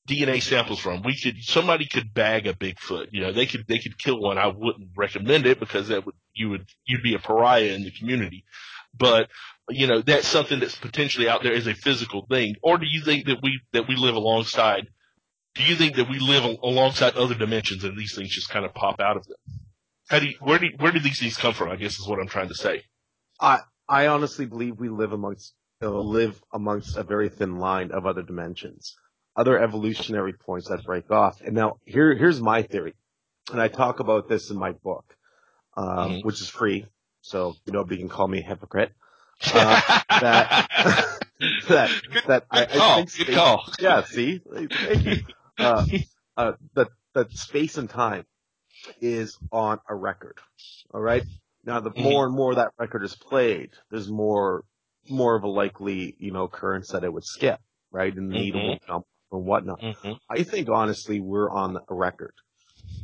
DNA 0.09 0.41
samples 0.41 0.79
from. 0.79 1.03
We 1.03 1.15
could 1.17 1.43
somebody 1.43 1.85
could 1.87 2.13
bag 2.13 2.47
a 2.47 2.53
Bigfoot. 2.53 3.07
You 3.11 3.21
know, 3.21 3.31
they 3.31 3.45
could 3.45 3.65
they 3.67 3.79
could 3.79 3.97
kill 3.97 4.19
one. 4.19 4.37
I 4.37 4.47
wouldn't 4.47 4.89
recommend 4.97 5.45
it 5.45 5.59
because 5.59 5.89
that 5.89 6.05
would 6.05 6.15
you 6.33 6.49
would 6.49 6.67
you'd 6.85 7.03
be 7.03 7.15
a 7.15 7.19
pariah 7.19 7.73
in 7.73 7.83
the 7.83 7.91
community. 7.91 8.43
but 8.97 9.29
you 9.69 9.87
know 9.87 10.01
that's 10.01 10.27
something 10.27 10.59
that's 10.59 10.75
potentially 10.75 11.29
out 11.29 11.43
there 11.43 11.53
as 11.53 11.67
a 11.67 11.73
physical 11.73 12.25
thing. 12.29 12.55
Or 12.61 12.77
do 12.77 12.85
you 12.85 13.01
think 13.03 13.27
that 13.27 13.39
we 13.41 13.61
that 13.73 13.87
we 13.87 13.95
live 13.95 14.15
alongside? 14.15 14.87
Do 15.55 15.63
you 15.63 15.75
think 15.75 15.95
that 15.97 16.09
we 16.09 16.19
live 16.19 16.43
alongside 16.63 17.15
other 17.15 17.35
dimensions 17.35 17.83
and 17.83 17.97
these 17.97 18.15
things 18.15 18.29
just 18.29 18.49
kind 18.49 18.65
of 18.65 18.73
pop 18.73 18.99
out 18.99 19.17
of 19.17 19.25
them? 19.27 19.37
How 20.09 20.19
do 20.19 20.27
you, 20.27 20.35
where 20.41 20.59
do 20.59 20.67
where 20.77 20.91
do 20.91 20.99
these 20.99 21.19
things 21.19 21.37
come 21.37 21.53
from? 21.53 21.69
I 21.69 21.75
guess 21.77 21.99
is 21.99 22.07
what 22.07 22.19
I'm 22.19 22.27
trying 22.27 22.49
to 22.49 22.55
say. 22.55 22.83
I 23.39 23.59
I 23.87 24.07
honestly 24.07 24.45
believe 24.45 24.79
we 24.79 24.89
live 24.89 25.11
amongst 25.11 25.53
uh, 25.81 25.89
live 25.89 26.41
amongst 26.53 26.95
a 26.97 27.03
very 27.03 27.29
thin 27.29 27.57
line 27.57 27.91
of 27.91 28.05
other 28.05 28.23
dimensions, 28.23 28.95
other 29.35 29.59
evolutionary 29.59 30.33
points 30.33 30.69
that 30.69 30.83
break 30.85 31.11
off. 31.11 31.41
And 31.41 31.55
now 31.55 31.77
here 31.85 32.15
here's 32.15 32.41
my 32.41 32.63
theory, 32.63 32.93
and 33.51 33.61
I 33.61 33.67
talk 33.67 33.99
about 33.99 34.29
this 34.29 34.49
in 34.49 34.57
my 34.57 34.71
book, 34.71 35.15
um, 35.75 35.87
mm-hmm. 35.87 36.19
which 36.25 36.41
is 36.41 36.49
free, 36.49 36.85
so 37.21 37.55
nobody 37.67 37.97
can 37.97 38.09
call 38.09 38.27
me 38.27 38.39
a 38.39 38.43
hypocrite. 38.43 38.91
Uh, 39.45 39.81
that 40.21 40.69
that 41.67 41.91
that 42.27 42.45
I. 42.49 42.63
I 42.63 42.95
think 42.95 43.09
space. 43.09 43.35
Yeah, 43.79 44.03
see, 44.05 44.39
thank 44.39 45.05
you. 45.05 45.17
Uh, 45.57 45.85
uh, 46.37 46.51
that 46.75 46.87
that 47.13 47.31
space 47.33 47.77
and 47.77 47.89
time 47.89 48.25
is 49.01 49.37
on 49.51 49.79
a 49.89 49.95
record. 49.95 50.37
All 50.93 51.01
right. 51.01 51.23
Now, 51.65 51.79
the 51.79 51.91
mm-hmm. 51.91 52.03
more 52.03 52.25
and 52.25 52.35
more 52.35 52.55
that 52.55 52.71
record 52.77 53.03
is 53.03 53.15
played, 53.15 53.71
there's 53.89 54.09
more 54.09 54.63
more 55.09 55.35
of 55.35 55.43
a 55.43 55.49
likely 55.49 56.15
you 56.19 56.31
know 56.31 56.43
occurrence 56.43 56.89
that 56.89 57.03
it 57.03 57.11
would 57.11 57.25
skip, 57.25 57.59
right, 57.91 58.15
and 58.15 58.31
the 58.31 58.35
needle 58.35 58.61
mm-hmm. 58.61 58.69
will 58.69 58.79
jump 58.87 59.05
or 59.31 59.39
whatnot. 59.39 59.81
Mm-hmm. 59.81 60.13
I 60.29 60.43
think 60.43 60.69
honestly 60.69 61.19
we're 61.19 61.49
on 61.49 61.77
a 61.77 61.93
record, 61.93 62.33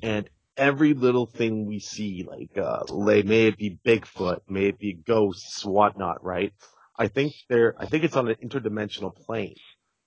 and 0.01 0.30
every 0.57 0.93
little 0.93 1.26
thing 1.26 1.66
we 1.66 1.80
see, 1.80 2.28
like 2.28 2.57
uh, 2.57 2.84
may 2.93 3.47
it 3.47 3.57
be 3.57 3.80
Bigfoot, 3.86 4.41
may 4.47 4.66
it 4.66 4.78
be 4.78 4.93
ghosts, 4.93 5.66
whatnot, 5.66 6.24
right? 6.24 6.53
I 6.97 7.07
think 7.07 7.34
there, 7.47 7.76
I 7.80 7.86
think 7.86 8.03
it's 8.03 8.18
on 8.18 8.28
an 8.28 8.36
interdimensional 8.43 9.16
plane. 9.16 9.55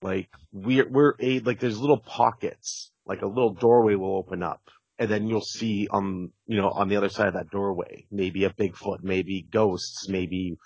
Like 0.02 0.28
we're 0.52 0.88
we're 0.88 1.14
a 1.20 1.40
like 1.40 1.58
there's 1.58 1.80
little 1.80 1.98
pockets, 1.98 2.90
like 3.06 3.22
a 3.22 3.26
little 3.26 3.54
doorway 3.54 3.94
will 3.94 4.16
open 4.16 4.42
up, 4.42 4.60
and 5.02 5.10
then 5.10 5.26
you'll 5.26 5.40
see 5.40 5.88
on 5.90 6.30
you 6.46 6.58
know 6.58 6.70
on 6.70 6.88
the 6.88 6.96
other 6.96 7.08
side 7.08 7.26
of 7.26 7.34
that 7.34 7.50
doorway 7.50 8.06
maybe 8.12 8.44
a 8.44 8.50
Bigfoot, 8.50 9.02
maybe 9.02 9.44
ghosts, 9.50 10.08
maybe 10.08 10.58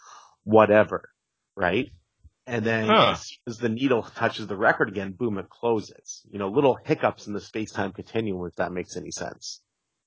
whatever, 0.45 1.09
right? 1.57 1.91
And 2.47 2.62
then 2.64 2.87
huh. 2.87 3.12
as, 3.12 3.39
as 3.49 3.59
the 3.59 3.70
needle 3.70 4.03
touches 4.03 4.47
the 4.47 4.57
record 4.57 4.91
again, 4.91 5.12
boom, 5.12 5.39
it 5.39 5.49
closes. 5.49 6.20
You 6.30 6.39
know, 6.39 6.49
little 6.49 6.78
hiccups 6.84 7.26
in 7.26 7.32
the 7.32 7.41
space 7.41 7.72
time 7.72 7.93
continuum, 7.93 8.47
if 8.47 8.57
that 8.57 8.72
makes 8.72 8.97
any 8.97 9.11
sense. 9.11 9.62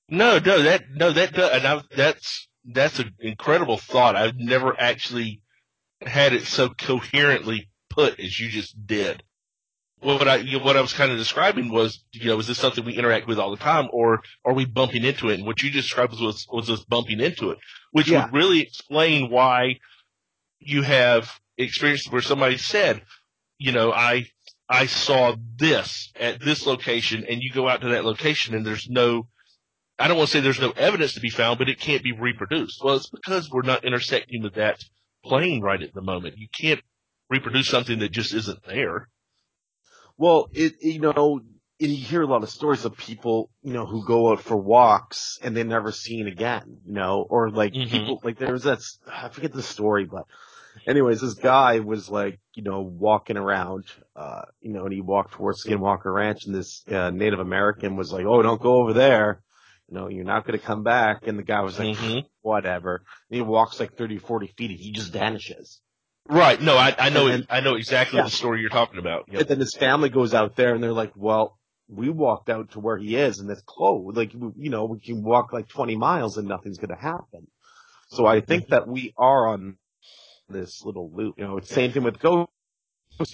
No, 0.08 0.38
no, 0.38 0.62
that 0.62 0.84
no, 0.94 1.12
that 1.12 1.32
does, 1.32 1.50
and 1.52 1.66
I, 1.66 1.82
that's 1.96 2.48
that's 2.64 3.00
an 3.00 3.12
incredible 3.18 3.78
thought. 3.78 4.14
I've 4.14 4.36
never 4.36 4.80
actually 4.80 5.42
had 6.02 6.34
it 6.34 6.44
so 6.44 6.68
coherently 6.68 7.68
put 7.88 8.20
as 8.20 8.38
you 8.38 8.48
just 8.48 8.86
did 8.86 9.24
what 10.00 10.28
I 10.28 10.36
you 10.36 10.58
know, 10.58 10.64
what 10.64 10.76
I 10.76 10.80
was 10.80 10.92
kind 10.92 11.12
of 11.12 11.18
describing 11.18 11.70
was 11.70 12.02
you 12.12 12.26
know 12.26 12.38
is 12.38 12.46
this 12.46 12.58
something 12.58 12.84
we 12.84 12.96
interact 12.96 13.26
with 13.26 13.38
all 13.38 13.50
the 13.50 13.56
time 13.56 13.88
or 13.92 14.22
are 14.44 14.54
we 14.54 14.64
bumping 14.64 15.04
into 15.04 15.28
it? 15.28 15.38
And 15.38 15.46
what 15.46 15.62
you 15.62 15.70
described 15.70 16.18
was 16.20 16.46
was 16.50 16.70
us 16.70 16.84
bumping 16.84 17.20
into 17.20 17.50
it, 17.50 17.58
which 17.92 18.08
yeah. 18.08 18.24
would 18.24 18.34
really 18.34 18.60
explain 18.60 19.30
why 19.30 19.80
you 20.58 20.82
have 20.82 21.30
experiences 21.56 22.10
where 22.10 22.22
somebody 22.22 22.56
said, 22.56 23.02
you 23.58 23.72
know, 23.72 23.92
I 23.92 24.26
I 24.68 24.86
saw 24.86 25.34
this 25.56 26.12
at 26.18 26.40
this 26.40 26.66
location, 26.66 27.24
and 27.28 27.42
you 27.42 27.50
go 27.52 27.68
out 27.68 27.82
to 27.82 27.88
that 27.88 28.04
location 28.04 28.54
and 28.54 28.64
there's 28.64 28.88
no 28.88 29.26
I 29.98 30.08
don't 30.08 30.16
want 30.16 30.30
to 30.30 30.32
say 30.32 30.40
there's 30.40 30.60
no 30.60 30.70
evidence 30.70 31.12
to 31.14 31.20
be 31.20 31.28
found, 31.28 31.58
but 31.58 31.68
it 31.68 31.78
can't 31.78 32.02
be 32.02 32.12
reproduced. 32.12 32.82
Well, 32.82 32.96
it's 32.96 33.10
because 33.10 33.50
we're 33.50 33.60
not 33.62 33.84
intersecting 33.84 34.42
with 34.42 34.54
that 34.54 34.82
plane 35.22 35.60
right 35.60 35.82
at 35.82 35.92
the 35.92 36.00
moment. 36.00 36.38
You 36.38 36.48
can't 36.58 36.80
reproduce 37.28 37.68
something 37.68 37.98
that 37.98 38.10
just 38.10 38.32
isn't 38.32 38.64
there. 38.64 39.08
Well, 40.20 40.50
it, 40.52 40.82
you 40.82 41.00
know, 41.00 41.40
you 41.78 41.88
hear 41.96 42.20
a 42.20 42.26
lot 42.26 42.42
of 42.42 42.50
stories 42.50 42.84
of 42.84 42.94
people, 42.94 43.48
you 43.62 43.72
know, 43.72 43.86
who 43.86 44.04
go 44.04 44.30
out 44.30 44.42
for 44.42 44.54
walks 44.54 45.38
and 45.42 45.56
they're 45.56 45.64
never 45.64 45.92
seen 45.92 46.26
again, 46.26 46.76
you 46.84 46.92
know, 46.92 47.26
or 47.26 47.48
like 47.48 47.72
mm-hmm. 47.72 47.90
people, 47.90 48.20
like 48.22 48.36
there 48.36 48.52
was 48.52 48.64
that, 48.64 48.80
I 49.10 49.30
forget 49.30 49.54
the 49.54 49.62
story, 49.62 50.04
but 50.04 50.26
anyways, 50.86 51.22
this 51.22 51.32
guy 51.32 51.78
was 51.78 52.10
like, 52.10 52.38
you 52.52 52.62
know, 52.62 52.82
walking 52.82 53.38
around, 53.38 53.84
uh, 54.14 54.42
you 54.60 54.74
know, 54.74 54.84
and 54.84 54.92
he 54.92 55.00
walked 55.00 55.32
towards 55.32 55.64
Skinwalker 55.64 56.14
Ranch 56.14 56.44
and 56.44 56.54
this 56.54 56.84
uh, 56.92 57.08
Native 57.08 57.40
American 57.40 57.96
was 57.96 58.12
like, 58.12 58.26
oh, 58.26 58.42
don't 58.42 58.60
go 58.60 58.82
over 58.82 58.92
there. 58.92 59.40
You 59.88 59.94
know, 59.94 60.08
you're 60.08 60.24
not 60.24 60.46
going 60.46 60.58
to 60.58 60.64
come 60.64 60.82
back. 60.82 61.28
And 61.28 61.38
the 61.38 61.44
guy 61.44 61.62
was 61.62 61.78
like, 61.78 61.96
mm-hmm. 61.96 62.26
whatever. 62.42 63.04
And 63.30 63.36
he 63.36 63.40
walks 63.40 63.80
like 63.80 63.96
30, 63.96 64.18
40 64.18 64.48
feet 64.48 64.70
and 64.70 64.78
he 64.78 64.92
just 64.92 65.14
vanishes. 65.14 65.80
Right. 66.30 66.60
No, 66.60 66.76
I, 66.76 66.94
I 66.96 67.08
know. 67.10 67.26
And, 67.26 67.46
I 67.50 67.60
know 67.60 67.74
exactly 67.74 68.18
yeah. 68.18 68.24
the 68.24 68.30
story 68.30 68.60
you're 68.60 68.70
talking 68.70 68.98
about. 68.98 69.24
Yep. 69.28 69.40
And 69.40 69.48
then 69.48 69.58
his 69.58 69.74
family 69.74 70.10
goes 70.10 70.32
out 70.32 70.54
there, 70.54 70.74
and 70.74 70.82
they're 70.82 70.92
like, 70.92 71.12
"Well, 71.16 71.58
we 71.88 72.08
walked 72.08 72.48
out 72.48 72.72
to 72.72 72.80
where 72.80 72.96
he 72.96 73.16
is, 73.16 73.40
and 73.40 73.50
it's 73.50 73.62
closed. 73.66 74.16
Like, 74.16 74.32
you 74.32 74.70
know, 74.70 74.84
we 74.84 75.00
can 75.00 75.24
walk 75.24 75.52
like 75.52 75.68
20 75.68 75.96
miles, 75.96 76.36
and 76.36 76.46
nothing's 76.46 76.78
going 76.78 76.94
to 76.94 77.02
happen." 77.02 77.48
So 78.10 78.26
I 78.26 78.40
think 78.40 78.68
that 78.68 78.86
we 78.86 79.12
are 79.16 79.48
on 79.48 79.76
this 80.48 80.84
little 80.84 81.10
loop. 81.12 81.34
You 81.38 81.44
know, 81.44 81.56
it's 81.56 81.68
same 81.68 81.92
thing 81.92 82.04
with 82.04 82.20
ghosts, 82.20 82.50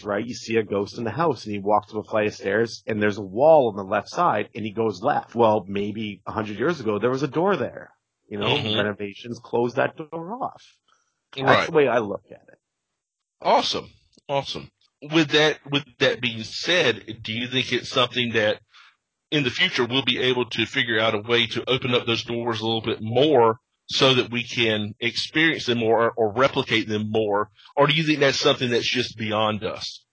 right? 0.03 0.25
You 0.25 0.35
see 0.35 0.57
a 0.57 0.63
ghost 0.63 0.97
in 0.97 1.05
the 1.05 1.11
house, 1.11 1.45
and 1.45 1.55
he 1.55 1.61
walks 1.61 1.93
up 1.93 2.05
a 2.05 2.09
flight 2.09 2.29
of 2.29 2.35
stairs, 2.35 2.83
and 2.87 3.03
there's 3.03 3.19
a 3.19 3.23
wall 3.23 3.69
on 3.69 3.77
the 3.77 3.85
left 3.91 4.09
side, 4.09 4.49
and 4.55 4.65
he 4.65 4.73
goes 4.73 5.03
left. 5.03 5.35
Well, 5.35 5.65
maybe 5.69 6.23
hundred 6.27 6.59
years 6.59 6.81
ago 6.81 6.99
there 6.99 7.11
was 7.11 7.23
a 7.23 7.29
door 7.29 7.57
there. 7.57 7.91
You 8.29 8.39
know, 8.39 8.49
mm-hmm. 8.49 8.77
renovations 8.77 9.39
closed 9.39 9.77
that 9.77 9.97
door 9.97 10.43
off. 10.43 10.63
That's 11.37 11.67
the 11.67 11.77
way 11.77 11.89
I 11.89 11.99
look 11.99 12.25
at 12.31 12.43
it. 12.49 12.56
Awesome. 13.47 13.89
Awesome. 14.29 14.69
With 15.01 15.29
that, 15.29 15.61
with 15.71 15.85
that 16.01 16.21
being 16.21 16.43
said, 16.43 17.21
do 17.23 17.33
you 17.33 17.47
think 17.47 17.73
it's 17.73 17.89
something 17.89 18.33
that 18.33 18.59
in 19.31 19.45
the 19.45 19.51
future 19.51 19.85
we'll 19.85 20.05
be 20.05 20.19
able 20.19 20.47
to 20.51 20.67
figure 20.67 20.99
out 20.99 21.15
a 21.15 21.21
way 21.21 21.47
to 21.47 21.71
open 21.71 21.95
up 21.95 22.07
those 22.07 22.25
doors 22.25 22.61
a 22.61 22.67
little 22.67 22.81
bit 22.81 22.99
more 23.01 23.61
so 23.89 24.15
that 24.15 24.33
we 24.33 24.43
can 24.43 24.97
experience 24.99 25.67
them 25.67 25.79
more 25.79 26.11
or 26.17 26.33
replicate 26.33 26.89
them 26.89 27.13
more? 27.13 27.51
Or 27.77 27.87
do 27.87 27.95
you 27.95 28.03
think 28.03 28.19
that's 28.19 28.41
something 28.41 28.69
that's 28.69 28.91
just 28.91 29.17
beyond 29.17 29.63
us? 29.63 30.05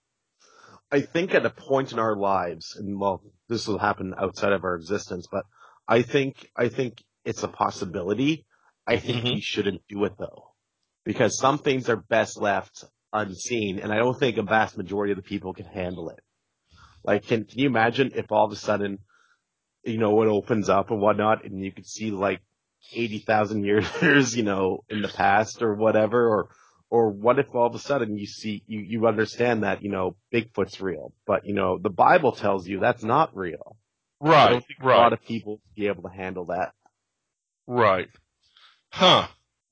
I 0.91 1.01
think 1.01 1.33
at 1.33 1.43
a 1.43 1.49
point 1.49 1.91
in 1.91 1.97
our 1.97 2.15
lives, 2.15 2.75
and 2.75 2.99
well, 2.99 3.23
this 3.49 3.67
will 3.67 3.79
happen 3.79 4.13
outside 4.15 4.53
of 4.53 4.63
our 4.63 4.75
existence, 4.75 5.27
but 5.31 5.45
I 5.87 6.03
think, 6.03 6.51
I 6.55 6.69
think 6.69 7.03
it's 7.25 7.41
a 7.41 7.47
possibility. 7.47 8.45
I 8.85 8.97
think 8.97 9.23
mm-hmm. 9.23 9.35
we 9.35 9.41
shouldn't 9.41 9.81
do 9.89 10.03
it 10.03 10.19
though, 10.19 10.51
because 11.03 11.39
some 11.39 11.57
things 11.57 11.89
are 11.89 11.95
best 11.95 12.39
left 12.39 12.85
unseen, 13.13 13.79
and 13.79 13.93
I 13.93 13.97
don't 13.97 14.19
think 14.19 14.37
a 14.37 14.43
vast 14.43 14.77
majority 14.77 15.11
of 15.13 15.17
the 15.17 15.23
people 15.23 15.53
can 15.53 15.65
handle 15.65 16.09
it. 16.09 16.19
Like, 17.03 17.27
can 17.27 17.45
can 17.45 17.59
you 17.59 17.67
imagine 17.67 18.11
if 18.15 18.31
all 18.31 18.45
of 18.45 18.51
a 18.51 18.55
sudden, 18.55 18.99
you 19.83 19.97
know, 19.97 20.21
it 20.23 20.27
opens 20.27 20.69
up 20.69 20.91
and 20.91 20.99
whatnot, 20.99 21.45
and 21.45 21.63
you 21.63 21.71
could 21.71 21.85
see 21.85 22.11
like 22.11 22.41
eighty 22.93 23.19
thousand 23.19 23.63
years, 23.63 24.35
you 24.35 24.43
know, 24.43 24.83
in 24.89 25.01
the 25.01 25.07
past 25.07 25.61
or 25.61 25.75
whatever, 25.75 26.27
or 26.27 26.49
or 26.89 27.09
what 27.09 27.39
if 27.39 27.47
all 27.53 27.67
of 27.67 27.75
a 27.75 27.79
sudden 27.79 28.17
you 28.17 28.27
see 28.27 28.63
you 28.67 28.79
you 28.79 29.07
understand 29.07 29.63
that 29.63 29.83
you 29.83 29.89
know 29.89 30.15
Bigfoot's 30.33 30.81
real, 30.81 31.13
but 31.25 31.45
you 31.45 31.53
know 31.53 31.77
the 31.77 31.89
Bible 31.89 32.31
tells 32.31 32.67
you 32.67 32.79
that's 32.79 33.03
not 33.03 33.35
real. 33.35 33.77
Right. 34.19 34.63
right. 34.81 34.95
A 34.95 35.01
lot 35.01 35.13
of 35.13 35.21
people 35.21 35.59
be 35.75 35.87
able 35.87 36.03
to 36.03 36.15
handle 36.15 36.45
that. 36.45 36.71
Right. 37.67 38.09
Huh. 38.89 39.27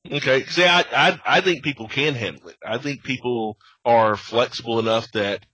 Okay. 0.10 0.46
See, 0.46 0.66
I, 0.66 0.82
I, 0.92 1.20
I 1.26 1.42
think 1.42 1.64
people 1.64 1.88
can 1.88 2.16
handle 2.16 2.50
it. 2.50 2.58
I 2.66 2.78
think 2.78 3.04
people 3.04 3.58
are 3.86 4.16
flexible 4.16 4.80
enough 4.80 5.12
that, 5.12 5.46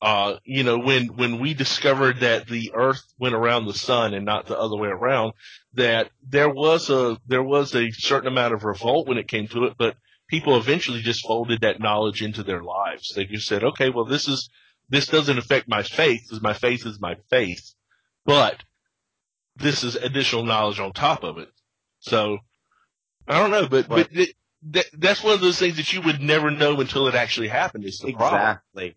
uh, 0.00 0.36
you 0.44 0.62
know, 0.62 0.78
when, 0.78 1.08
when 1.08 1.40
we 1.40 1.54
discovered 1.54 2.20
that 2.20 2.46
the 2.46 2.72
earth 2.74 3.02
went 3.18 3.34
around 3.34 3.66
the 3.66 3.74
sun 3.74 4.14
and 4.14 4.24
not 4.24 4.46
the 4.46 4.58
other 4.58 4.76
way 4.76 4.88
around, 4.88 5.32
that 5.74 6.10
there 6.26 6.48
was 6.48 6.88
a, 6.90 7.18
there 7.26 7.42
was 7.42 7.74
a 7.74 7.90
certain 7.90 8.28
amount 8.28 8.54
of 8.54 8.64
revolt 8.64 9.08
when 9.08 9.18
it 9.18 9.28
came 9.28 9.48
to 9.48 9.64
it, 9.64 9.74
but 9.78 9.96
people 10.28 10.56
eventually 10.56 11.00
just 11.02 11.26
folded 11.26 11.62
that 11.62 11.80
knowledge 11.80 12.22
into 12.22 12.42
their 12.42 12.62
lives. 12.62 13.12
They 13.14 13.24
just 13.24 13.48
said, 13.48 13.64
okay, 13.64 13.90
well, 13.90 14.04
this 14.04 14.28
is, 14.28 14.48
this 14.88 15.06
doesn't 15.06 15.38
affect 15.38 15.68
my 15.68 15.82
faith 15.82 16.22
because 16.24 16.42
my 16.42 16.52
faith 16.52 16.86
is 16.86 17.00
my 17.00 17.16
faith, 17.28 17.74
but 18.24 18.62
this 19.56 19.82
is 19.82 19.96
additional 19.96 20.44
knowledge 20.44 20.78
on 20.78 20.92
top 20.92 21.24
of 21.24 21.38
it. 21.38 21.48
So 22.00 22.38
I 23.28 23.38
don't 23.38 23.50
know, 23.50 23.68
but 23.68 23.88
but, 23.88 24.08
but 24.14 24.28
that, 24.70 24.86
that's 24.94 25.22
one 25.22 25.34
of 25.34 25.40
those 25.40 25.58
things 25.58 25.76
that 25.76 25.92
you 25.92 26.00
would 26.02 26.20
never 26.20 26.50
know 26.50 26.80
until 26.80 27.08
it 27.08 27.14
actually 27.14 27.48
happened. 27.48 27.84
Is 27.84 27.98
the 27.98 28.08
exactly. 28.08 28.60
Problem. 28.74 28.94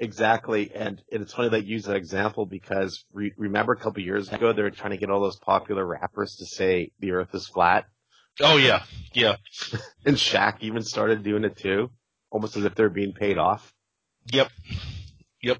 Exactly, 0.00 0.70
and 0.72 1.02
it's 1.08 1.34
funny 1.34 1.48
that 1.48 1.64
you 1.64 1.72
use 1.72 1.86
that 1.86 1.96
example 1.96 2.46
because 2.46 3.04
re- 3.12 3.34
remember 3.36 3.72
a 3.72 3.76
couple 3.76 4.00
years 4.00 4.32
ago 4.32 4.52
they 4.52 4.62
were 4.62 4.70
trying 4.70 4.92
to 4.92 4.96
get 4.96 5.10
all 5.10 5.20
those 5.20 5.38
popular 5.38 5.84
rappers 5.84 6.36
to 6.36 6.46
say 6.46 6.92
the 7.00 7.12
Earth 7.12 7.34
is 7.34 7.48
flat. 7.48 7.86
Oh 8.40 8.58
yeah, 8.58 8.84
yeah. 9.12 9.36
and 10.06 10.14
Shaq 10.14 10.58
even 10.60 10.84
started 10.84 11.24
doing 11.24 11.42
it 11.42 11.56
too, 11.56 11.90
almost 12.30 12.56
as 12.56 12.64
if 12.64 12.76
they're 12.76 12.90
being 12.90 13.12
paid 13.12 13.38
off. 13.38 13.74
Yep, 14.30 14.50
yep. 15.42 15.58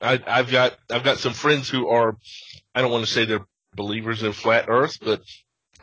I, 0.00 0.22
I've 0.26 0.50
got 0.50 0.72
I've 0.90 1.04
got 1.04 1.18
some 1.18 1.34
friends 1.34 1.68
who 1.68 1.88
are 1.88 2.16
I 2.74 2.80
don't 2.80 2.90
want 2.90 3.04
to 3.04 3.12
say 3.12 3.26
they're 3.26 3.46
believers 3.74 4.22
in 4.22 4.32
flat 4.32 4.66
Earth, 4.68 4.96
but 5.02 5.20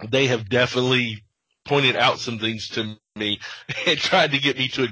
they 0.10 0.28
have 0.28 0.50
definitely 0.50 1.24
pointed 1.66 1.96
out 1.96 2.20
some 2.20 2.40
things 2.40 2.70
to 2.70 2.96
me 3.16 3.40
and 3.88 3.98
tried 3.98 4.32
to 4.32 4.40
get 4.40 4.58
me 4.58 4.68
to 4.70 4.90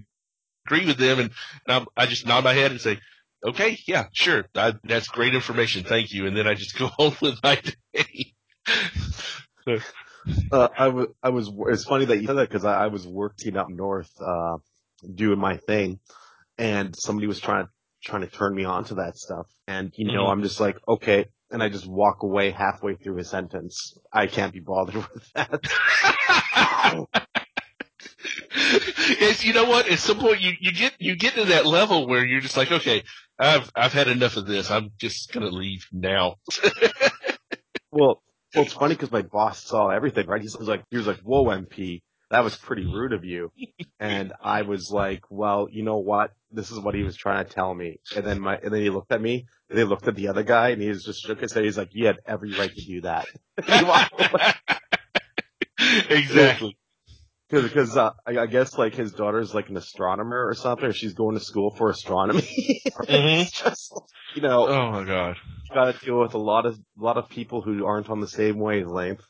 agree 0.65 0.85
with 0.85 0.97
them. 0.97 1.19
And, 1.19 1.31
and 1.67 1.87
I, 1.97 2.03
I 2.03 2.05
just 2.05 2.25
nod 2.25 2.43
my 2.43 2.53
head 2.53 2.71
and 2.71 2.81
say, 2.81 2.99
okay, 3.45 3.79
yeah, 3.87 4.05
sure. 4.13 4.45
I, 4.55 4.73
that's 4.83 5.07
great 5.07 5.35
information. 5.35 5.83
Thank 5.83 6.11
you. 6.11 6.27
And 6.27 6.35
then 6.35 6.47
I 6.47 6.53
just 6.53 6.77
go 6.77 6.89
on 6.97 7.15
with 7.21 7.41
my 7.43 7.61
day. 7.93 8.33
uh, 10.51 10.67
I 10.77 10.87
was, 10.89 11.07
I 11.23 11.29
was, 11.29 11.51
it's 11.69 11.85
funny 11.85 12.05
that 12.05 12.21
you 12.21 12.27
said 12.27 12.37
that 12.37 12.49
because 12.49 12.65
I, 12.65 12.85
I, 12.85 12.87
was 12.87 13.07
working 13.07 13.57
up 13.57 13.69
north, 13.69 14.11
uh, 14.19 14.57
doing 15.15 15.39
my 15.39 15.57
thing 15.57 15.99
and 16.57 16.95
somebody 16.97 17.27
was 17.27 17.39
trying, 17.39 17.67
trying 18.03 18.21
to 18.21 18.27
turn 18.27 18.53
me 18.53 18.65
on 18.65 18.85
to 18.85 18.95
that 18.95 19.17
stuff. 19.17 19.47
And, 19.67 19.91
you 19.95 20.11
know, 20.11 20.23
mm-hmm. 20.23 20.31
I'm 20.31 20.43
just 20.43 20.59
like, 20.59 20.77
okay. 20.87 21.25
And 21.51 21.61
I 21.61 21.69
just 21.69 21.85
walk 21.87 22.23
away 22.23 22.51
halfway 22.51 22.95
through 22.95 23.19
a 23.19 23.23
sentence. 23.23 23.97
I 24.11 24.27
can't 24.27 24.53
be 24.53 24.61
bothered 24.61 24.95
with 25.13 25.33
that. 25.33 25.61
it's, 28.53 29.43
you 29.43 29.53
know 29.53 29.65
what? 29.65 29.89
At 29.89 29.99
some 29.99 30.19
point, 30.19 30.41
you, 30.41 30.53
you 30.59 30.71
get 30.71 30.93
you 30.99 31.15
get 31.15 31.35
to 31.35 31.45
that 31.45 31.65
level 31.65 32.07
where 32.07 32.25
you're 32.25 32.41
just 32.41 32.57
like, 32.57 32.71
okay, 32.71 33.03
I've 33.37 33.71
I've 33.75 33.93
had 33.93 34.07
enough 34.07 34.37
of 34.37 34.45
this. 34.45 34.71
I'm 34.71 34.91
just 34.97 35.33
gonna 35.33 35.47
leave 35.49 35.87
now. 35.91 36.35
well, 37.91 38.21
well, 38.53 38.65
it's 38.65 38.73
funny 38.73 38.95
because 38.95 39.11
my 39.11 39.21
boss 39.21 39.63
saw 39.63 39.89
everything, 39.89 40.27
right? 40.27 40.41
He 40.41 40.45
was 40.45 40.67
like, 40.67 40.83
he 40.89 40.97
was 40.97 41.07
like, 41.07 41.19
"Whoa, 41.19 41.45
MP, 41.45 42.01
that 42.31 42.43
was 42.43 42.55
pretty 42.55 42.85
rude 42.85 43.13
of 43.13 43.23
you," 43.23 43.51
and 43.99 44.33
I 44.41 44.63
was 44.63 44.89
like, 44.91 45.23
"Well, 45.29 45.67
you 45.71 45.83
know 45.83 45.97
what? 45.97 46.31
This 46.51 46.71
is 46.71 46.79
what 46.79 46.95
he 46.95 47.03
was 47.03 47.15
trying 47.15 47.45
to 47.45 47.51
tell 47.51 47.73
me." 47.73 47.99
And 48.15 48.25
then 48.25 48.39
my, 48.39 48.57
and 48.57 48.73
then 48.73 48.81
he 48.81 48.89
looked 48.89 49.11
at 49.11 49.21
me, 49.21 49.45
and 49.69 49.77
they 49.77 49.83
looked 49.83 50.07
at 50.07 50.15
the 50.15 50.29
other 50.29 50.43
guy, 50.43 50.69
and 50.69 50.81
he 50.81 50.89
was 50.89 51.03
just 51.03 51.21
shook 51.21 51.41
his 51.41 51.53
head. 51.53 51.63
He's 51.63 51.77
like, 51.77 51.89
"You 51.91 52.07
had 52.07 52.17
every 52.25 52.53
right 52.57 52.73
to 52.73 52.85
do 52.85 53.01
that." 53.01 53.27
exactly 56.09 56.77
because 57.51 57.97
uh, 57.97 58.11
I, 58.25 58.37
I, 58.39 58.45
guess 58.45 58.77
like 58.77 58.95
his 58.95 59.11
daughter's 59.11 59.53
like 59.53 59.69
an 59.69 59.77
astronomer 59.77 60.47
or 60.47 60.53
something. 60.55 60.85
Or 60.85 60.93
she's 60.93 61.13
going 61.13 61.37
to 61.37 61.43
school 61.43 61.71
for 61.75 61.89
astronomy. 61.89 62.41
mm-hmm. 62.87 63.43
just 63.43 63.99
you 64.35 64.41
know. 64.41 64.67
Oh 64.67 64.91
my 64.91 65.03
god. 65.03 65.37
Got 65.73 65.99
to 65.99 66.05
deal 66.05 66.19
with 66.19 66.33
a 66.33 66.39
lot 66.39 66.65
of 66.65 66.75
a 66.75 67.03
lot 67.03 67.17
of 67.17 67.29
people 67.29 67.61
who 67.61 67.85
aren't 67.85 68.09
on 68.09 68.21
the 68.21 68.27
same 68.27 68.57
wavelength. 68.57 69.23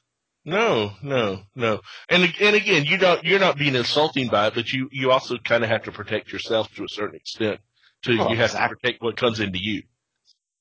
No, 0.44 0.94
no, 1.04 1.42
no. 1.56 1.82
And 2.10 2.34
and 2.40 2.56
again, 2.56 2.86
you 2.86 2.98
don't 2.98 3.24
you're 3.24 3.40
not 3.40 3.58
being 3.58 3.76
insulting 3.76 4.28
by 4.28 4.48
it, 4.48 4.56
but 4.56 4.72
you 4.72 4.90
you 4.92 5.12
also 5.12 5.38
kind 5.38 5.64
of 5.64 5.70
have 5.70 5.84
to 5.84 5.92
protect 5.92 6.32
yourself 6.32 6.74
to 6.76 6.84
a 6.84 6.90
certain 6.90 7.16
extent. 7.16 7.60
To 8.04 8.12
oh, 8.12 8.30
you 8.30 8.38
have 8.38 8.50
exactly. 8.50 8.76
to 8.76 8.76
protect 8.76 9.04
what 9.04 9.18
comes 9.18 9.40
into 9.40 9.60
you. 9.62 9.84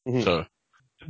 Mm-hmm. 0.07 0.20
So 0.22 0.45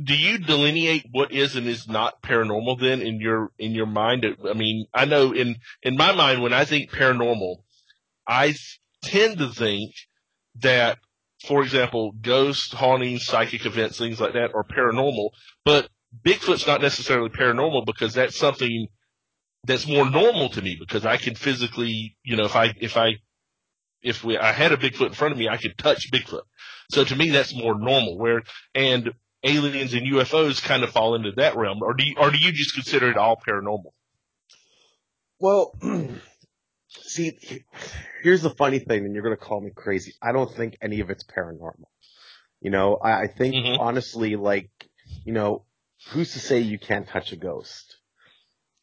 do 0.01 0.15
you 0.15 0.37
delineate 0.37 1.05
what 1.11 1.31
is 1.31 1.55
and 1.55 1.67
is 1.67 1.87
not 1.87 2.21
paranormal 2.21 2.79
then 2.79 3.01
in 3.01 3.19
your 3.19 3.51
in 3.57 3.71
your 3.71 3.85
mind? 3.85 4.25
I 4.49 4.53
mean, 4.53 4.87
I 4.93 5.05
know 5.05 5.33
in 5.33 5.57
in 5.83 5.97
my 5.97 6.13
mind 6.13 6.41
when 6.41 6.53
I 6.53 6.65
think 6.65 6.91
paranormal, 6.91 7.57
I 8.27 8.55
tend 9.03 9.39
to 9.39 9.49
think 9.49 9.93
that, 10.61 10.99
for 11.45 11.61
example, 11.61 12.13
ghost 12.13 12.73
hauntings, 12.73 13.25
psychic 13.25 13.65
events, 13.65 13.97
things 13.97 14.21
like 14.21 14.33
that 14.33 14.53
are 14.55 14.63
paranormal. 14.63 15.31
But 15.65 15.89
Bigfoot's 16.25 16.67
not 16.67 16.81
necessarily 16.81 17.29
paranormal 17.29 17.85
because 17.85 18.13
that's 18.13 18.37
something 18.37 18.87
that's 19.63 19.87
more 19.87 20.09
normal 20.09 20.49
to 20.49 20.61
me 20.61 20.75
because 20.79 21.05
I 21.05 21.17
can 21.17 21.35
physically, 21.35 22.17
you 22.23 22.35
know, 22.35 22.45
if 22.45 22.55
I 22.55 22.73
if 22.79 22.97
I 22.97 23.13
if 24.01 24.23
we 24.23 24.37
I 24.37 24.51
had 24.51 24.71
a 24.71 24.77
Bigfoot 24.77 25.07
in 25.07 25.13
front 25.13 25.31
of 25.31 25.37
me, 25.37 25.47
I 25.47 25.57
could 25.57 25.77
touch 25.77 26.11
Bigfoot. 26.11 26.43
So 26.89 27.03
to 27.03 27.15
me, 27.15 27.29
that's 27.29 27.55
more 27.55 27.77
normal. 27.77 28.17
Where 28.17 28.43
and 28.75 29.11
aliens 29.43 29.93
and 29.93 30.05
UFOs 30.13 30.61
kind 30.61 30.83
of 30.83 30.91
fall 30.91 31.15
into 31.15 31.31
that 31.37 31.55
realm, 31.55 31.81
or 31.81 31.93
do 31.93 32.05
you, 32.05 32.15
or 32.19 32.31
do 32.31 32.37
you 32.37 32.51
just 32.51 32.73
consider 32.73 33.09
it 33.09 33.17
all 33.17 33.37
paranormal? 33.37 33.91
Well, 35.39 35.73
see, 36.87 37.63
here's 38.21 38.41
the 38.41 38.51
funny 38.51 38.79
thing, 38.79 39.05
and 39.05 39.13
you're 39.13 39.23
going 39.23 39.35
to 39.35 39.43
call 39.43 39.61
me 39.61 39.71
crazy. 39.73 40.13
I 40.21 40.31
don't 40.31 40.53
think 40.53 40.77
any 40.81 40.99
of 40.99 41.09
it's 41.09 41.23
paranormal. 41.23 41.85
You 42.61 42.69
know, 42.69 42.97
I, 42.97 43.23
I 43.23 43.27
think 43.27 43.55
mm-hmm. 43.55 43.81
honestly, 43.81 44.35
like, 44.35 44.69
you 45.25 45.33
know, 45.33 45.63
who's 46.09 46.33
to 46.33 46.39
say 46.39 46.59
you 46.59 46.79
can't 46.79 47.07
touch 47.07 47.31
a 47.31 47.35
ghost? 47.35 47.97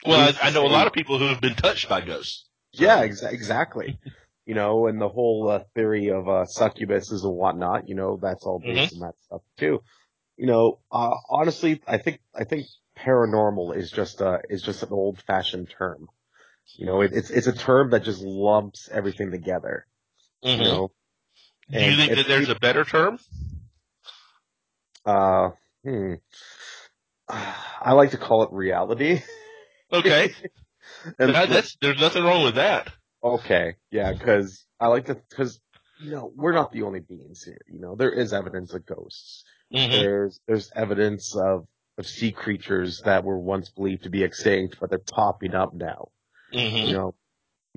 Well, 0.06 0.32
I, 0.40 0.48
I, 0.48 0.50
know 0.50 0.64
a 0.64 0.68
lot 0.68 0.86
of 0.86 0.92
people 0.92 1.18
who 1.18 1.26
have 1.26 1.40
been 1.40 1.56
touched 1.56 1.88
by 1.88 2.00
ghosts. 2.00 2.46
So. 2.74 2.84
Yeah, 2.84 3.00
ex- 3.00 3.22
exactly. 3.22 3.98
you 4.46 4.54
know, 4.54 4.86
and 4.86 5.00
the 5.00 5.08
whole 5.08 5.48
uh, 5.48 5.64
theory 5.74 6.08
of 6.08 6.28
uh, 6.28 6.44
succubuses 6.44 7.24
and 7.24 7.34
whatnot, 7.34 7.88
you 7.88 7.96
know, 7.96 8.18
that's 8.20 8.44
all 8.44 8.60
based 8.60 8.94
mm-hmm. 8.94 9.02
on 9.02 9.08
that 9.08 9.14
stuff 9.24 9.42
too 9.58 9.80
you 10.38 10.46
know, 10.46 10.78
uh, 10.90 11.16
honestly, 11.28 11.82
I 11.86 11.98
think 11.98 12.20
I 12.34 12.44
think 12.44 12.66
paranormal 12.96 13.76
is 13.76 13.90
just 13.90 14.20
a 14.20 14.40
is 14.48 14.62
just 14.62 14.82
an 14.84 14.90
old 14.92 15.20
fashioned 15.26 15.68
term. 15.76 16.08
You 16.76 16.86
know, 16.86 17.00
it, 17.00 17.10
it's 17.12 17.30
it's 17.30 17.48
a 17.48 17.52
term 17.52 17.90
that 17.90 18.04
just 18.04 18.22
lumps 18.22 18.88
everything 18.90 19.32
together. 19.32 19.86
Mm-hmm. 20.44 20.62
You 20.62 20.68
know. 20.68 20.92
Do 21.70 21.80
you 21.80 21.96
think 21.96 22.14
that 22.14 22.28
there's 22.28 22.48
a 22.48 22.54
better 22.54 22.84
term? 22.84 23.18
Uh, 25.04 25.50
hmm. 25.84 26.14
I 27.30 27.92
like 27.92 28.12
to 28.12 28.18
call 28.18 28.42
it 28.42 28.50
reality. 28.52 29.22
Okay. 29.92 30.32
and 31.18 31.34
that, 31.34 31.48
that's 31.48 31.76
there's 31.80 32.00
nothing 32.00 32.24
wrong 32.24 32.44
with 32.44 32.56
that. 32.56 32.88
Okay, 33.22 33.74
yeah, 33.90 34.12
because 34.12 34.64
I 34.78 34.86
like 34.88 35.06
to 35.06 35.14
because 35.14 35.60
you 36.00 36.12
know 36.12 36.32
we're 36.34 36.52
not 36.52 36.72
the 36.72 36.82
only 36.82 37.00
beings 37.00 37.42
here. 37.42 37.60
You 37.66 37.80
know, 37.80 37.96
there 37.96 38.12
is 38.12 38.32
evidence 38.32 38.72
of 38.74 38.86
ghosts. 38.86 39.44
Mm-hmm. 39.74 39.90
There's 39.90 40.40
there's 40.46 40.70
evidence 40.74 41.34
of 41.36 41.66
of 41.98 42.06
sea 42.06 42.30
creatures 42.30 43.02
that 43.04 43.24
were 43.24 43.38
once 43.38 43.70
believed 43.70 44.04
to 44.04 44.10
be 44.10 44.22
extinct, 44.22 44.76
but 44.80 44.90
they're 44.90 44.98
popping 45.00 45.54
up 45.54 45.74
now. 45.74 46.08
Mm-hmm. 46.54 46.88
You 46.88 46.92
know, 46.92 47.14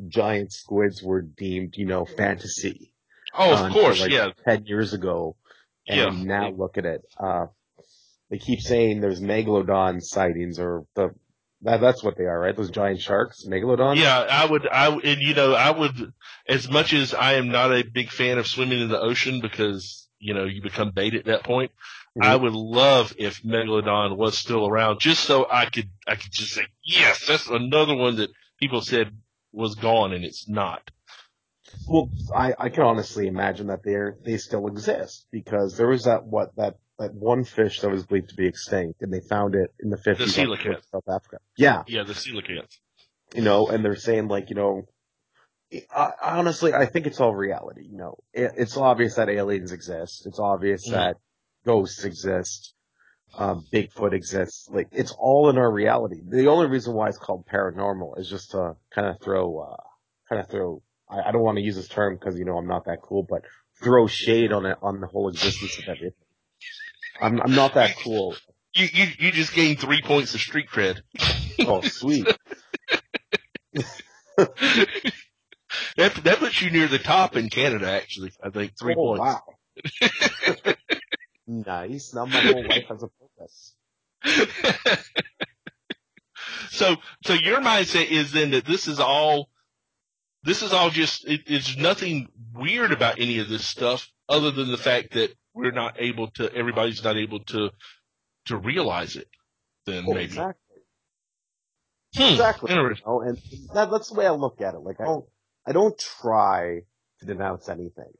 giant 0.07 0.53
squids 0.53 1.01
were 1.01 1.21
deemed, 1.21 1.75
you 1.75 1.85
know, 1.85 2.05
fantasy. 2.05 2.93
Oh, 3.33 3.65
of 3.65 3.73
course, 3.73 3.99
like 3.99 4.11
yeah. 4.11 4.29
Ten 4.45 4.65
years 4.65 4.93
ago, 4.93 5.35
and 5.87 6.19
yeah. 6.19 6.23
now 6.23 6.49
look 6.51 6.77
at 6.77 6.85
it. 6.85 7.01
Uh, 7.17 7.47
they 8.31 8.39
keep 8.39 8.61
saying 8.61 9.01
there's 9.01 9.21
megalodon 9.21 10.01
sightings, 10.01 10.59
or 10.59 10.85
the 10.95 11.13
that, 11.61 11.79
that's 11.79 12.03
what 12.03 12.17
they 12.17 12.23
are, 12.23 12.39
right? 12.39 12.57
Those 12.57 12.71
giant 12.71 13.01
sharks, 13.01 13.45
megalodon. 13.45 13.97
Yeah, 13.97 14.17
I 14.17 14.45
would, 14.45 14.67
I 14.67 14.87
and 14.87 15.21
you 15.21 15.35
know, 15.35 15.53
I 15.53 15.69
would, 15.69 16.13
as 16.47 16.67
much 16.67 16.93
as 16.93 17.13
I 17.13 17.33
am 17.33 17.49
not 17.49 17.71
a 17.71 17.83
big 17.83 18.09
fan 18.09 18.39
of 18.39 18.47
swimming 18.47 18.79
in 18.79 18.89
the 18.89 18.99
ocean 18.99 19.41
because 19.41 20.01
you 20.21 20.33
know, 20.33 20.45
you 20.45 20.61
become 20.61 20.91
bait 20.91 21.15
at 21.15 21.25
that 21.25 21.43
point. 21.43 21.71
Mm-hmm. 22.17 22.23
I 22.23 22.35
would 22.35 22.53
love 22.53 23.13
if 23.17 23.41
Megalodon 23.43 24.15
was 24.15 24.37
still 24.37 24.67
around 24.67 24.99
just 24.99 25.23
so 25.23 25.47
I 25.49 25.65
could, 25.65 25.89
I 26.07 26.15
could 26.15 26.31
just 26.31 26.53
say, 26.53 26.67
yes, 26.83 27.25
that's 27.27 27.49
another 27.49 27.95
one 27.95 28.17
that 28.17 28.29
people 28.59 28.81
said 28.81 29.11
was 29.51 29.75
gone 29.75 30.13
and 30.13 30.23
it's 30.23 30.47
not. 30.47 30.91
Well, 31.87 32.09
I, 32.35 32.53
I 32.57 32.69
can 32.69 32.83
honestly 32.83 33.27
imagine 33.27 33.67
that 33.67 33.83
they're, 33.83 34.17
they 34.23 34.37
still 34.37 34.67
exist 34.67 35.25
because 35.31 35.77
there 35.77 35.87
was 35.87 36.03
that, 36.03 36.25
what, 36.25 36.55
that, 36.57 36.75
that 37.01 37.13
one 37.13 37.43
fish 37.43 37.81
that 37.81 37.89
was 37.89 38.05
believed 38.05 38.29
to 38.29 38.35
be 38.35 38.47
extinct 38.47 39.01
and 39.01 39.11
they 39.11 39.21
found 39.21 39.55
it 39.55 39.73
in 39.79 39.89
the 39.89 39.97
50s. 39.97 40.17
The 40.17 40.25
coelacanth. 40.25 40.81
South 40.91 41.09
Africa. 41.09 41.37
Yeah. 41.57 41.83
Yeah, 41.87 42.03
the 42.03 42.13
coelacanth. 42.13 42.77
You 43.33 43.41
know, 43.41 43.67
and 43.67 43.83
they're 43.83 43.95
saying 43.95 44.27
like, 44.27 44.49
you 44.49 44.55
know, 44.55 44.83
I, 45.95 46.11
honestly, 46.21 46.73
I 46.73 46.85
think 46.85 47.07
it's 47.07 47.19
all 47.19 47.33
reality. 47.33 47.87
You 47.89 47.97
know, 47.97 48.17
it, 48.33 48.51
it's 48.57 48.77
obvious 48.77 49.15
that 49.15 49.29
aliens 49.29 49.71
exist. 49.71 50.25
It's 50.25 50.39
obvious 50.39 50.87
mm 50.87 50.93
that 50.93 51.17
ghosts 51.65 52.03
exist. 52.03 52.73
Um, 53.37 53.63
Bigfoot 53.73 54.13
exists. 54.13 54.67
Like, 54.69 54.89
it's 54.91 55.13
all 55.17 55.49
in 55.49 55.57
our 55.57 55.71
reality. 55.71 56.17
The 56.27 56.47
only 56.47 56.67
reason 56.67 56.93
why 56.93 57.07
it's 57.07 57.17
called 57.17 57.45
paranormal 57.47 58.19
is 58.19 58.29
just 58.29 58.51
to 58.51 58.75
kind 58.93 59.07
of 59.07 59.21
throw, 59.21 59.59
uh, 59.59 59.83
kind 60.27 60.41
of 60.41 60.49
throw, 60.49 60.81
I, 61.09 61.29
I 61.29 61.31
don't 61.31 61.41
want 61.41 61.57
to 61.57 61.63
use 61.63 61.77
this 61.77 61.87
term 61.87 62.15
because, 62.15 62.37
you 62.37 62.43
know, 62.43 62.57
I'm 62.57 62.67
not 62.67 62.85
that 62.85 63.01
cool, 63.01 63.25
but 63.27 63.43
throw 63.81 64.07
shade 64.07 64.51
on 64.51 64.65
it, 64.65 64.77
on 64.81 64.99
the 64.99 65.07
whole 65.07 65.29
existence 65.29 65.77
of 65.77 65.85
everything. 65.87 66.13
I'm, 67.21 67.39
I'm 67.41 67.55
not 67.55 67.75
that 67.75 67.97
cool. 67.97 68.35
You, 68.73 68.87
you, 68.93 69.07
you 69.19 69.31
just 69.33 69.53
gained 69.53 69.81
three 69.81 70.01
points 70.01 70.33
of 70.33 70.39
street 70.39 70.69
cred. 70.69 71.01
oh, 71.67 71.81
sweet. 71.81 72.25
that 74.37 74.87
that 75.97 76.37
puts 76.39 76.61
you 76.61 76.71
near 76.71 76.87
the 76.87 76.97
top 76.97 77.35
in 77.35 77.49
Canada, 77.49 77.91
actually. 77.91 78.31
I 78.41 78.49
think 78.49 78.71
three 78.79 78.95
oh, 78.97 79.17
points. 79.17 79.41
Wow. 79.99 80.73
nice. 81.47 82.13
Now 82.13 82.27
my 82.27 82.39
whole 82.39 82.65
life 82.65 82.85
has 82.87 83.03
a 83.03 83.09
purpose. 83.09 83.75
so, 86.69 86.95
so 87.25 87.33
your 87.33 87.59
mindset 87.59 88.09
is 88.09 88.31
then 88.31 88.51
that 88.51 88.63
this 88.63 88.87
is 88.87 89.01
all, 89.01 89.49
this 90.43 90.61
is 90.61 90.71
all 90.71 90.91
just, 90.91 91.27
it, 91.27 91.41
it's 91.47 91.75
nothing 91.75 92.29
weird 92.53 92.93
about 92.93 93.19
any 93.19 93.39
of 93.39 93.49
this 93.49 93.65
stuff 93.65 94.09
other 94.29 94.51
than 94.51 94.71
the 94.71 94.77
fact 94.77 95.11
that 95.15 95.33
we're 95.53 95.71
not 95.71 95.95
able 95.99 96.27
to, 96.31 96.53
everybody's 96.53 97.03
not 97.03 97.17
able 97.17 97.39
to, 97.45 97.71
to 98.45 98.57
realize 98.57 99.15
it. 99.15 99.27
Then 99.85 100.05
oh, 100.07 100.13
maybe. 100.13 100.25
Exactly. 100.25 100.77
Hmm. 102.15 102.23
Exactly. 102.23 102.73
You 102.73 102.95
know, 103.05 103.21
and 103.21 103.37
that, 103.73 103.89
that's 103.89 104.09
the 104.09 104.15
way 104.15 104.27
I 104.27 104.31
look 104.31 104.61
at 104.61 104.73
it. 104.73 104.79
Like 104.79 104.99
I 105.01 105.05
don't, 105.05 105.25
I 105.65 105.71
don't 105.71 105.97
try 105.97 106.81
to 107.19 107.25
denounce 107.25 107.69
anything, 107.69 108.11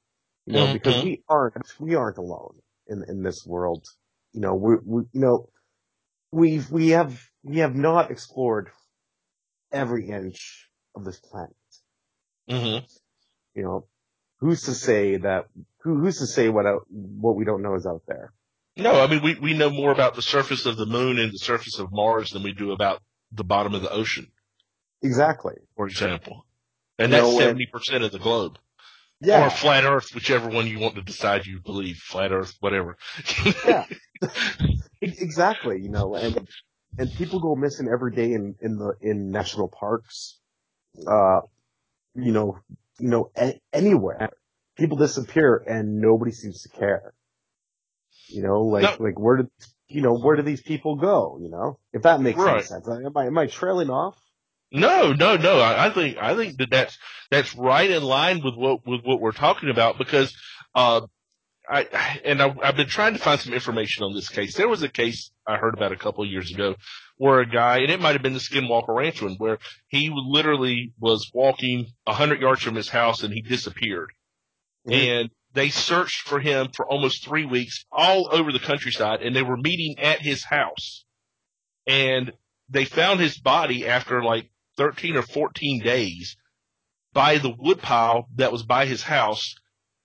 you 0.45 0.53
know, 0.53 0.65
mm-hmm. 0.65 0.73
because 0.73 1.03
we 1.03 1.23
aren't, 1.27 1.55
we 1.79 1.95
aren't 1.95 2.17
alone 2.17 2.55
in, 2.88 3.03
in 3.07 3.23
this 3.23 3.45
world. 3.45 3.86
You 4.34 4.41
know, 4.41 4.55
we, 4.55 4.75
we, 4.86 5.03
you 5.11 5.21
know, 5.21 5.49
we've, 6.32 6.69
we 6.71 6.89
have, 6.89 7.21
we 7.43 7.57
have 7.57 7.75
not 7.75 8.11
explored 8.11 8.69
every 9.71 10.09
inch 10.09 10.69
of 10.95 11.03
this 11.03 11.19
planet. 11.19 11.55
Mm-hmm. 12.49 12.86
You 13.55 13.63
know, 13.63 13.88
who's 14.39 14.63
to 14.63 14.73
say 14.73 15.17
that? 15.17 15.47
Who, 15.84 15.99
who's 15.99 16.19
to 16.19 16.27
say 16.27 16.49
what 16.49 16.65
out, 16.65 16.86
what 16.89 17.36
we 17.36 17.45
don't 17.45 17.61
know 17.61 17.75
is 17.75 17.86
out 17.86 18.03
there? 18.07 18.34
No, 18.77 19.01
I 19.01 19.07
mean 19.07 19.21
we 19.23 19.36
we 19.36 19.53
know 19.53 19.69
more 19.69 19.91
about 19.91 20.15
the 20.15 20.21
surface 20.21 20.65
of 20.65 20.77
the 20.77 20.86
moon 20.86 21.19
and 21.19 21.32
the 21.34 21.38
surface 21.39 21.77
of 21.79 21.91
Mars 21.91 22.32
than 22.32 22.43
we 22.43 22.53
do 22.53 22.71
about 22.71 23.01
the 23.32 23.43
bottom 23.43 23.73
of 23.73 23.82
the 23.82 23.91
ocean, 23.91 24.27
Exactly. 25.01 25.55
for 25.75 25.88
example. 25.88 26.45
And 26.97 27.11
that's 27.11 27.36
seventy 27.38 27.65
percent 27.65 28.03
of 28.03 28.11
the 28.11 28.19
globe. 28.19 28.57
Yeah. 29.19 29.45
Or 29.45 29.49
flat 29.49 29.84
Earth, 29.84 30.15
whichever 30.15 30.49
one 30.49 30.67
you 30.67 30.79
want 30.79 30.95
to 30.95 31.01
decide 31.01 31.45
you 31.45 31.59
believe. 31.59 31.97
Flat 31.97 32.32
Earth, 32.32 32.55
whatever. 32.59 32.97
yeah. 33.67 33.86
Exactly. 35.01 35.79
You 35.82 35.89
know, 35.89 36.15
and 36.15 36.47
and 36.97 37.13
people 37.15 37.39
go 37.39 37.55
missing 37.55 37.88
every 37.91 38.13
day 38.15 38.34
in 38.34 38.55
in 38.61 38.77
the 38.77 38.93
in 39.01 39.32
national 39.32 39.67
parks. 39.67 40.39
Uh, 41.07 41.41
you 42.15 42.32
know, 42.32 42.57
you 42.99 43.09
know, 43.09 43.32
a- 43.38 43.59
anywhere. 43.73 44.29
People 44.82 44.97
disappear 44.97 45.63
and 45.67 46.01
nobody 46.01 46.32
seems 46.32 46.63
to 46.63 46.69
care. 46.69 47.13
You 48.29 48.41
know, 48.41 48.61
like 48.61 48.99
No. 48.99 49.05
like 49.05 49.19
where 49.19 49.38
did 49.38 49.47
you 49.88 50.01
know 50.01 50.17
where 50.17 50.36
do 50.36 50.41
these 50.41 50.63
people 50.63 50.95
go? 50.95 51.38
You 51.39 51.49
know, 51.49 51.77
if 51.93 52.01
that 52.01 52.19
makes 52.19 52.39
any 52.39 52.45
Right. 52.47 52.65
sense. 52.65 52.88
Am 52.89 53.15
I 53.15 53.27
am 53.27 53.38
I 53.38 53.45
trailing 53.45 53.91
off? 53.91 54.17
No, 54.71 55.13
no, 55.13 55.38
no. 55.38 55.59
I, 55.59 55.86
I 55.86 55.89
think 55.91 56.17
I 56.17 56.36
think 56.36 56.57
that 56.57 56.71
that's 56.71 56.97
that's 57.29 57.55
right 57.55 57.91
in 57.91 58.01
line 58.01 58.41
with 58.43 58.55
what 58.55 58.79
with 58.88 59.01
what 59.03 59.21
we're 59.21 59.34
talking 59.34 59.69
about 59.69 59.99
because 59.99 60.36
uh, 60.73 61.01
I 61.69 62.19
and 62.25 62.41
I, 62.41 62.55
I've 62.63 62.75
been 62.75 62.88
trying 62.88 63.13
to 63.13 63.19
find 63.19 63.39
some 63.39 63.53
information 63.53 64.03
on 64.03 64.15
this 64.15 64.29
case. 64.29 64.55
There 64.55 64.67
was 64.69 64.82
a 64.82 64.89
case 64.89 65.29
I 65.45 65.57
heard 65.57 65.75
about 65.75 65.91
a 65.91 65.97
couple 65.97 66.23
of 66.23 66.29
years 66.32 66.51
ago 66.51 66.73
where 67.17 67.39
a 67.41 67.45
guy, 67.45 67.79
and 67.82 67.91
it 67.91 68.01
might 68.01 68.13
have 68.13 68.23
been 68.23 68.34
the 68.34 68.39
Skinwalker 68.39 68.95
Ranch 68.95 69.21
one, 69.21 69.36
where 69.38 69.59
he 69.89 70.11
literally 70.11 70.91
was 70.99 71.29
walking 71.36 71.86
a 72.07 72.13
hundred 72.13 72.41
yards 72.41 72.63
from 72.63 72.73
his 72.73 72.89
house 72.89 73.21
and 73.21 73.32
he 73.32 73.41
disappeared. 73.41 74.09
And 74.89 75.29
they 75.53 75.69
searched 75.69 76.27
for 76.27 76.39
him 76.39 76.69
for 76.73 76.88
almost 76.88 77.23
three 77.25 77.45
weeks 77.45 77.86
all 77.91 78.29
over 78.32 78.51
the 78.51 78.59
countryside, 78.59 79.21
and 79.21 79.36
they 79.36 79.43
were 79.43 79.57
meeting 79.57 79.99
at 79.99 80.21
his 80.21 80.43
house, 80.43 81.05
and 81.86 82.32
they 82.69 82.86
found 82.86 83.19
his 83.19 83.38
body 83.38 83.86
after 83.88 84.23
like 84.23 84.49
13 84.77 85.17
or 85.17 85.21
14 85.23 85.82
days 85.84 86.38
by 87.13 87.38
the 87.38 87.49
woodpile 87.49 88.27
that 88.36 88.51
was 88.51 88.63
by 88.63 88.86
his 88.86 89.03
house 89.03 89.55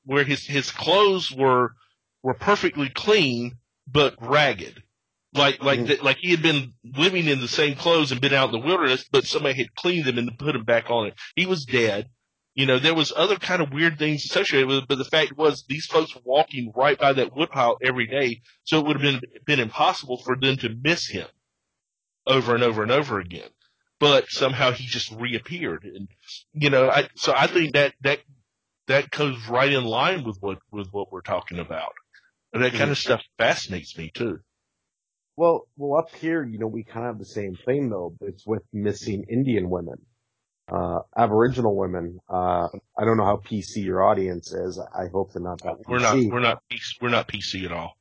where 0.05 0.25
his, 0.25 0.45
his 0.47 0.71
clothes 0.71 1.31
were, 1.33 1.73
were 2.23 2.35
perfectly 2.35 2.89
clean, 2.89 3.57
but 3.87 4.15
ragged. 4.21 4.83
Like, 5.33 5.63
like, 5.63 5.81
Mhm. 5.81 5.87
that, 5.89 6.03
like 6.05 6.19
he 6.19 6.31
had 6.31 6.43
been 6.43 6.75
living 6.83 7.27
in 7.27 7.41
the 7.41 7.49
same 7.49 7.77
clothes 7.77 8.11
and 8.11 8.21
been 8.21 8.33
out 8.33 8.53
in 8.53 8.61
the 8.61 8.67
wilderness, 8.67 9.05
but 9.11 9.27
somebody 9.27 9.57
had 9.59 9.75
cleaned 9.75 10.07
them 10.07 10.19
and 10.19 10.39
put 10.39 10.53
them 10.55 10.65
back 10.65 10.91
on 10.91 11.07
it. 11.09 11.15
He 11.35 11.47
was 11.47 11.65
dead. 11.65 12.09
You 12.57 12.65
know, 12.65 12.79
there 12.79 12.95
was 12.95 13.13
other 13.15 13.37
kind 13.37 13.61
of 13.61 13.75
weird 13.75 13.99
things 13.99 14.25
associated 14.25 14.67
with 14.67 14.79
it, 14.79 14.89
but 14.89 14.97
the 14.97 15.05
fact 15.05 15.37
was 15.37 15.65
these 15.69 15.85
folks 15.85 16.15
were 16.15 16.23
walking 16.25 16.73
right 16.75 16.99
by 16.99 17.13
that 17.13 17.37
woodpile 17.37 17.77
every 17.83 18.07
day, 18.07 18.41
so 18.65 18.81
it 18.81 18.87
would 18.87 19.01
have 19.01 19.21
been, 19.21 19.21
been 19.45 19.61
impossible 19.61 20.17
for 20.17 20.35
them 20.35 20.57
to 20.57 20.71
miss 20.71 21.07
him 21.07 21.27
over 22.27 22.55
and 22.55 22.65
over 22.65 22.83
and 22.83 22.91
over 22.91 23.21
again. 23.21 23.51
But 24.01 24.31
somehow 24.31 24.73
he 24.73 24.87
just 24.87 25.13
reappeared, 25.13 25.85
and 25.85 26.09
you 26.55 26.71
know, 26.71 26.89
I 26.91 27.09
so 27.15 27.35
I 27.37 27.47
think 27.47 27.75
that 27.75 27.95
that 28.03 28.21
that 28.89 29.11
goes 29.11 29.37
right 29.49 29.73
in 29.73 29.85
line 29.85 30.25
with 30.25 30.39
what 30.41 30.59
with 30.71 30.89
what 30.93 31.13
we're 31.13 31.21
talking 31.21 31.59
about, 31.59 31.93
and 32.55 32.63
that 32.63 32.73
kind 32.73 32.91
of 32.91 32.99
stuff 32.99 33.23
fascinates 33.39 33.97
me 33.99 34.11
too. 34.15 34.41
Well, 35.37 35.69
well, 35.77 35.99
up 35.99 36.15
here, 36.15 36.43
you 36.43 36.59
know, 36.59 36.67
we 36.67 36.85
kind 36.85 37.07
of 37.07 37.13
have 37.13 37.19
the 37.19 37.27
same 37.27 37.57
thing 37.67 37.91
though, 37.91 38.15
it's 38.23 38.47
with 38.47 38.63
missing 38.73 39.25
Indian 39.29 39.69
women, 39.69 39.97
uh, 40.69 40.99
Aboriginal 41.17 41.77
women. 41.77 42.19
Uh, 42.29 42.69
I 42.99 43.05
don't 43.05 43.17
know 43.17 43.25
how 43.25 43.37
PC 43.37 43.85
your 43.85 44.03
audience 44.03 44.53
is. 44.53 44.79
I 44.79 45.07
hope 45.13 45.33
they're 45.33 45.43
not 45.43 45.63
that 45.63 45.77
PC. 45.79 45.89
We're 45.89 45.99
not 46.01 46.17
we're 46.17 46.41
not 46.41 46.63
PC, 46.71 47.01
we're 47.01 47.09
not 47.09 47.29
PC 47.29 47.65
at 47.65 47.73
all. 47.73 47.97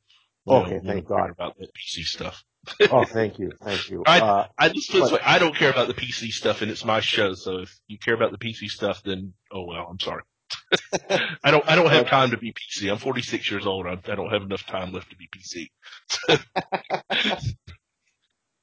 Okay, 0.48 0.80
we 0.82 0.88
thank 0.88 1.08
God. 1.08 1.30
about 1.32 1.58
the 1.58 1.66
PC 1.68 2.04
stuff. 2.06 2.44
oh, 2.92 3.04
thank 3.06 3.38
you, 3.40 3.52
thank 3.64 3.90
you. 3.90 4.04
I- 4.08 4.20
Uh, 4.22 4.48
I 4.58 4.70
just 4.70 4.90
put 4.92 4.98
it 4.98 5.02
this 5.02 5.12
But- 5.12 5.22
way, 5.22 5.26
I 5.26 5.38
don't 5.40 5.56
care 5.56 5.70
about 5.70 5.88
the 5.88 5.94
PC 5.94 6.30
stuff, 6.32 6.62
and 6.62 6.72
it's 6.72 6.84
my 6.86 7.00
show. 7.00 7.34
So 7.36 7.60
if 7.60 7.76
you 7.88 7.98
care 8.00 8.14
about 8.16 8.32
the 8.32 8.38
PC 8.40 8.68
stuff, 8.70 9.02
then 9.04 9.34
oh 9.52 9.66
well, 9.66 9.88
I'm 9.90 10.00
sorry. 10.00 10.24
I 11.44 11.52
don't 11.52 11.68
I 11.68 11.76
don't 11.76 11.90
have 11.92 12.08
time 12.08 12.32
to 12.32 12.38
be 12.38 12.54
PC. 12.54 12.92
I'm 12.92 12.98
46 12.98 13.50
years 13.52 13.66
old. 13.68 13.86
I, 13.88 13.92
I 13.94 14.16
don't 14.16 14.32
have 14.32 14.44
enough 14.44 14.66
time 14.66 14.92
left 14.94 15.10
to 15.12 15.16
be 15.16 15.28
PC. 15.28 15.70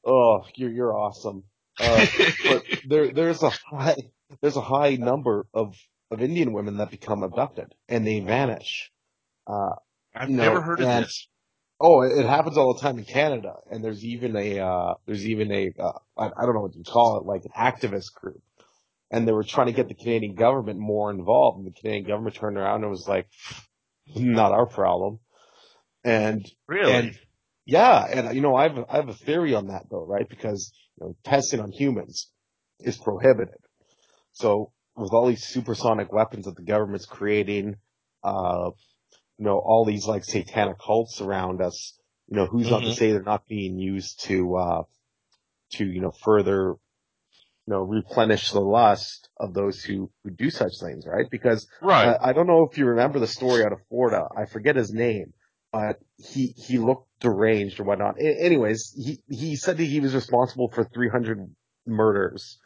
oh, 0.06 0.44
you're 0.56 0.70
you're 0.70 0.96
awesome. 0.96 1.44
Uh, 1.80 2.06
but 2.44 2.64
there 2.86 3.12
there's 3.12 3.42
a 3.42 3.50
high 3.50 3.96
there's 4.40 4.56
a 4.56 4.60
high 4.62 4.96
number 4.96 5.46
of 5.54 5.74
of 6.10 6.20
Indian 6.20 6.52
women 6.52 6.76
that 6.78 6.90
become 6.90 7.22
abducted 7.22 7.74
and 7.88 8.06
they 8.06 8.20
vanish. 8.20 8.90
Uh, 9.46 9.70
I've 10.14 10.28
No, 10.28 10.42
never 10.44 10.60
heard 10.60 10.80
of 10.80 10.86
and- 10.88 11.04
this. 11.04 11.28
Oh, 11.84 12.02
it 12.02 12.12
it 12.16 12.26
happens 12.26 12.56
all 12.56 12.74
the 12.74 12.80
time 12.80 12.98
in 12.98 13.04
Canada, 13.04 13.54
and 13.68 13.82
there's 13.82 14.04
even 14.04 14.36
a 14.36 14.60
uh, 14.60 14.94
there's 15.04 15.26
even 15.26 15.50
a 15.50 15.72
uh, 15.76 15.92
I, 16.16 16.26
I 16.26 16.44
don't 16.46 16.54
know 16.54 16.60
what 16.60 16.76
you 16.76 16.84
call 16.84 17.18
it, 17.18 17.26
like 17.26 17.42
an 17.44 17.50
activist 17.58 18.14
group, 18.14 18.40
and 19.10 19.26
they 19.26 19.32
were 19.32 19.42
trying 19.42 19.66
to 19.66 19.72
get 19.72 19.88
the 19.88 19.94
Canadian 19.94 20.36
government 20.36 20.78
more 20.78 21.10
involved, 21.10 21.58
and 21.58 21.66
the 21.66 21.72
Canadian 21.80 22.06
government 22.06 22.36
turned 22.36 22.56
around 22.56 22.82
and 22.82 22.90
was 22.90 23.08
like, 23.08 23.26
"Not 24.14 24.52
our 24.52 24.66
problem." 24.66 25.18
And 26.04 26.46
Really? 26.68 26.92
and- 26.92 27.18
yeah, 27.64 28.04
and 28.06 28.34
you 28.34 28.40
know 28.40 28.54
I 28.56 28.64
have 28.64 28.78
a, 28.78 28.86
I 28.88 28.96
have 28.96 29.08
a 29.08 29.14
theory 29.14 29.54
on 29.54 29.68
that 29.68 29.84
though, 29.90 30.04
right? 30.06 30.28
Because 30.28 30.72
you 30.98 31.06
know 31.06 31.16
testing 31.24 31.60
on 31.60 31.72
humans 31.72 32.30
is 32.80 32.96
prohibited. 32.98 33.56
So 34.32 34.72
with 34.96 35.12
all 35.12 35.26
these 35.26 35.44
supersonic 35.46 36.12
weapons 36.12 36.46
that 36.46 36.56
the 36.56 36.62
government's 36.62 37.06
creating, 37.06 37.76
uh, 38.24 38.70
you 39.38 39.44
know, 39.44 39.58
all 39.58 39.84
these 39.84 40.06
like 40.06 40.24
satanic 40.24 40.78
cults 40.78 41.20
around 41.20 41.60
us, 41.62 41.98
you 42.28 42.36
know, 42.36 42.46
who's 42.46 42.70
not 42.70 42.80
to 42.80 42.90
Mhm. 42.90 42.94
say 42.96 43.12
they're 43.12 43.22
not 43.22 43.46
being 43.46 43.78
used 43.78 44.20
to, 44.24 44.56
uh, 44.56 44.82
to, 45.74 45.84
you 45.86 46.00
know, 46.00 46.10
further, 46.10 46.70
you 47.66 47.74
know, 47.74 47.80
replenish 47.82 48.50
the 48.50 48.60
lust 48.60 49.28
of 49.38 49.54
those 49.54 49.82
who, 49.82 50.10
who 50.24 50.30
do 50.30 50.50
such 50.50 50.72
things, 50.80 51.06
right? 51.06 51.26
Because 51.30 51.68
right. 51.80 52.16
I, 52.20 52.30
I 52.30 52.32
don't 52.32 52.46
know 52.46 52.68
if 52.70 52.78
you 52.78 52.86
remember 52.86 53.18
the 53.18 53.26
story 53.26 53.64
out 53.64 53.72
of 53.72 53.80
Florida. 53.88 54.28
I 54.36 54.46
forget 54.46 54.76
his 54.76 54.92
name, 54.92 55.32
but 55.72 55.98
he, 56.18 56.48
he 56.56 56.78
looked 56.78 57.08
deranged 57.20 57.80
or 57.80 57.84
whatnot. 57.84 58.20
A- 58.20 58.44
anyways, 58.44 58.92
he, 58.94 59.20
he 59.34 59.56
said 59.56 59.78
that 59.78 59.84
he 59.84 60.00
was 60.00 60.14
responsible 60.14 60.70
for 60.70 60.84
300 60.84 61.50
murders 61.86 62.58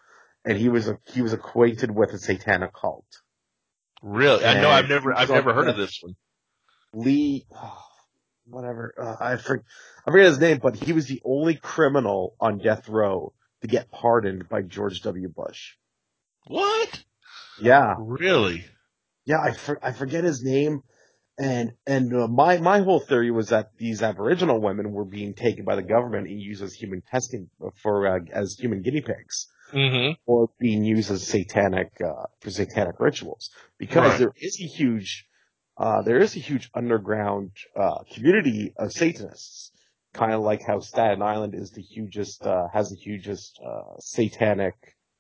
and 0.45 0.59
he 0.59 0.69
was, 0.69 0.89
a, 0.89 0.99
he 1.13 1.23
was 1.23 1.33
acquainted 1.33 1.91
with 1.91 2.11
a 2.13 2.19
satanic 2.19 2.73
cult. 2.75 3.07
really? 4.03 4.45
I 4.45 4.61
know 4.61 4.71
I've 4.71 4.89
never 4.89 5.13
I've 5.15 5.29
so- 5.29 5.35
never 5.35 5.55
heard 5.55 5.69
of 5.69 5.77
this 5.77 5.99
one. 6.03 6.17
Lee, 6.93 7.47
whatever, 8.47 8.95
uh, 9.01 9.17
I 9.25 9.37
forget, 9.37 9.65
I 10.07 10.11
forget 10.11 10.27
his 10.27 10.39
name, 10.41 10.59
but 10.63 10.77
he 10.77 10.93
was 10.93 11.07
the 11.07 11.21
only 11.25 11.55
criminal 11.57 12.35
on 12.41 12.59
death 12.59 12.89
row 12.89 13.33
to 13.63 13.69
get 13.69 13.91
pardoned 13.91 14.49
by 14.49 14.63
George 14.63 15.01
W. 15.03 15.29
Bush. 15.29 15.75
What? 16.47 17.03
Yeah, 17.61 17.95
Really? 17.99 18.65
yeah, 19.25 19.41
I, 19.41 19.53
for, 19.53 19.79
I 19.83 19.93
forget 19.93 20.25
his 20.25 20.43
name, 20.43 20.83
and 21.39 21.73
and 21.87 22.15
uh, 22.15 22.29
my 22.29 22.59
my 22.59 22.81
whole 22.81 23.01
theory 23.01 23.31
was 23.31 23.49
that 23.49 23.77
these 23.77 24.03
Aboriginal 24.03 24.61
women 24.61 24.93
were 24.93 25.05
being 25.05 25.35
taken 25.35 25.65
by 25.65 25.77
the 25.77 25.83
government 25.83 26.29
and 26.29 26.41
used 26.41 26.63
as 26.63 26.73
human 26.73 27.03
testing 27.11 27.51
for 27.83 28.07
uh, 28.07 28.21
as 28.33 28.57
human 28.59 28.83
guinea 28.83 29.03
pigs, 29.03 29.47
Mm-hmm. 29.73 30.13
or 30.27 30.49
being 30.59 30.85
used 30.85 31.11
as 31.11 31.27
satanic 31.27 31.93
uh, 32.01 32.27
for 32.41 32.51
satanic 32.51 32.99
rituals, 33.01 33.51
because 33.79 34.11
Right. 34.13 34.19
there 34.19 34.33
is 34.41 34.59
a 34.61 34.67
huge 34.67 35.27
uh, 35.77 36.03
there 36.03 36.19
is 36.19 36.35
a 36.37 36.41
huge 36.41 36.71
underground 36.75 37.51
uh, 37.79 37.99
community 38.15 38.73
of 38.79 38.93
Satanists, 38.93 39.73
kind 40.15 40.33
of 40.33 40.41
like 40.41 40.63
how 40.67 40.81
Staten 40.81 41.21
Island 41.21 41.55
is 41.55 41.71
the 41.73 41.83
hugest 41.83 42.47
uh, 42.47 42.69
has 42.73 42.89
the 42.89 42.97
hugest 42.97 43.61
uh, 43.65 43.99
satanic 43.99 44.75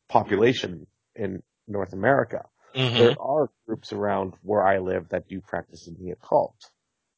population 0.08 0.86
in 1.14 1.42
North 1.68 1.92
America 1.92 2.44
Mm-hmm. 2.76 2.98
there 2.98 3.16
are 3.20 3.50
groups 3.66 3.92
around 3.92 4.34
where 4.42 4.62
I 4.62 4.78
live 4.78 5.08
that 5.08 5.28
do 5.28 5.40
practice 5.40 5.88
in 5.88 5.96
the 5.98 6.10
occult. 6.10 6.56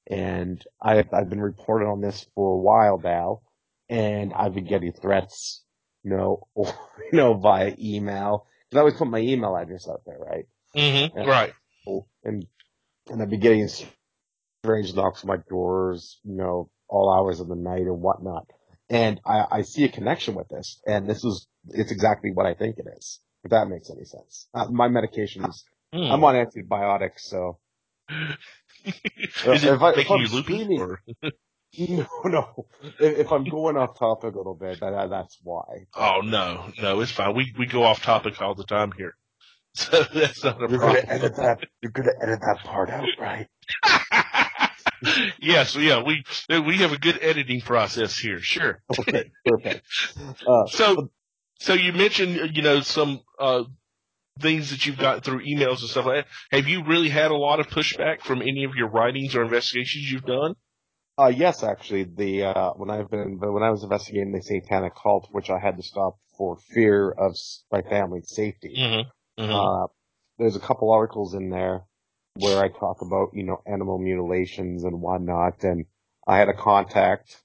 And 0.08 0.64
I've, 0.80 1.12
I've 1.12 1.28
been 1.28 1.40
reported 1.40 1.86
on 1.86 2.00
this 2.00 2.26
for 2.34 2.54
a 2.54 2.58
while 2.58 2.98
now, 3.02 3.40
and 3.88 4.32
I've 4.32 4.54
been 4.54 4.66
getting 4.68 4.92
threats, 4.92 5.64
you 6.04 6.10
know, 6.10 6.46
or, 6.54 6.72
you 7.12 7.18
know, 7.18 7.34
via 7.34 7.74
email. 7.78 8.46
Cause 8.70 8.76
I 8.76 8.80
always 8.80 8.94
put 8.94 9.08
my 9.08 9.18
email 9.18 9.56
address 9.56 9.88
out 9.88 10.02
there, 10.06 10.18
right? 10.18 10.44
Mm-hmm. 10.76 11.18
Yeah. 11.18 11.26
Right. 11.26 11.52
And, 12.22 12.46
and 13.10 13.22
I've 13.22 13.30
been 13.30 13.40
getting 13.40 13.68
strange 14.62 14.94
knocks 14.94 15.24
on 15.24 15.28
my 15.28 15.38
doors, 15.48 16.20
you 16.22 16.36
know, 16.36 16.70
all 16.88 17.12
hours 17.12 17.40
of 17.40 17.48
the 17.48 17.56
night 17.56 17.82
and 17.82 18.00
whatnot. 18.00 18.46
And 18.90 19.20
I, 19.26 19.44
I 19.50 19.62
see 19.62 19.84
a 19.84 19.88
connection 19.88 20.34
with 20.34 20.48
this, 20.48 20.80
and 20.86 21.08
this 21.08 21.24
is, 21.24 21.46
it's 21.68 21.90
exactly 21.90 22.30
what 22.30 22.46
I 22.46 22.54
think 22.54 22.78
it 22.78 22.86
is. 22.96 23.20
If 23.48 23.52
that 23.52 23.68
makes 23.68 23.88
any 23.90 24.04
sense. 24.04 24.46
Uh, 24.52 24.66
my 24.70 24.88
medications 24.88 25.62
Hmm. 25.90 26.12
I'm 26.12 26.22
on 26.22 26.36
antibiotics, 26.36 27.24
so 27.30 27.56
Is 28.84 29.64
it 29.64 29.72
if 29.72 29.80
I- 29.80 29.90
if 29.92 29.96
making 29.96 30.12
I'm 30.16 30.20
you 30.20 30.28
loopy? 30.28 30.78
Or? 30.78 31.00
no, 31.78 32.06
no. 32.26 32.66
If, 33.00 33.18
if 33.20 33.32
I'm 33.32 33.44
going 33.44 33.78
off 33.78 33.98
topic 33.98 34.34
a 34.34 34.36
little 34.36 34.54
bit, 34.54 34.80
that, 34.80 34.90
that- 34.90 35.08
that's 35.08 35.38
why. 35.42 35.86
Oh 35.96 36.20
no, 36.22 36.70
no, 36.82 37.00
it's 37.00 37.10
fine. 37.10 37.34
We 37.34 37.54
we 37.58 37.64
go 37.64 37.84
off 37.84 38.02
topic 38.02 38.38
all 38.42 38.54
the 38.54 38.64
time 38.64 38.92
here. 38.98 39.14
So 39.74 40.02
that's 40.12 40.44
not 40.44 40.56
a 40.62 40.68
You're 40.68 40.78
problem. 40.78 41.04
gonna 41.06 41.14
edit 41.14 41.36
that. 41.36 41.60
You're 41.80 41.92
gonna 41.92 42.12
edit 42.20 42.40
that 42.40 42.58
part 42.64 42.90
out, 42.90 43.06
right? 43.18 43.46
yes, 45.40 45.74
yeah, 45.76 46.02
we 46.02 46.24
we 46.50 46.78
have 46.78 46.92
a 46.92 46.98
good 46.98 47.18
editing 47.22 47.60
process 47.62 48.18
here. 48.18 48.40
Sure. 48.40 48.82
Okay, 48.98 49.30
perfect. 49.46 49.86
Uh, 50.46 50.66
So, 50.66 51.10
so 51.58 51.74
you 51.74 51.92
mentioned 51.92 52.56
you 52.56 52.62
know 52.62 52.80
some 52.80 53.20
uh, 53.38 53.64
things 54.40 54.70
that 54.70 54.86
you've 54.86 54.98
gotten 54.98 55.22
through 55.22 55.44
emails 55.44 55.80
and 55.80 55.90
stuff 55.90 56.06
like 56.06 56.24
that. 56.24 56.56
Have 56.56 56.68
you 56.68 56.84
really 56.84 57.08
had 57.08 57.30
a 57.30 57.36
lot 57.36 57.60
of 57.60 57.68
pushback 57.68 58.22
from 58.22 58.42
any 58.42 58.64
of 58.64 58.74
your 58.76 58.88
writings 58.88 59.34
or 59.34 59.42
investigations 59.42 60.10
you've 60.10 60.24
done? 60.24 60.54
uh, 61.18 61.32
yes, 61.34 61.64
actually, 61.64 62.04
the 62.04 62.44
uh, 62.44 62.70
when 62.74 62.90
I've 62.90 63.10
been 63.10 63.38
when 63.40 63.62
I 63.64 63.70
was 63.70 63.82
investigating 63.82 64.30
the 64.30 64.40
satanic 64.40 64.94
cult, 64.94 65.28
which 65.32 65.50
I 65.50 65.58
had 65.58 65.76
to 65.76 65.82
stop 65.82 66.16
for 66.36 66.56
fear 66.72 67.10
of 67.10 67.36
my 67.72 67.82
family's 67.82 68.30
safety. 68.30 68.76
Mm-hmm. 68.78 69.42
mm-hmm. 69.42 69.52
Uh, 69.52 69.86
there's 70.38 70.54
a 70.54 70.60
couple 70.60 70.92
articles 70.92 71.34
in 71.34 71.50
there 71.50 71.82
where 72.34 72.62
I 72.62 72.68
talk 72.68 73.02
about, 73.02 73.30
you 73.32 73.42
know, 73.42 73.60
animal 73.66 73.98
mutilations 73.98 74.84
and 74.84 75.00
whatnot. 75.00 75.64
And 75.64 75.86
I 76.28 76.38
had 76.38 76.48
a 76.48 76.54
contact, 76.54 77.42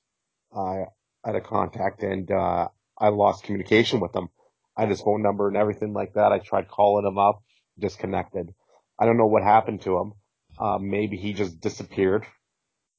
I 0.55 0.83
had 1.25 1.35
a 1.35 1.41
contact 1.41 2.03
and, 2.03 2.29
uh, 2.29 2.67
I 2.97 3.09
lost 3.09 3.43
communication 3.43 3.99
with 3.99 4.15
him. 4.15 4.29
I 4.77 4.81
had 4.81 4.89
his 4.89 5.01
phone 5.01 5.21
number 5.21 5.47
and 5.47 5.57
everything 5.57 5.93
like 5.93 6.13
that. 6.13 6.31
I 6.31 6.39
tried 6.39 6.67
calling 6.67 7.05
him 7.05 7.17
up, 7.17 7.43
disconnected. 7.77 8.53
I 8.99 9.05
don't 9.05 9.17
know 9.17 9.27
what 9.27 9.43
happened 9.43 9.81
to 9.83 9.97
him. 9.97 10.13
Uh, 10.57 10.77
maybe 10.79 11.17
he 11.17 11.33
just 11.33 11.59
disappeared, 11.59 12.25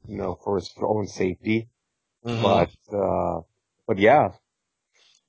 you 0.08 0.16
know, 0.16 0.38
for 0.42 0.56
his 0.56 0.72
own 0.80 1.06
safety. 1.06 1.68
Mhm. 2.24 2.42
But, 2.42 2.96
uh, 2.96 3.42
but 3.86 3.98
yeah, 3.98 4.32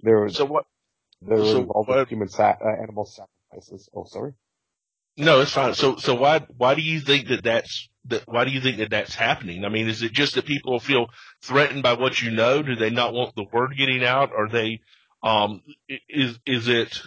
there 0.02 0.22
was, 0.22 0.36
so 0.38 0.46
what? 0.46 0.66
there 1.22 1.38
was 1.38 1.52
so 1.52 1.58
involved 1.62 1.90
what- 1.90 2.00
with 2.00 2.10
human 2.10 2.30
sa- 2.30 2.58
uh, 2.62 2.68
animal 2.82 3.06
sacrifices. 3.06 3.90
Oh, 3.94 4.06
sorry. 4.06 4.34
No, 5.18 5.42
it's 5.42 5.52
fine. 5.54 5.74
So, 5.74 5.96
so 5.98 6.16
why 6.16 6.40
why 6.58 6.76
do 6.76 6.82
you 6.82 7.00
think 7.00 7.28
that 7.30 7.44
that's 7.44 7.90
that? 8.06 8.24
Why 8.28 8.46
do 8.46 8.52
you 8.52 8.62
think 8.62 8.78
that 8.78 8.90
that's 8.90 9.16
happening? 9.16 9.64
I 9.64 9.70
mean, 9.70 9.88
is 9.88 10.02
it 10.02 10.12
just 10.12 10.36
that 10.36 10.46
people 10.46 10.80
feel 10.80 11.08
threatened 11.42 11.84
by 11.84 11.94
what 11.94 12.22
you 12.22 12.32
know? 12.32 12.62
Do 12.62 12.76
they 12.76 12.90
not 12.90 13.14
want 13.14 13.36
the 13.36 13.46
word 13.52 13.78
getting 13.78 14.04
out? 14.04 14.32
Are 14.34 14.50
they? 14.50 14.82
Um, 15.24 15.62
is 16.10 16.40
is 16.46 16.68
it 16.68 17.02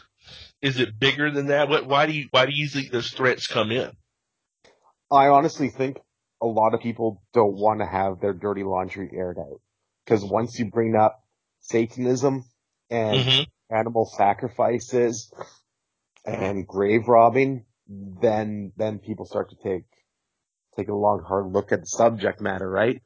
is 0.63 0.81
it 0.81 0.99
bigger 0.99 1.31
than 1.31 1.47
that? 1.49 1.69
What? 1.69 1.87
Why 1.87 2.07
do 2.07 2.13
you 2.13 2.29
why 2.31 2.47
do 2.47 2.53
you 2.55 2.69
think 2.69 2.91
those 2.91 3.11
threats 3.11 3.47
come 3.47 3.71
in? 3.73 3.91
I 5.11 5.29
honestly 5.29 5.69
think 5.71 5.99
a 6.43 6.47
lot 6.47 6.75
of 6.75 6.81
people 6.81 7.23
don't 7.33 7.55
want 7.57 7.81
to 7.81 7.87
have 7.87 8.21
their 8.21 8.33
dirty 8.35 8.63
laundry 8.63 9.11
aired 9.15 9.39
out. 9.39 9.61
Because 10.05 10.25
once 10.25 10.59
you 10.59 10.71
bring 10.71 10.95
up 10.97 11.23
Satanism 11.61 12.45
and 12.91 13.29
Mm-hmm. 13.29 13.43
animal 13.75 14.07
sacrifices 14.07 15.33
and 16.25 16.67
grave 16.67 17.09
robbing, 17.09 17.65
then, 17.89 18.73
then 18.77 18.99
people 18.99 19.25
start 19.25 19.51
to 19.51 19.57
take, 19.57 19.85
take 20.77 20.89
a 20.89 20.95
long 20.95 21.23
hard 21.27 21.53
look 21.53 21.73
at 21.73 21.81
the 21.81 21.87
subject 21.87 22.41
matter, 22.41 22.69
right? 22.69 23.03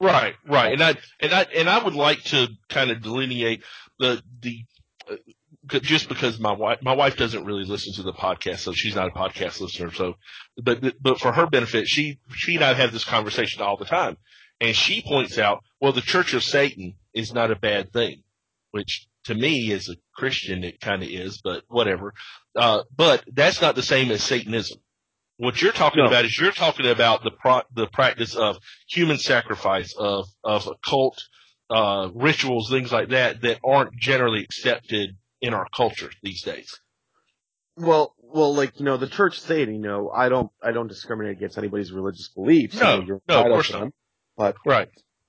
Right, 0.00 0.34
right, 0.46 0.72
and 0.72 0.82
I 0.82 0.94
and 1.20 1.32
I 1.32 1.46
and 1.56 1.70
I 1.70 1.82
would 1.82 1.94
like 1.94 2.22
to 2.24 2.48
kind 2.68 2.90
of 2.90 3.00
delineate 3.00 3.62
the 3.98 4.22
the 4.40 4.64
uh, 5.10 5.78
just 5.80 6.08
because 6.08 6.38
my 6.38 6.52
wife 6.52 6.80
my 6.82 6.94
wife 6.94 7.16
doesn't 7.16 7.46
really 7.46 7.64
listen 7.64 7.94
to 7.94 8.02
the 8.02 8.12
podcast, 8.12 8.58
so 8.58 8.72
she's 8.72 8.94
not 8.94 9.08
a 9.08 9.12
podcast 9.12 9.58
listener. 9.60 9.90
So, 9.92 10.16
but 10.62 10.84
but 11.00 11.18
for 11.18 11.32
her 11.32 11.46
benefit, 11.46 11.88
she 11.88 12.18
she 12.34 12.56
and 12.56 12.64
I 12.64 12.74
have 12.74 12.92
this 12.92 13.04
conversation 13.04 13.62
all 13.62 13.78
the 13.78 13.86
time, 13.86 14.18
and 14.60 14.76
she 14.76 15.00
points 15.00 15.38
out, 15.38 15.64
well, 15.80 15.92
the 15.92 16.02
Church 16.02 16.34
of 16.34 16.44
Satan 16.44 16.96
is 17.14 17.32
not 17.32 17.50
a 17.50 17.56
bad 17.56 17.90
thing, 17.90 18.22
which 18.72 19.08
to 19.26 19.34
me 19.34 19.72
as 19.72 19.88
a 19.88 19.96
Christian 20.14 20.64
it 20.64 20.80
kind 20.80 21.02
of 21.02 21.08
is, 21.08 21.40
but 21.42 21.62
whatever. 21.68 22.12
Uh, 22.56 22.82
but 22.94 23.24
that's 23.32 23.60
not 23.60 23.74
the 23.74 23.82
same 23.82 24.10
as 24.10 24.22
Satanism. 24.22 24.78
What 25.38 25.60
you're 25.60 25.72
talking 25.72 26.02
No. 26.02 26.08
about 26.08 26.24
is 26.24 26.38
you're 26.38 26.50
talking 26.52 26.86
about 26.86 27.22
the 27.22 27.30
pro- 27.30 27.62
the 27.74 27.86
practice 27.88 28.34
of 28.34 28.56
human 28.88 29.18
sacrifice 29.18 29.94
of 29.96 30.26
of 30.42 30.66
occult 30.66 31.18
uh, 31.68 32.08
rituals, 32.14 32.70
things 32.70 32.92
like 32.92 33.10
that 33.10 33.42
that 33.42 33.58
aren't 33.64 33.92
generally 33.96 34.42
accepted 34.42 35.16
in 35.42 35.52
our 35.52 35.66
culture 35.76 36.10
these 36.22 36.42
days. 36.42 36.80
Well, 37.76 38.14
well, 38.18 38.54
like, 38.54 38.78
you 38.78 38.84
know, 38.86 38.96
the 38.96 39.08
church 39.08 39.40
saying, 39.40 39.70
you 39.74 39.80
know, 39.80 40.10
I 40.10 40.28
don't, 40.28 40.50
I 40.62 40.72
don't 40.72 40.86
discriminate 40.88 41.36
against 41.36 41.58
anybody's 41.58 41.92
religious 41.92 42.28
beliefs. 42.28 42.80
No, 42.80 42.94
you 42.94 43.00
know, 43.00 43.06
you're 43.06 43.20
no, 43.28 43.40
of 43.42 43.46
course 43.52 43.72
not. 43.72 43.90
But 44.36 44.56
Right. 44.64 44.88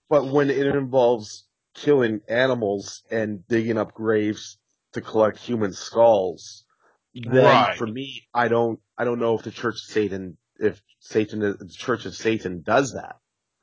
But 0.10 0.28
when 0.28 0.50
it 0.50 0.66
involves 0.66 1.46
killing 1.78 2.22
animals 2.28 3.04
and 3.10 3.48
digging 3.48 3.78
up 3.78 3.94
graves 3.94 4.58
to 4.94 5.02
collect 5.02 5.38
human 5.38 5.72
skulls, 5.74 6.66
then 7.14 7.46
Right. 7.46 7.78
for 7.78 7.88
me, 7.88 8.28
I 8.34 8.48
don't, 8.48 8.80
I 8.98 9.04
don't 9.06 9.20
know 9.20 9.36
if 9.38 9.44
the 9.44 9.52
Church 9.52 9.76
of 9.76 9.92
Satan, 9.92 10.38
if 10.60 10.82
Satan, 11.00 11.40
the 11.40 11.70
Church 11.72 12.06
of 12.06 12.16
Satan 12.16 12.62
does 12.62 12.94
that. 12.94 13.16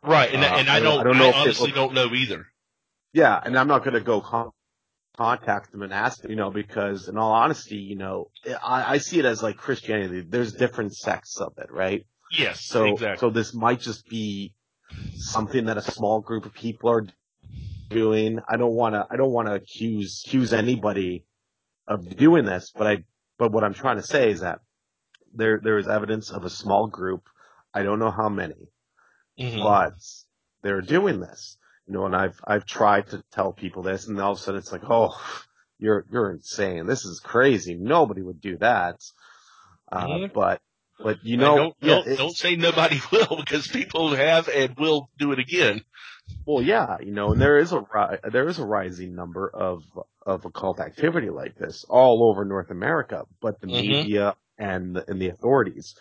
Right. 0.02 0.32
And, 0.32 0.42
Uh, 0.44 0.56
and 0.58 0.68
I 0.70 0.76
I 0.76 0.80
don't- 0.80 1.00
I 1.00 1.02
don't 1.04 1.18
know 1.18 1.30
I 1.30 1.40
honestly 1.40 1.70
don't 1.72 1.94
know 1.94 2.12
either. 2.14 2.46
Yeah, 3.12 3.40
and 3.44 3.58
I'm 3.58 3.68
not 3.68 3.84
going 3.84 3.94
to 3.94 4.00
go 4.00 4.20
con- 4.20 4.50
contact 5.16 5.70
them 5.72 5.82
and 5.82 5.92
ask 5.92 6.20
them, 6.22 6.30
you 6.30 6.36
know, 6.36 6.50
because 6.50 7.08
in 7.08 7.16
all 7.16 7.32
honesty, 7.32 7.76
you 7.76 7.96
know, 7.96 8.30
I, 8.62 8.94
I 8.94 8.98
see 8.98 9.18
it 9.20 9.24
as 9.24 9.42
like 9.42 9.56
Christianity. 9.56 10.24
There's 10.28 10.52
different 10.52 10.94
sects 10.96 11.40
of 11.40 11.52
it, 11.58 11.70
right? 11.70 12.04
Yes. 12.36 12.64
So, 12.64 12.84
exactly. 12.86 13.18
so 13.20 13.30
this 13.30 13.54
might 13.54 13.80
just 13.80 14.08
be 14.08 14.52
something 15.16 15.66
that 15.66 15.76
a 15.78 15.82
small 15.82 16.20
group 16.20 16.44
of 16.44 16.52
people 16.52 16.90
are 16.90 17.06
doing. 17.88 18.40
I 18.48 18.56
don't 18.56 18.74
want 18.74 18.94
to, 18.94 19.06
I 19.10 19.16
don't 19.16 19.32
want 19.32 19.48
to 19.48 19.54
accuse, 19.54 20.22
accuse 20.26 20.52
anybody 20.52 21.24
of 21.86 22.16
doing 22.16 22.44
this, 22.44 22.72
but 22.76 22.86
I, 22.86 23.04
but 23.38 23.52
what 23.52 23.64
I'm 23.64 23.74
trying 23.74 23.96
to 23.96 24.02
say 24.02 24.30
is 24.30 24.40
that 24.40 24.60
there, 25.34 25.60
there 25.62 25.78
is 25.78 25.88
evidence 25.88 26.30
of 26.30 26.44
a 26.44 26.50
small 26.50 26.86
group. 26.86 27.28
I 27.72 27.82
don't 27.82 27.98
know 27.98 28.10
how 28.10 28.28
many, 28.28 28.68
Mhm. 29.38 29.62
but 29.62 29.94
they're 30.62 30.80
doing 30.80 31.20
this, 31.20 31.58
you 31.86 31.94
know, 31.94 32.06
and 32.06 32.14
I've, 32.16 32.38
I've 32.46 32.64
tried 32.64 33.08
to 33.08 33.22
tell 33.32 33.52
people 33.52 33.82
this 33.82 34.06
and 34.06 34.20
all 34.20 34.32
of 34.32 34.38
a 34.38 34.40
sudden 34.40 34.58
it's 34.60 34.72
like, 34.72 34.84
oh, 34.88 35.10
you're, 35.78 36.06
you're 36.10 36.30
insane. 36.30 36.86
This 36.86 37.04
is 37.04 37.20
crazy. 37.20 37.74
Nobody 37.74 38.22
would 38.22 38.40
do 38.40 38.56
that. 38.58 39.00
Uh, 39.90 40.06
Mhm. 40.06 40.32
but, 40.32 40.60
but 41.02 41.24
you 41.24 41.36
know, 41.36 41.56
don't, 41.56 41.76
yeah, 41.80 42.02
don't, 42.04 42.16
don't 42.18 42.36
say 42.36 42.54
nobody 42.56 43.00
will 43.12 43.36
because 43.36 43.66
people 43.66 44.14
have 44.14 44.48
and 44.48 44.76
will 44.78 45.10
do 45.18 45.32
it 45.32 45.38
again. 45.40 45.82
Well, 46.46 46.62
yeah, 46.62 46.98
you 47.00 47.12
know, 47.12 47.32
and 47.32 47.40
there 47.40 47.58
is 47.58 47.72
a 47.72 47.80
ri- 47.80 48.18
there 48.30 48.48
is 48.48 48.58
a 48.58 48.64
rising 48.66 49.14
number 49.14 49.48
of 49.48 49.82
of 50.26 50.44
occult 50.44 50.80
activity 50.80 51.30
like 51.30 51.54
this 51.56 51.84
all 51.88 52.24
over 52.28 52.44
North 52.44 52.70
America, 52.70 53.24
but 53.40 53.60
the 53.60 53.66
Mhm. 53.66 53.72
media 53.80 54.34
and 54.58 54.94
the, 54.96 55.10
and 55.10 55.20
the 55.20 55.28
authorities 55.28 55.94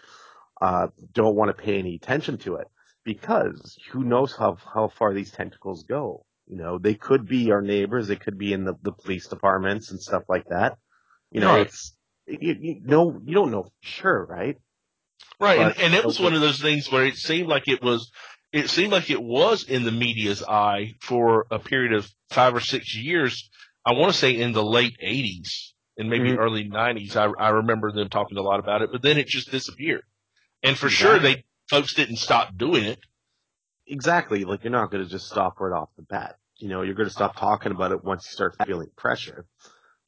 uh, 0.61 0.87
don't 1.13 1.35
want 1.35 1.49
to 1.55 1.61
pay 1.63 1.77
any 1.79 1.95
attention 1.95 2.37
to 2.39 2.55
it 2.55 2.67
because 3.03 3.77
who 3.91 4.03
knows 4.03 4.35
how 4.35 4.55
how 4.73 4.87
far 4.89 5.13
these 5.13 5.31
tentacles 5.31 5.83
go. 5.83 6.25
You 6.47 6.57
know, 6.57 6.77
they 6.77 6.95
could 6.95 7.25
be 7.25 7.51
our 7.51 7.61
neighbors, 7.61 8.07
they 8.07 8.17
could 8.17 8.37
be 8.37 8.51
in 8.53 8.65
the, 8.65 8.73
the 8.81 8.91
police 8.91 9.27
departments 9.27 9.91
and 9.91 10.01
stuff 10.01 10.23
like 10.29 10.45
that. 10.49 10.77
You 11.31 11.39
know, 11.41 11.53
Right. 11.53 11.67
it's 11.67 11.95
you, 12.27 12.55
you 12.59 12.81
know 12.83 13.19
you 13.25 13.33
don't 13.33 13.51
know 13.51 13.63
for 13.63 13.71
sure, 13.81 14.25
right? 14.25 14.57
Right. 15.39 15.57
But- 15.57 15.77
and, 15.77 15.85
and 15.85 15.93
it 15.93 16.05
was 16.05 16.19
one 16.19 16.33
of 16.33 16.41
those 16.41 16.61
things 16.61 16.91
where 16.91 17.05
it 17.05 17.15
seemed 17.15 17.47
like 17.47 17.67
it 17.67 17.81
was, 17.81 18.11
it 18.53 18.69
seemed 18.69 18.91
like 18.93 19.09
it 19.09 19.21
was 19.21 19.63
in 19.63 19.83
the 19.83 19.91
media's 19.91 20.43
eye 20.43 20.93
for 21.01 21.47
a 21.51 21.59
period 21.59 21.93
of 21.93 22.09
five 22.29 22.55
or 22.55 22.59
six 22.61 22.95
years. 22.95 23.49
I 23.85 23.93
want 23.93 24.13
to 24.13 24.17
say 24.17 24.37
in 24.37 24.53
the 24.53 24.63
late 24.63 24.95
eighties 25.01 25.73
and 25.97 26.09
maybe 26.09 26.29
Mhm. 26.31 26.37
early 26.37 26.63
nineties. 26.63 27.17
I, 27.17 27.25
I 27.25 27.49
remember 27.49 27.91
them 27.91 28.09
talking 28.09 28.37
a 28.37 28.41
lot 28.41 28.59
about 28.59 28.81
it, 28.81 28.91
but 28.91 29.01
then 29.01 29.17
it 29.17 29.27
just 29.27 29.51
disappeared. 29.51 30.03
And 30.61 30.77
for 30.77 30.89
sure 30.89 31.19
they, 31.19 31.43
folks 31.69 31.93
didn't 31.93 32.17
stop 32.17 32.55
doing 32.55 32.85
it. 32.85 32.99
Exactly. 33.87 34.45
Like 34.45 34.63
you're 34.63 34.71
not 34.71 34.91
going 34.91 35.03
to 35.03 35.09
just 35.09 35.27
stop 35.27 35.59
right 35.59 35.75
off 35.75 35.89
the 35.97 36.03
bat. 36.03 36.37
You 36.57 36.69
know, 36.69 36.83
you're 36.83 36.95
going 36.95 37.09
to 37.09 37.13
stop 37.13 37.35
talking 37.35 37.71
about 37.71 37.91
it 37.91 38.03
once 38.03 38.25
you 38.27 38.33
start 38.33 38.55
feeling 38.65 38.89
pressure. 38.95 39.45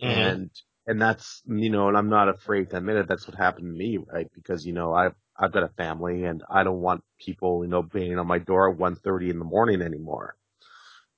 Mhm. 0.01 0.07
And, 0.07 0.49
and 0.87 1.01
that's, 1.01 1.41
you 1.45 1.69
know, 1.69 1.87
and 1.89 1.97
I'm 1.97 2.09
not 2.09 2.29
afraid 2.29 2.69
to 2.69 2.77
admit 2.77 2.95
it. 2.97 3.07
That's 3.07 3.27
what 3.27 3.35
happened 3.35 3.65
to 3.65 3.77
me, 3.77 3.97
right? 3.97 4.27
Because, 4.33 4.65
you 4.65 4.73
know, 4.73 4.93
I've, 4.93 5.15
I've 5.37 5.51
got 5.51 5.63
a 5.63 5.69
family 5.69 6.23
and 6.23 6.43
I 6.49 6.63
don't 6.63 6.81
want 6.81 7.03
people, 7.19 7.63
you 7.63 7.69
know, 7.69 7.81
banging 7.83 8.19
on 8.19 8.27
my 8.27 8.39
door 8.39 8.71
at 8.71 8.77
1.30 8.77 9.29
in 9.29 9.39
the 9.39 9.45
morning 9.45 9.81
anymore. 9.81 10.35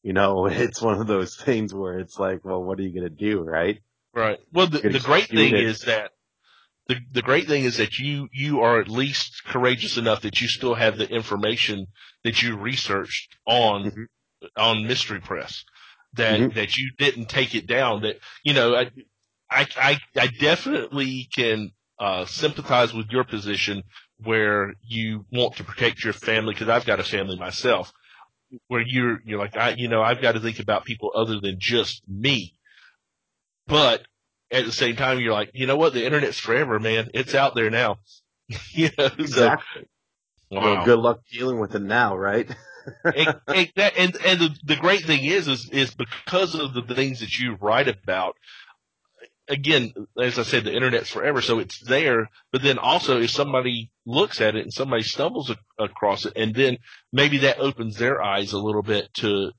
You 0.04 0.14
know, 0.14 0.46
it's 0.48 0.82
one 0.82 1.00
of 1.00 1.08
those 1.08 1.36
things 1.36 1.74
where 1.74 2.00
it's 2.00 2.20
like, 2.20 2.44
well, 2.46 2.64
what 2.64 2.80
are 2.80 2.84
you 2.84 2.94
going 2.94 3.10
to 3.10 3.10
do, 3.10 3.42
right? 3.42 3.80
Right. 4.14 4.40
Well, 4.52 4.68
the, 4.68 4.80
the 4.80 5.00
great 5.00 5.26
thing 5.26 5.56
executed. 5.56 5.66
is 5.68 5.82
that 5.82 6.12
the 6.88 6.96
the 7.12 7.22
great 7.22 7.48
thing 7.48 7.64
is 7.66 7.78
that 7.78 8.00
you 8.00 8.30
you 8.34 8.62
are 8.62 8.80
at 8.80 8.88
least 8.90 9.44
courageous 9.46 9.98
enough 9.98 10.22
that 10.22 10.42
you 10.42 10.48
still 10.48 10.74
have 10.76 10.98
the 10.98 11.08
information 11.10 11.88
that 12.24 12.42
you 12.42 12.58
researched 12.58 13.38
on 13.46 13.92
Mhm. 13.92 14.08
on 14.58 14.88
Mystery 14.88 15.20
Press. 15.22 15.64
That 16.14 16.40
Mhm. 16.42 16.54
that 16.56 16.76
you 16.78 16.92
didn't 16.98 17.30
take 17.30 17.56
it 17.56 17.68
down. 17.68 18.02
That 18.04 18.20
you 18.44 18.54
know, 18.54 18.76
I 18.76 18.92
I 19.52 19.68
I, 19.78 20.00
I 20.16 20.28
definitely 20.28 21.28
can 21.36 21.72
uh, 22.00 22.26
sympathize 22.26 22.94
with 22.94 23.10
your 23.12 23.24
position 23.24 23.84
where 24.24 24.74
you 24.84 25.26
want 25.32 25.58
to 25.58 25.64
protect 25.64 26.04
your 26.04 26.14
family 26.14 26.54
because 26.54 26.70
I've 26.70 26.86
got 26.86 27.00
a 27.00 27.04
family 27.04 27.38
myself. 27.38 27.92
Where 28.68 28.82
you're 28.82 29.20
you're 29.26 29.40
like 29.40 29.58
I 29.58 29.72
you 29.72 29.90
know 29.90 30.02
I've 30.02 30.22
got 30.22 30.34
to 30.34 30.40
think 30.40 30.60
about 30.60 30.86
people 30.86 31.12
other 31.16 31.40
than 31.42 31.58
just 31.60 32.02
me. 32.08 32.54
But 33.68 34.04
at 34.52 34.66
the 34.66 34.72
same 34.72 34.96
time, 34.96 35.20
you're 35.20 35.34
like, 35.34 35.52
you 35.54 35.68
know 35.68 35.76
what? 35.76 35.94
The 35.94 36.06
internet's 36.06 36.40
forever, 36.40 36.80
man. 36.80 37.10
It's 37.14 37.36
out 37.36 37.56
there 37.56 37.70
now. 37.70 37.98
you 38.72 38.90
know, 38.98 39.10
Exactly. 39.20 39.84
So, 40.54 40.60
Well, 40.62 40.86
good 40.86 41.00
luck 41.00 41.20
dealing 41.30 41.60
with 41.60 41.76
it 41.76 41.82
now, 41.82 42.16
right? 42.16 42.50
and, 43.04 43.36
and, 43.48 43.72
that- 43.76 43.98
and 43.98 44.16
and 44.26 44.40
the, 44.40 44.56
the 44.64 44.76
great 44.78 45.04
thing 45.04 45.26
is, 45.26 45.50
is 45.50 45.70
is 45.70 45.94
because 45.94 46.56
of 46.56 46.74
the 46.74 46.96
things 46.96 47.20
that 47.20 47.38
you 47.38 47.56
write 47.60 47.90
about. 47.90 48.38
Again, 49.50 49.94
as 50.22 50.38
I 50.38 50.44
said, 50.44 50.66
the 50.66 50.74
internet's 50.74 51.10
forever, 51.10 51.42
so 51.42 51.60
it's 51.60 51.80
there. 51.80 52.30
But 52.52 52.64
then 52.64 52.78
also, 52.78 53.22
if 53.22 53.32
somebody 53.32 53.92
looks 54.06 54.42
at 54.42 54.56
it 54.56 54.64
and 54.64 54.74
somebody 54.74 55.04
stumbles 55.04 55.54
across 55.80 56.26
it, 56.26 56.34
and 56.36 56.54
then 56.54 56.78
maybe 57.14 57.40
that 57.40 57.60
opens 57.60 57.98
their 57.98 58.22
eyes 58.22 58.52
a 58.52 58.60
little 58.60 58.84
bit 58.84 59.14
to 59.16 59.52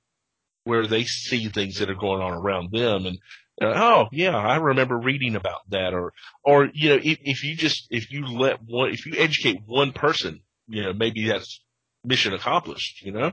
where 0.64 0.86
they 0.86 1.05
see 1.05 1.49
things 1.49 1.78
that 1.78 1.89
are 1.89 1.95
going 1.95 2.20
on 2.20 2.32
around 2.32 2.70
them, 2.70 3.07
and 3.07 3.18
uh, 3.62 3.72
oh 3.74 4.09
yeah, 4.12 4.36
I 4.36 4.57
remember 4.57 4.99
reading 4.99 5.36
about 5.36 5.61
that, 5.70 5.95
or 5.95 6.12
or 6.45 6.68
you 6.72 6.91
know, 6.91 7.01
if, 7.03 7.18
if 7.22 7.43
you 7.43 7.57
just 7.57 7.86
if 7.91 8.12
you 8.12 8.26
let 8.26 8.61
one, 8.64 8.91
if 8.91 9.07
you 9.07 9.14
educate 9.16 9.62
one 9.64 9.93
person, 9.93 10.41
you 10.68 10.82
know, 10.82 10.93
maybe 10.93 11.28
that's 11.28 11.64
mission 12.05 12.34
accomplished. 12.34 13.03
You 13.03 13.12
know. 13.12 13.32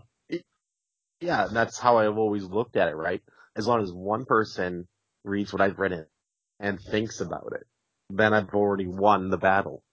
Yeah, 1.20 1.48
and 1.48 1.56
that's 1.56 1.80
how 1.80 1.98
I've 1.98 2.18
always 2.18 2.44
looked 2.44 2.76
at 2.76 2.90
it, 2.90 2.96
right? 2.96 3.22
As 3.56 3.68
long 3.68 3.82
as 3.82 3.92
one 3.92 4.26
person 4.26 4.88
reads 5.24 5.52
what 5.52 5.62
I've 5.62 5.80
written 5.80 6.06
and 6.60 6.80
thinks 6.80 7.22
about 7.22 7.54
it, 7.54 7.66
then 8.10 8.34
I've 8.34 8.54
already 8.54 8.88
won 8.88 9.30
the 9.30 9.38
battle. 9.38 9.84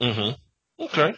Mm-hmm. 0.00 0.84
Okay. 0.84 1.14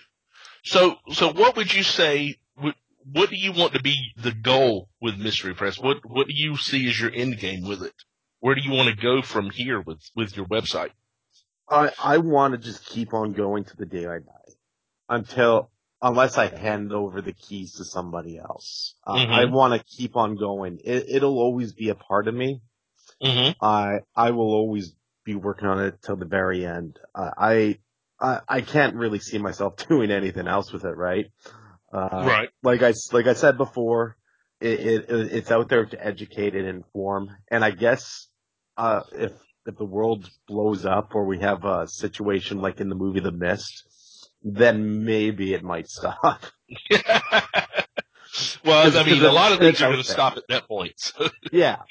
So, 0.64 0.96
so 1.12 1.32
what 1.32 1.56
would 1.56 1.72
you 1.72 1.82
say? 1.82 2.36
What, 2.56 2.74
what 3.10 3.30
do 3.30 3.36
you 3.36 3.52
want 3.52 3.74
to 3.74 3.82
be 3.82 3.96
the 4.16 4.32
goal 4.32 4.88
with 5.00 5.16
Mystery 5.18 5.54
Press? 5.54 5.78
What 5.78 5.98
What 6.04 6.26
do 6.26 6.34
you 6.34 6.56
see 6.56 6.88
as 6.88 7.00
your 7.00 7.10
end 7.12 7.38
game 7.38 7.66
with 7.66 7.82
it? 7.82 7.94
Where 8.40 8.54
do 8.54 8.60
you 8.62 8.72
want 8.72 8.88
to 8.94 9.02
go 9.02 9.22
from 9.22 9.50
here 9.50 9.80
with 9.80 10.00
with 10.14 10.36
your 10.36 10.46
website? 10.46 10.90
I 11.68 11.90
I 12.02 12.18
want 12.18 12.52
to 12.52 12.58
just 12.58 12.84
keep 12.86 13.14
on 13.14 13.32
going 13.32 13.64
to 13.64 13.76
the 13.76 13.86
day 13.86 14.06
I 14.06 14.18
die, 14.18 14.52
until 15.08 15.70
unless 16.00 16.38
I 16.38 16.46
hand 16.46 16.92
over 16.92 17.20
the 17.20 17.32
keys 17.32 17.74
to 17.74 17.84
somebody 17.84 18.38
else. 18.38 18.94
Uh, 19.04 19.14
Mhm. 19.16 19.30
I 19.32 19.44
want 19.46 19.74
to 19.74 19.96
keep 19.96 20.16
on 20.16 20.36
going. 20.36 20.78
It, 20.84 21.06
it'll 21.08 21.38
always 21.38 21.72
be 21.72 21.88
a 21.88 21.94
part 21.96 22.28
of 22.28 22.34
me. 22.34 22.62
Mm-hmm. 23.22 23.64
I 23.64 24.00
I 24.14 24.30
will 24.30 24.52
always 24.52 24.94
be 25.24 25.34
working 25.34 25.68
on 25.68 25.82
it 25.84 26.00
till 26.02 26.16
the 26.16 26.24
very 26.24 26.64
end. 26.64 26.98
Uh, 27.14 27.30
I, 27.36 27.78
I 28.20 28.40
I 28.48 28.60
can't 28.60 28.96
really 28.96 29.18
see 29.18 29.38
myself 29.38 29.76
doing 29.88 30.10
anything 30.10 30.46
else 30.46 30.72
with 30.72 30.84
it, 30.84 30.96
right? 30.96 31.26
Uh, 31.92 32.24
right. 32.26 32.48
Like 32.62 32.82
I 32.82 32.92
like 33.12 33.26
I 33.26 33.34
said 33.34 33.56
before, 33.56 34.16
it, 34.60 34.80
it 34.80 35.06
it's 35.10 35.50
out 35.50 35.68
there 35.68 35.86
to 35.86 36.06
educate 36.06 36.54
and 36.54 36.66
inform. 36.66 37.30
And 37.50 37.64
I 37.64 37.70
guess 37.70 38.28
uh, 38.76 39.02
if 39.12 39.32
if 39.66 39.76
the 39.76 39.84
world 39.84 40.30
blows 40.46 40.86
up 40.86 41.14
or 41.14 41.26
we 41.26 41.40
have 41.40 41.64
a 41.64 41.86
situation 41.86 42.60
like 42.60 42.80
in 42.80 42.88
the 42.88 42.94
movie 42.94 43.20
The 43.20 43.32
Mist, 43.32 43.84
then 44.42 45.04
maybe 45.04 45.54
it 45.54 45.62
might 45.62 45.88
stop. 45.90 46.42
well, 48.64 48.96
I 48.96 49.04
mean, 49.04 49.22
a 49.22 49.32
lot 49.32 49.52
of 49.52 49.58
things 49.58 49.82
are 49.82 49.90
going 49.90 50.02
to 50.02 50.08
stop 50.08 50.36
at 50.36 50.44
that 50.48 50.68
point. 50.68 50.94
So. 50.96 51.28
yeah, 51.52 51.82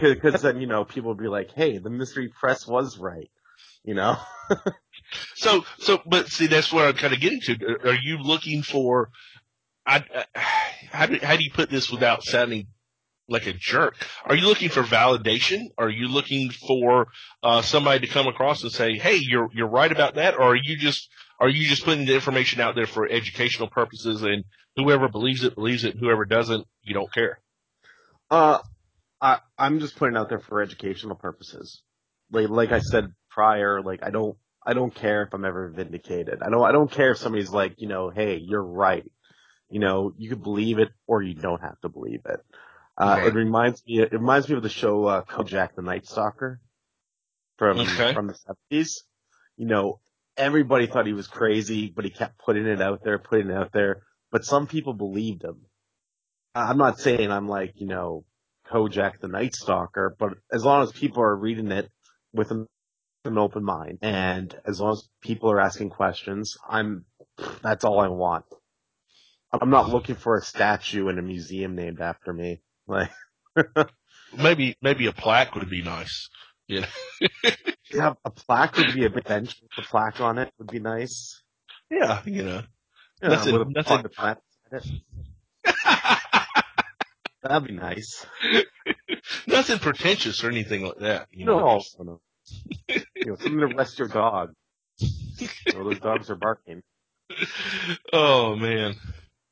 because 0.00 0.42
then 0.42 0.60
you 0.60 0.66
know 0.66 0.84
people 0.84 1.08
will 1.10 1.22
be 1.22 1.28
like, 1.28 1.52
"Hey, 1.52 1.78
the 1.78 1.90
mystery 1.90 2.28
press 2.28 2.66
was 2.66 2.98
right," 2.98 3.30
you 3.84 3.94
know. 3.94 4.16
So, 5.34 5.64
so, 5.78 6.00
but 6.06 6.28
see, 6.28 6.46
that's 6.46 6.72
where 6.72 6.88
I'm 6.88 6.94
kind 6.94 7.14
of 7.14 7.20
getting 7.20 7.40
to. 7.42 7.78
Are 7.84 7.94
you 7.94 8.18
looking 8.18 8.62
for? 8.62 9.10
I, 9.86 10.04
I, 10.14 10.24
how 10.90 11.06
do 11.06 11.18
how 11.22 11.36
do 11.36 11.44
you 11.44 11.50
put 11.50 11.70
this 11.70 11.90
without 11.90 12.24
sounding 12.24 12.68
like 13.28 13.46
a 13.46 13.52
jerk? 13.52 13.96
Are 14.24 14.34
you 14.34 14.46
looking 14.46 14.70
for 14.70 14.82
validation? 14.82 15.66
Are 15.76 15.90
you 15.90 16.08
looking 16.08 16.50
for 16.50 17.08
uh, 17.42 17.62
somebody 17.62 18.06
to 18.06 18.12
come 18.12 18.26
across 18.26 18.62
and 18.62 18.72
say, 18.72 18.96
"Hey, 18.96 19.16
you're 19.20 19.48
you're 19.52 19.68
right 19.68 19.92
about 19.92 20.14
that," 20.14 20.34
or 20.34 20.42
are 20.42 20.56
you 20.56 20.76
just 20.76 21.08
are 21.40 21.48
you 21.48 21.66
just 21.66 21.84
putting 21.84 22.06
the 22.06 22.14
information 22.14 22.60
out 22.60 22.74
there 22.74 22.86
for 22.86 23.06
educational 23.08 23.68
purposes 23.68 24.22
and 24.22 24.44
whoever 24.76 25.08
believes 25.08 25.44
it 25.44 25.54
believes 25.54 25.84
it, 25.84 25.96
whoever 25.98 26.24
doesn't, 26.24 26.66
you 26.82 26.94
don't 26.94 27.12
care? 27.12 27.40
Uh, 28.30 28.58
I, 29.24 29.38
I'm 29.56 29.80
just 29.80 29.96
putting 29.96 30.16
it 30.16 30.18
out 30.18 30.28
there 30.28 30.38
for 30.38 30.60
educational 30.60 31.16
purposes. 31.16 31.82
Like, 32.30 32.50
like 32.50 32.72
I 32.72 32.80
said 32.80 33.06
prior, 33.30 33.80
like 33.80 34.00
I 34.02 34.10
don't, 34.10 34.36
I 34.66 34.74
don't 34.74 34.94
care 34.94 35.22
if 35.22 35.32
I'm 35.32 35.46
ever 35.46 35.70
vindicated. 35.70 36.40
I 36.42 36.50
don't, 36.50 36.62
I 36.62 36.72
don't 36.72 36.90
care 36.90 37.12
if 37.12 37.18
somebody's 37.18 37.48
like, 37.50 37.76
you 37.78 37.88
know, 37.88 38.10
hey, 38.10 38.36
you're 38.36 38.62
right. 38.62 39.10
You 39.70 39.80
know, 39.80 40.12
you 40.18 40.28
could 40.28 40.42
believe 40.42 40.78
it 40.78 40.90
or 41.06 41.22
you 41.22 41.34
don't 41.34 41.62
have 41.62 41.80
to 41.80 41.88
believe 41.88 42.20
it. 42.26 42.40
Uh, 42.98 43.16
Right. 43.16 43.28
it 43.28 43.34
reminds 43.34 43.82
me, 43.86 44.00
it 44.00 44.12
reminds 44.12 44.48
me 44.48 44.56
of 44.56 44.62
the 44.62 44.68
show, 44.68 45.06
uh, 45.06 45.22
Kolchak 45.22 45.74
the 45.74 45.82
Night 45.82 46.06
Stalker 46.06 46.60
from, 47.56 47.78
Okay. 47.78 48.12
from 48.12 48.26
the 48.26 48.34
seventies. 48.34 49.04
You 49.56 49.66
know, 49.66 50.00
everybody 50.36 50.86
thought 50.86 51.06
he 51.06 51.14
was 51.14 51.28
crazy, 51.28 51.90
but 51.94 52.04
he 52.04 52.10
kept 52.10 52.38
putting 52.38 52.66
it 52.66 52.82
out 52.82 53.02
there, 53.02 53.18
putting 53.18 53.48
it 53.50 53.56
out 53.56 53.72
there, 53.72 54.02
but 54.30 54.44
some 54.44 54.66
people 54.66 54.92
believed 54.92 55.44
him. 55.44 55.62
I'm 56.54 56.76
not 56.78 57.00
saying 57.00 57.30
I'm 57.30 57.48
like, 57.48 57.72
you 57.76 57.86
know, 57.86 58.24
Kolchak 58.70 59.20
the 59.20 59.28
Night 59.28 59.54
Stalker, 59.54 60.14
but 60.18 60.34
as 60.52 60.64
long 60.64 60.82
as 60.82 60.92
people 60.92 61.22
are 61.22 61.36
reading 61.36 61.70
it 61.72 61.90
with 62.32 62.50
an, 62.50 62.66
an 63.24 63.38
open 63.38 63.64
mind 63.64 63.98
and 64.02 64.54
as 64.64 64.80
long 64.80 64.92
as 64.92 65.08
people 65.22 65.50
are 65.50 65.60
asking 65.60 65.90
questions, 65.90 66.56
I'm, 66.68 67.04
that's 67.62 67.84
all 67.84 68.00
I 68.00 68.08
want. 68.08 68.44
I'm 69.52 69.70
not 69.70 69.88
looking 69.90 70.16
for 70.16 70.36
a 70.36 70.42
statue 70.42 71.08
in 71.08 71.18
a 71.18 71.22
museum 71.22 71.74
named 71.76 72.00
after 72.00 72.32
me. 72.32 72.60
Like, 72.88 73.10
Maybe 74.36 74.76
maybe 74.82 75.06
a 75.06 75.12
plaque 75.12 75.54
would 75.54 75.70
be 75.70 75.82
nice. 75.82 76.28
yeah, 76.66 76.86
yeah, 77.92 78.14
a 78.24 78.30
plaque 78.30 78.76
would 78.78 78.92
be 78.92 79.04
a 79.04 79.10
bench 79.10 79.54
with 79.62 79.84
a 79.86 79.88
plaque 79.88 80.20
on 80.20 80.38
it 80.38 80.50
would 80.58 80.66
be 80.66 80.80
nice. 80.80 81.40
Yeah, 81.88 82.20
you 82.24 82.42
know. 82.42 82.62
Yeah, 83.22 83.28
Nothing- 83.28 83.72
nothing- 83.72 84.04
That'd 87.44 87.68
be 87.68 87.74
nice. 87.74 88.24
Nothing 89.46 89.78
pretentious 89.78 90.42
or 90.42 90.48
anything 90.48 90.82
like 90.86 90.98
that. 91.00 91.28
You 91.30 91.44
No, 91.44 91.58
know. 91.58 91.82
no, 91.98 92.04
no. 92.04 92.20
you 93.14 93.26
know, 93.26 93.36
to 93.36 93.74
rest 93.76 93.98
your 93.98 94.08
dog. 94.08 94.54
Know, 95.72 95.84
those 95.84 96.00
dogs 96.00 96.30
are 96.30 96.36
barking. 96.36 96.82
Oh 98.12 98.54
man. 98.56 98.94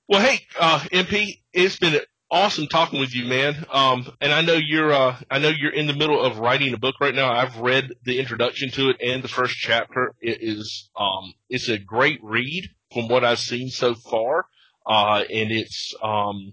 Well, 0.09 0.20
hey, 0.20 0.40
uh, 0.59 0.78
MP, 0.93 1.40
it's 1.53 1.78
been 1.78 2.01
awesome 2.30 2.66
talking 2.66 3.01
with 3.01 3.14
you, 3.14 3.24
man. 3.26 3.64
Um, 3.72 4.11
and 4.20 4.32
I 4.32 4.43
know 4.43 4.55
you're, 4.55 4.93
uh, 4.93 5.16
I 5.30 5.38
know 5.38 5.49
you're 5.49 5.72
in 5.72 5.86
the 5.86 5.95
middle 5.95 6.20
of 6.22 6.38
writing 6.38 6.72
a 6.74 6.78
book 6.78 6.97
right 7.01 7.14
now. 7.14 7.32
I've 7.32 7.59
read 7.59 7.95
the 8.05 8.18
introduction 8.18 8.70
to 8.72 8.90
it 8.90 8.97
and 9.01 9.22
the 9.22 9.28
first 9.28 9.57
chapter. 9.57 10.14
It 10.20 10.38
is, 10.43 10.90
um, 10.99 11.32
it's 11.49 11.68
a 11.68 11.78
great 11.78 12.20
read 12.22 12.68
from 12.93 13.09
what 13.09 13.24
I've 13.24 13.38
seen 13.38 13.68
so 13.68 13.95
far. 13.95 14.47
Uh, 14.86 15.22
and 15.30 15.51
it's, 15.51 15.95
um, 16.03 16.53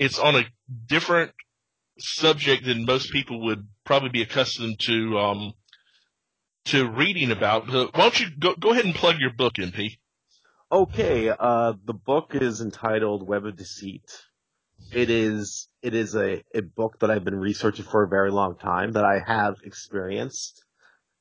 it's 0.00 0.18
on 0.18 0.34
a 0.34 0.44
different 0.86 1.30
subject 1.98 2.64
than 2.64 2.86
most 2.86 3.12
people 3.12 3.44
would 3.44 3.68
probably 3.84 4.08
be 4.08 4.22
accustomed 4.22 4.80
to, 4.80 5.18
um, 5.18 5.52
to 6.64 6.88
reading 6.88 7.30
about. 7.30 7.68
Why 7.68 7.88
don't 7.92 8.18
you 8.18 8.28
go, 8.36 8.54
go 8.54 8.70
ahead 8.72 8.86
and 8.86 8.94
plug 8.94 9.16
your 9.20 9.32
book, 9.32 9.54
MP? 9.54 9.98
Okay, 10.72 11.28
uh, 11.28 11.74
the 11.84 11.92
book 11.92 12.30
is 12.34 12.62
entitled 12.62 13.28
Web 13.28 13.44
of 13.44 13.56
Deceit. 13.56 14.10
It 14.90 15.10
is, 15.10 15.68
it 15.82 15.94
is 15.94 16.16
a, 16.16 16.42
a 16.54 16.62
book 16.62 17.00
that 17.00 17.10
I've 17.10 17.24
been 17.24 17.38
researching 17.38 17.84
for 17.84 18.02
a 18.02 18.08
very 18.08 18.30
long 18.30 18.56
time 18.56 18.92
that 18.92 19.04
I 19.04 19.20
have 19.24 19.56
experienced. 19.64 20.64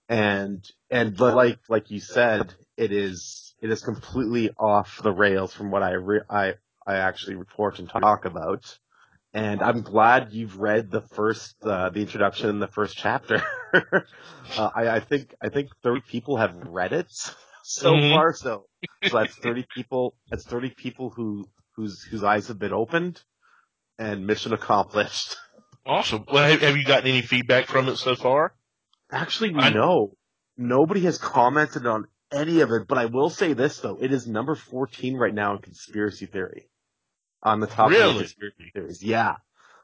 And, 0.07 0.65
and 0.89 1.19
like, 1.19 1.59
like 1.67 1.91
you 1.91 1.99
said, 1.99 2.53
it 2.77 2.93
is, 2.93 3.53
it 3.61 3.69
is 3.69 3.84
completely 3.84 4.51
off 4.57 5.01
the 5.03 5.11
rails 5.11 5.53
from 5.53 5.69
what 5.69 5.84
I 5.84 5.91
re- 5.91 6.21
I, 6.30 6.53
I 6.90 6.96
actually 6.98 7.36
report 7.36 7.78
and 7.80 7.88
talk 7.88 8.26
about. 8.26 8.78
And 9.32 9.62
I'm 9.62 9.82
glad 9.84 10.34
you've 10.34 10.58
read 10.58 10.90
the 10.90 11.02
first, 11.02 11.56
uh, 11.64 11.90
the 11.92 12.00
introduction 12.02 12.50
in 12.50 12.58
the 12.60 12.68
first 12.68 12.98
chapter. 12.98 13.44
uh, 13.74 14.70
I, 14.76 14.90
I 14.90 15.00
think, 15.02 15.36
I 15.40 15.50
think 15.50 15.70
30 15.84 16.02
people 16.02 16.38
have 16.38 16.56
read 16.56 16.94
it 16.94 17.12
so 17.64 17.94
Mhm. 17.94 18.12
far. 18.12 18.34
So, 18.34 18.66
so 19.08 19.18
that's 19.20 19.36
30 19.36 19.68
people, 19.76 20.16
that's 20.32 20.46
30 20.46 20.72
people 20.72 21.12
who, 21.12 21.48
whose, 21.76 22.02
whose 22.02 22.24
eyes 22.24 22.48
have 22.48 22.58
been 22.58 22.74
opened 22.74 23.22
and 24.00 24.26
mission 24.26 24.52
accomplished. 24.52 25.38
Awesome. 25.86 26.26
Well, 26.32 26.50
have, 26.50 26.62
have 26.62 26.76
you 26.76 26.84
gotten 26.84 27.08
any 27.08 27.22
feedback 27.22 27.68
from 27.68 27.88
it 27.88 27.98
so 27.98 28.16
far? 28.16 28.56
Actually, 29.12 29.54
I- 29.56 29.70
no. 29.70 30.14
Nobody 30.58 31.02
has 31.02 31.18
commented 31.20 31.86
on 31.86 32.08
any 32.32 32.62
of 32.62 32.72
it, 32.72 32.88
but 32.88 32.98
I 32.98 33.06
will 33.06 33.30
say 33.30 33.54
this 33.54 33.80
though. 33.80 33.98
It 34.02 34.12
is 34.12 34.28
number 34.28 34.56
14 34.56 35.16
right 35.16 35.34
now 35.34 35.56
in 35.56 35.62
conspiracy 35.62 36.26
theory. 36.26 36.68
On 37.44 37.60
the 37.60 37.68
top 37.68 37.88
of 37.88 37.92
Really? 37.92 38.14
the 38.14 38.20
conspiracy 38.20 38.72
theories. 38.74 39.04
Yeah. 39.04 39.36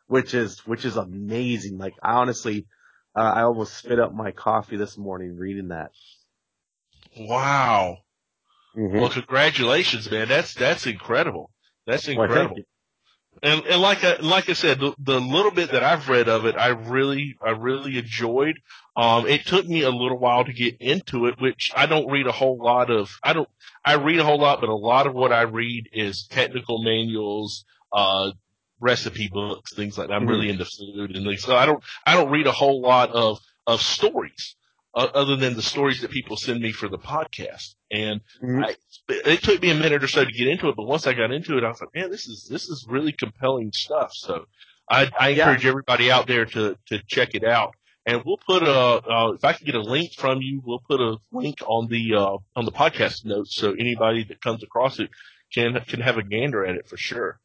Which 0.08 0.34
is, 0.34 0.60
which 0.68 0.86
is 0.86 0.98
amazing. 0.98 1.78
Like, 1.78 1.94
I 2.04 2.14
honestly, 2.14 2.68
uh, 3.16 3.22
I 3.22 3.42
almost 3.44 3.78
spit 3.78 4.00
up 4.00 4.14
my 4.14 4.32
coffee 4.32 4.76
this 4.78 4.98
morning 4.98 5.38
reading 5.38 5.70
that. 5.70 5.92
Wow. 7.18 8.00
Mhm. 8.76 9.00
Well, 9.00 9.10
congratulations, 9.10 10.12
man. 10.12 10.28
That's 10.28 10.54
that's 10.54 10.86
incredible. 10.86 11.50
That's 11.88 12.08
incredible. 12.10 12.58
you. 12.58 12.66
And, 13.44 13.66
and 13.66 13.82
like 13.82 14.04
I, 14.04 14.16
like 14.18 14.50
I 14.50 14.54
said, 14.54 14.80
the, 14.80 14.94
the 14.98 15.20
little 15.20 15.52
bit 15.52 15.72
that 15.72 15.84
I've 15.84 16.10
read 16.10 16.30
of 16.30 16.46
it, 16.46 16.56
I 16.56 16.70
really, 16.70 17.36
I 17.46 17.52
really 17.52 17.98
enjoyed. 17.98 18.60
Um, 18.96 19.28
it 19.28 19.46
took 19.46 19.68
me 19.68 19.82
a 19.82 19.90
little 19.90 20.18
while 20.18 20.46
to 20.46 20.54
get 20.54 20.78
into 20.80 21.26
it, 21.28 21.40
which 21.40 21.72
I 21.76 21.86
don't 21.86 22.10
read 22.10 22.28
a 22.28 22.32
whole 22.32 22.58
lot 22.58 22.90
of. 22.90 23.12
I 23.24 23.34
don't, 23.34 23.50
I 23.84 23.96
read 23.96 24.20
a 24.20 24.24
whole 24.24 24.40
lot, 24.40 24.62
but 24.62 24.70
a 24.70 24.76
lot 24.76 25.06
of 25.06 25.14
what 25.14 25.34
I 25.34 25.42
read 25.42 25.90
is 25.92 26.26
technical 26.28 26.82
manuals, 26.84 27.66
uh, 27.92 28.32
recipe 28.80 29.30
books, 29.32 29.74
things 29.74 29.98
like 29.98 30.08
that. 30.08 30.14
I'm 30.16 30.24
Mhm. 30.26 30.30
really 30.30 30.50
into 30.50 30.66
food 30.66 31.16
and 31.16 31.26
things. 31.26 31.44
So 31.44 31.56
I 31.56 31.66
don't, 31.66 31.84
I 32.06 32.16
don't 32.16 32.32
read 32.32 32.48
a 32.48 32.52
whole 32.52 32.82
lot 32.82 33.12
of, 33.12 33.40
of 33.68 33.82
stories, 33.82 34.56
other 34.96 35.36
than 35.36 35.56
the 35.56 35.62
stories 35.62 36.02
that 36.02 36.12
people 36.12 36.38
send 36.38 36.62
me 36.62 36.72
for 36.72 36.88
the 36.88 36.98
podcast. 36.98 37.76
And 37.92 38.22
Mhm. 38.42 38.64
I, 38.66 38.76
it 39.10 39.44
took 39.44 39.62
me 39.62 39.70
a 39.72 39.76
minute 39.76 40.04
or 40.04 40.08
so 40.08 40.24
to 40.24 40.32
get 40.32 40.48
into 40.48 40.70
it, 40.70 40.76
but 40.76 40.86
once 40.86 41.06
I 41.06 41.14
got 41.14 41.32
into 41.32 41.58
it, 41.58 41.64
I 41.64 41.68
was 41.68 41.82
like, 41.82 41.94
man, 41.94 42.10
this 42.10 42.28
is, 42.28 42.48
this 42.50 42.70
is 42.70 42.86
really 42.90 43.12
compelling 43.12 43.72
stuff. 43.74 44.12
So 44.14 44.46
I, 44.90 45.12
I 45.20 45.30
Yeah. 45.30 45.44
encourage 45.50 45.66
everybody 45.66 46.12
out 46.12 46.28
there 46.28 46.46
to, 46.46 46.78
to 46.88 47.00
check 47.08 47.36
it 47.36 47.44
out. 47.44 47.74
And 48.06 48.22
we'll 48.24 48.38
put 48.38 48.64
a, 48.64 48.72
uh, 48.72 49.32
if 49.34 49.44
I 49.44 49.54
can 49.54 49.66
get 49.66 49.76
a 49.76 49.82
link 49.82 50.14
from 50.14 50.42
you, 50.42 50.62
we'll 50.64 50.84
put 50.88 51.02
a 51.02 51.18
link 51.32 51.58
on 51.66 51.88
the, 51.90 52.16
uh, 52.16 52.38
on 52.56 52.66
the 52.66 52.72
podcast 52.72 53.26
notes. 53.26 53.56
So 53.56 53.72
anybody 53.72 54.24
that 54.26 54.42
comes 54.42 54.64
across 54.64 55.00
it 55.00 55.10
can, 55.54 55.80
can 55.88 56.02
have 56.02 56.18
a 56.18 56.24
gander 56.24 56.66
at 56.66 56.76
it 56.76 56.88
for 56.88 56.98
sure. 56.98 57.40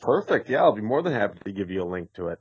Perfect. 0.00 0.48
Yeah, 0.48 0.62
I'll 0.62 0.74
be 0.74 0.80
more 0.80 1.02
than 1.02 1.12
happy 1.12 1.38
to 1.44 1.52
give 1.52 1.70
you 1.70 1.82
a 1.82 1.88
link 1.88 2.12
to 2.14 2.28
it. 2.28 2.38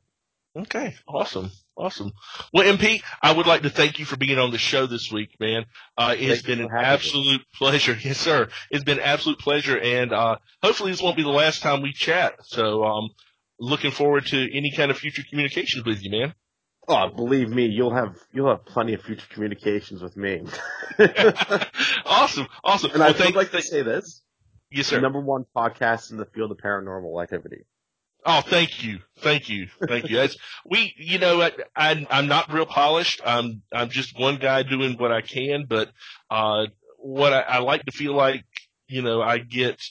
Okay, 0.55 0.95
awesome, 1.07 1.51
awesome. 1.77 2.11
Well, 2.53 2.65
MP, 2.65 3.01
I 3.21 3.31
would 3.33 3.45
like 3.47 3.61
to 3.63 3.69
thank 3.69 3.99
you 3.99 4.05
for 4.05 4.17
being 4.17 4.39
on 4.39 4.51
the 4.51 4.57
show 4.57 4.87
this 4.87 5.11
week, 5.11 5.35
man. 5.39 5.65
Uh, 5.97 6.15
it's 6.17 6.41
Thank 6.41 6.45
been 6.45 6.61
an 6.61 6.69
having 6.69 6.83
me. 6.87 6.93
absolute 6.93 7.41
pleasure. 7.55 7.97
Yes, 8.01 8.17
sir. 8.17 8.49
It's 8.71 8.83
been 8.83 8.97
an 8.99 9.03
absolute 9.03 9.39
pleasure, 9.39 9.77
and 9.77 10.11
uh, 10.13 10.37
hopefully 10.63 10.91
this 10.91 11.01
won't 11.01 11.15
be 11.17 11.23
the 11.23 11.29
last 11.29 11.61
time 11.61 11.81
we 11.81 11.93
chat. 11.93 12.33
So, 12.43 12.83
um, 12.83 13.09
looking 13.59 13.91
forward 13.91 14.25
to 14.27 14.57
any 14.57 14.71
kind 14.75 14.91
of 14.91 14.97
future 14.97 15.23
communications 15.29 15.85
with 15.85 16.03
you, 16.03 16.11
man. 16.11 16.33
Oh, 16.89 17.09
believe 17.09 17.49
me, 17.49 17.65
you'll 17.65 17.93
have 17.93 18.15
you'll 18.31 18.49
have 18.49 18.65
plenty 18.65 18.93
of 18.93 19.01
future 19.01 19.27
communications 19.29 20.01
with 20.01 20.15
me. 20.15 20.41
awesome, 22.05 22.47
awesome. 22.63 22.91
and 22.91 22.99
well, 22.99 23.13
I 23.13 23.25
would 23.25 23.35
like 23.35 23.51
to 23.51 23.61
say 23.61 23.81
this: 23.81 24.21
yes, 24.71 24.89
the 24.89 24.95
sir. 24.95 25.01
number 25.01 25.19
one 25.19 25.43
podcast 25.55 26.11
in 26.11 26.17
the 26.17 26.25
field 26.25 26.51
of 26.51 26.57
paranormal 26.57 27.21
activity. 27.21 27.65
Oh, 28.29 28.41
thank 28.41 28.83
you, 28.83 28.99
thank 29.19 29.47
you, 29.47 29.69
thank 29.87 30.09
you. 30.09 30.17
That's 30.17 30.35
we, 30.65 30.93
you 30.97 31.17
know, 31.17 31.41
I, 31.41 31.51
I, 31.73 32.05
I'm 32.09 32.27
not 32.27 32.51
real 32.51 32.65
polished. 32.65 33.21
I'm, 33.25 33.61
I'm 33.73 33.89
just 33.89 34.19
one 34.19 34.35
guy 34.35 34.63
doing 34.63 34.97
what 34.97 35.13
I 35.13 35.21
can, 35.21 35.65
but 35.65 35.89
uh, 36.29 36.65
what 36.97 37.31
I, 37.31 37.39
I 37.39 37.57
like 37.59 37.85
to 37.85 37.91
feel 37.93 38.13
like, 38.13 38.43
you 38.89 39.01
know, 39.01 39.21
I 39.21 39.37
get, 39.37 39.81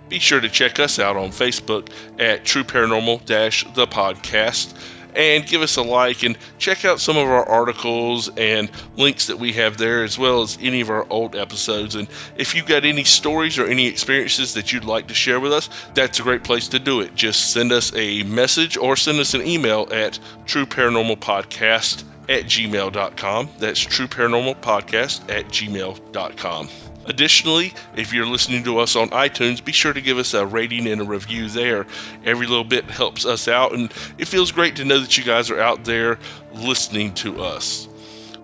Be 0.09 0.19
sure 0.19 0.39
to 0.39 0.49
check 0.49 0.79
us 0.79 0.99
out 0.99 1.17
on 1.17 1.29
Facebook 1.29 1.89
at 2.17 2.45
True 2.45 2.63
Paranormal 2.63 3.25
The 3.25 3.87
Podcast 3.87 4.73
and 5.17 5.45
give 5.45 5.63
us 5.63 5.75
a 5.77 5.81
like 5.81 6.23
and 6.23 6.37
check 6.59 6.85
out 6.85 6.99
some 7.01 7.17
of 7.17 7.27
our 7.27 7.43
articles 7.43 8.29
and 8.37 8.69
links 8.95 9.27
that 9.27 9.39
we 9.39 9.53
have 9.53 9.77
there 9.77 10.03
as 10.03 10.17
well 10.17 10.43
as 10.43 10.57
any 10.61 10.81
of 10.81 10.91
our 10.91 11.05
old 11.09 11.35
episodes. 11.35 11.95
And 11.95 12.07
if 12.37 12.53
you've 12.55 12.67
got 12.67 12.85
any 12.85 13.03
stories 13.03 13.57
or 13.57 13.65
any 13.65 13.87
experiences 13.87 14.53
that 14.53 14.71
you'd 14.71 14.85
like 14.85 15.07
to 15.07 15.15
share 15.15 15.39
with 15.39 15.53
us, 15.53 15.69
that's 15.95 16.19
a 16.19 16.23
great 16.23 16.43
place 16.43 16.69
to 16.69 16.79
do 16.79 17.01
it. 17.01 17.15
Just 17.15 17.51
send 17.51 17.71
us 17.71 17.93
a 17.95 18.21
message 18.23 18.77
or 18.77 18.95
send 18.95 19.19
us 19.19 19.33
an 19.33 19.41
email 19.41 19.87
at 19.91 20.19
True 20.45 20.67
Paranormal 20.67 21.17
Podcast 21.17 22.03
at 22.29 22.43
gmail.com. 22.43 23.49
That's 23.57 23.79
True 23.79 24.07
Paranormal 24.07 24.61
Podcast 24.61 25.31
at 25.31 25.47
gmail.com. 25.47 26.69
Additionally, 27.07 27.73
if 27.95 28.13
you're 28.13 28.25
listening 28.25 28.65
to 28.65 28.79
us 28.79 28.95
on 28.97 29.09
iTunes, 29.11 29.63
be 29.63 29.71
sure 29.71 29.93
to 29.93 30.01
give 30.01 30.17
us 30.17 30.33
a 30.33 30.45
rating 30.45 30.87
and 30.87 31.01
a 31.01 31.05
review 31.05 31.47
there. 31.47 31.87
Every 32.25 32.47
little 32.47 32.65
bit 32.65 32.85
helps 32.85 33.25
us 33.25 33.47
out, 33.47 33.73
and 33.73 33.91
it 34.17 34.27
feels 34.27 34.51
great 34.51 34.75
to 34.77 34.85
know 34.85 34.99
that 34.99 35.17
you 35.17 35.23
guys 35.23 35.49
are 35.49 35.59
out 35.59 35.85
there 35.85 36.19
listening 36.53 37.13
to 37.15 37.41
us. 37.41 37.87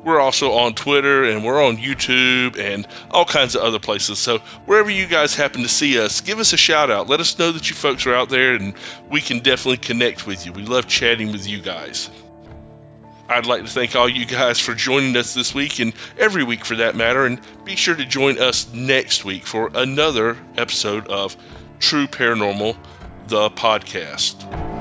We're 0.04 0.20
also 0.20 0.52
on 0.52 0.74
Twitter 0.74 1.24
and 1.24 1.46
we're 1.46 1.64
on 1.64 1.78
YouTube 1.78 2.60
and 2.60 2.86
all 3.10 3.24
kinds 3.24 3.56
of 3.56 3.62
other 3.62 3.80
places. 3.80 4.20
So, 4.20 4.40
wherever 4.66 4.90
you 4.90 5.08
guys 5.08 5.34
happen 5.34 5.62
to 5.62 5.70
see 5.70 5.98
us, 5.98 6.20
give 6.20 6.40
us 6.40 6.52
a 6.52 6.58
shout 6.58 6.92
out. 6.92 7.08
Let 7.08 7.22
us 7.22 7.40
know 7.40 7.54
that 7.54 7.70
you 7.70 7.76
folks 7.76 8.06
are 8.06 8.14
out 8.14 8.28
there 8.28 8.56
and 8.56 8.74
we 9.10 9.22
can 9.22 9.40
definitely 9.40 9.78
connect 9.78 10.28
with 10.28 10.46
you. 10.46 10.52
We 10.52 10.64
love 10.64 10.88
chatting 10.88 11.32
with 11.32 11.48
you 11.48 11.62
guys. 11.62 12.10
I'd 13.34 13.48
like 13.48 13.64
to 13.64 13.68
thank 13.68 13.96
all 13.96 14.08
you 14.08 14.26
guys 14.26 14.60
for 14.60 14.76
joining 14.76 15.18
us 15.18 15.34
this 15.34 15.56
week 15.56 15.80
and 15.80 15.94
every 16.20 16.44
week 16.44 16.66
for 16.66 16.76
that 16.76 16.96
matter. 16.96 17.26
And 17.26 17.42
be 17.66 17.76
sure 17.76 17.96
to 17.96 18.06
join 18.06 18.40
us 18.40 18.72
next 18.72 19.26
week 19.26 19.48
for 19.48 19.72
another 19.74 20.38
episode 20.56 21.08
of 21.08 21.36
True 21.80 22.06
Paranormal, 22.06 22.78
the 23.28 23.50
podcast. 23.50 24.73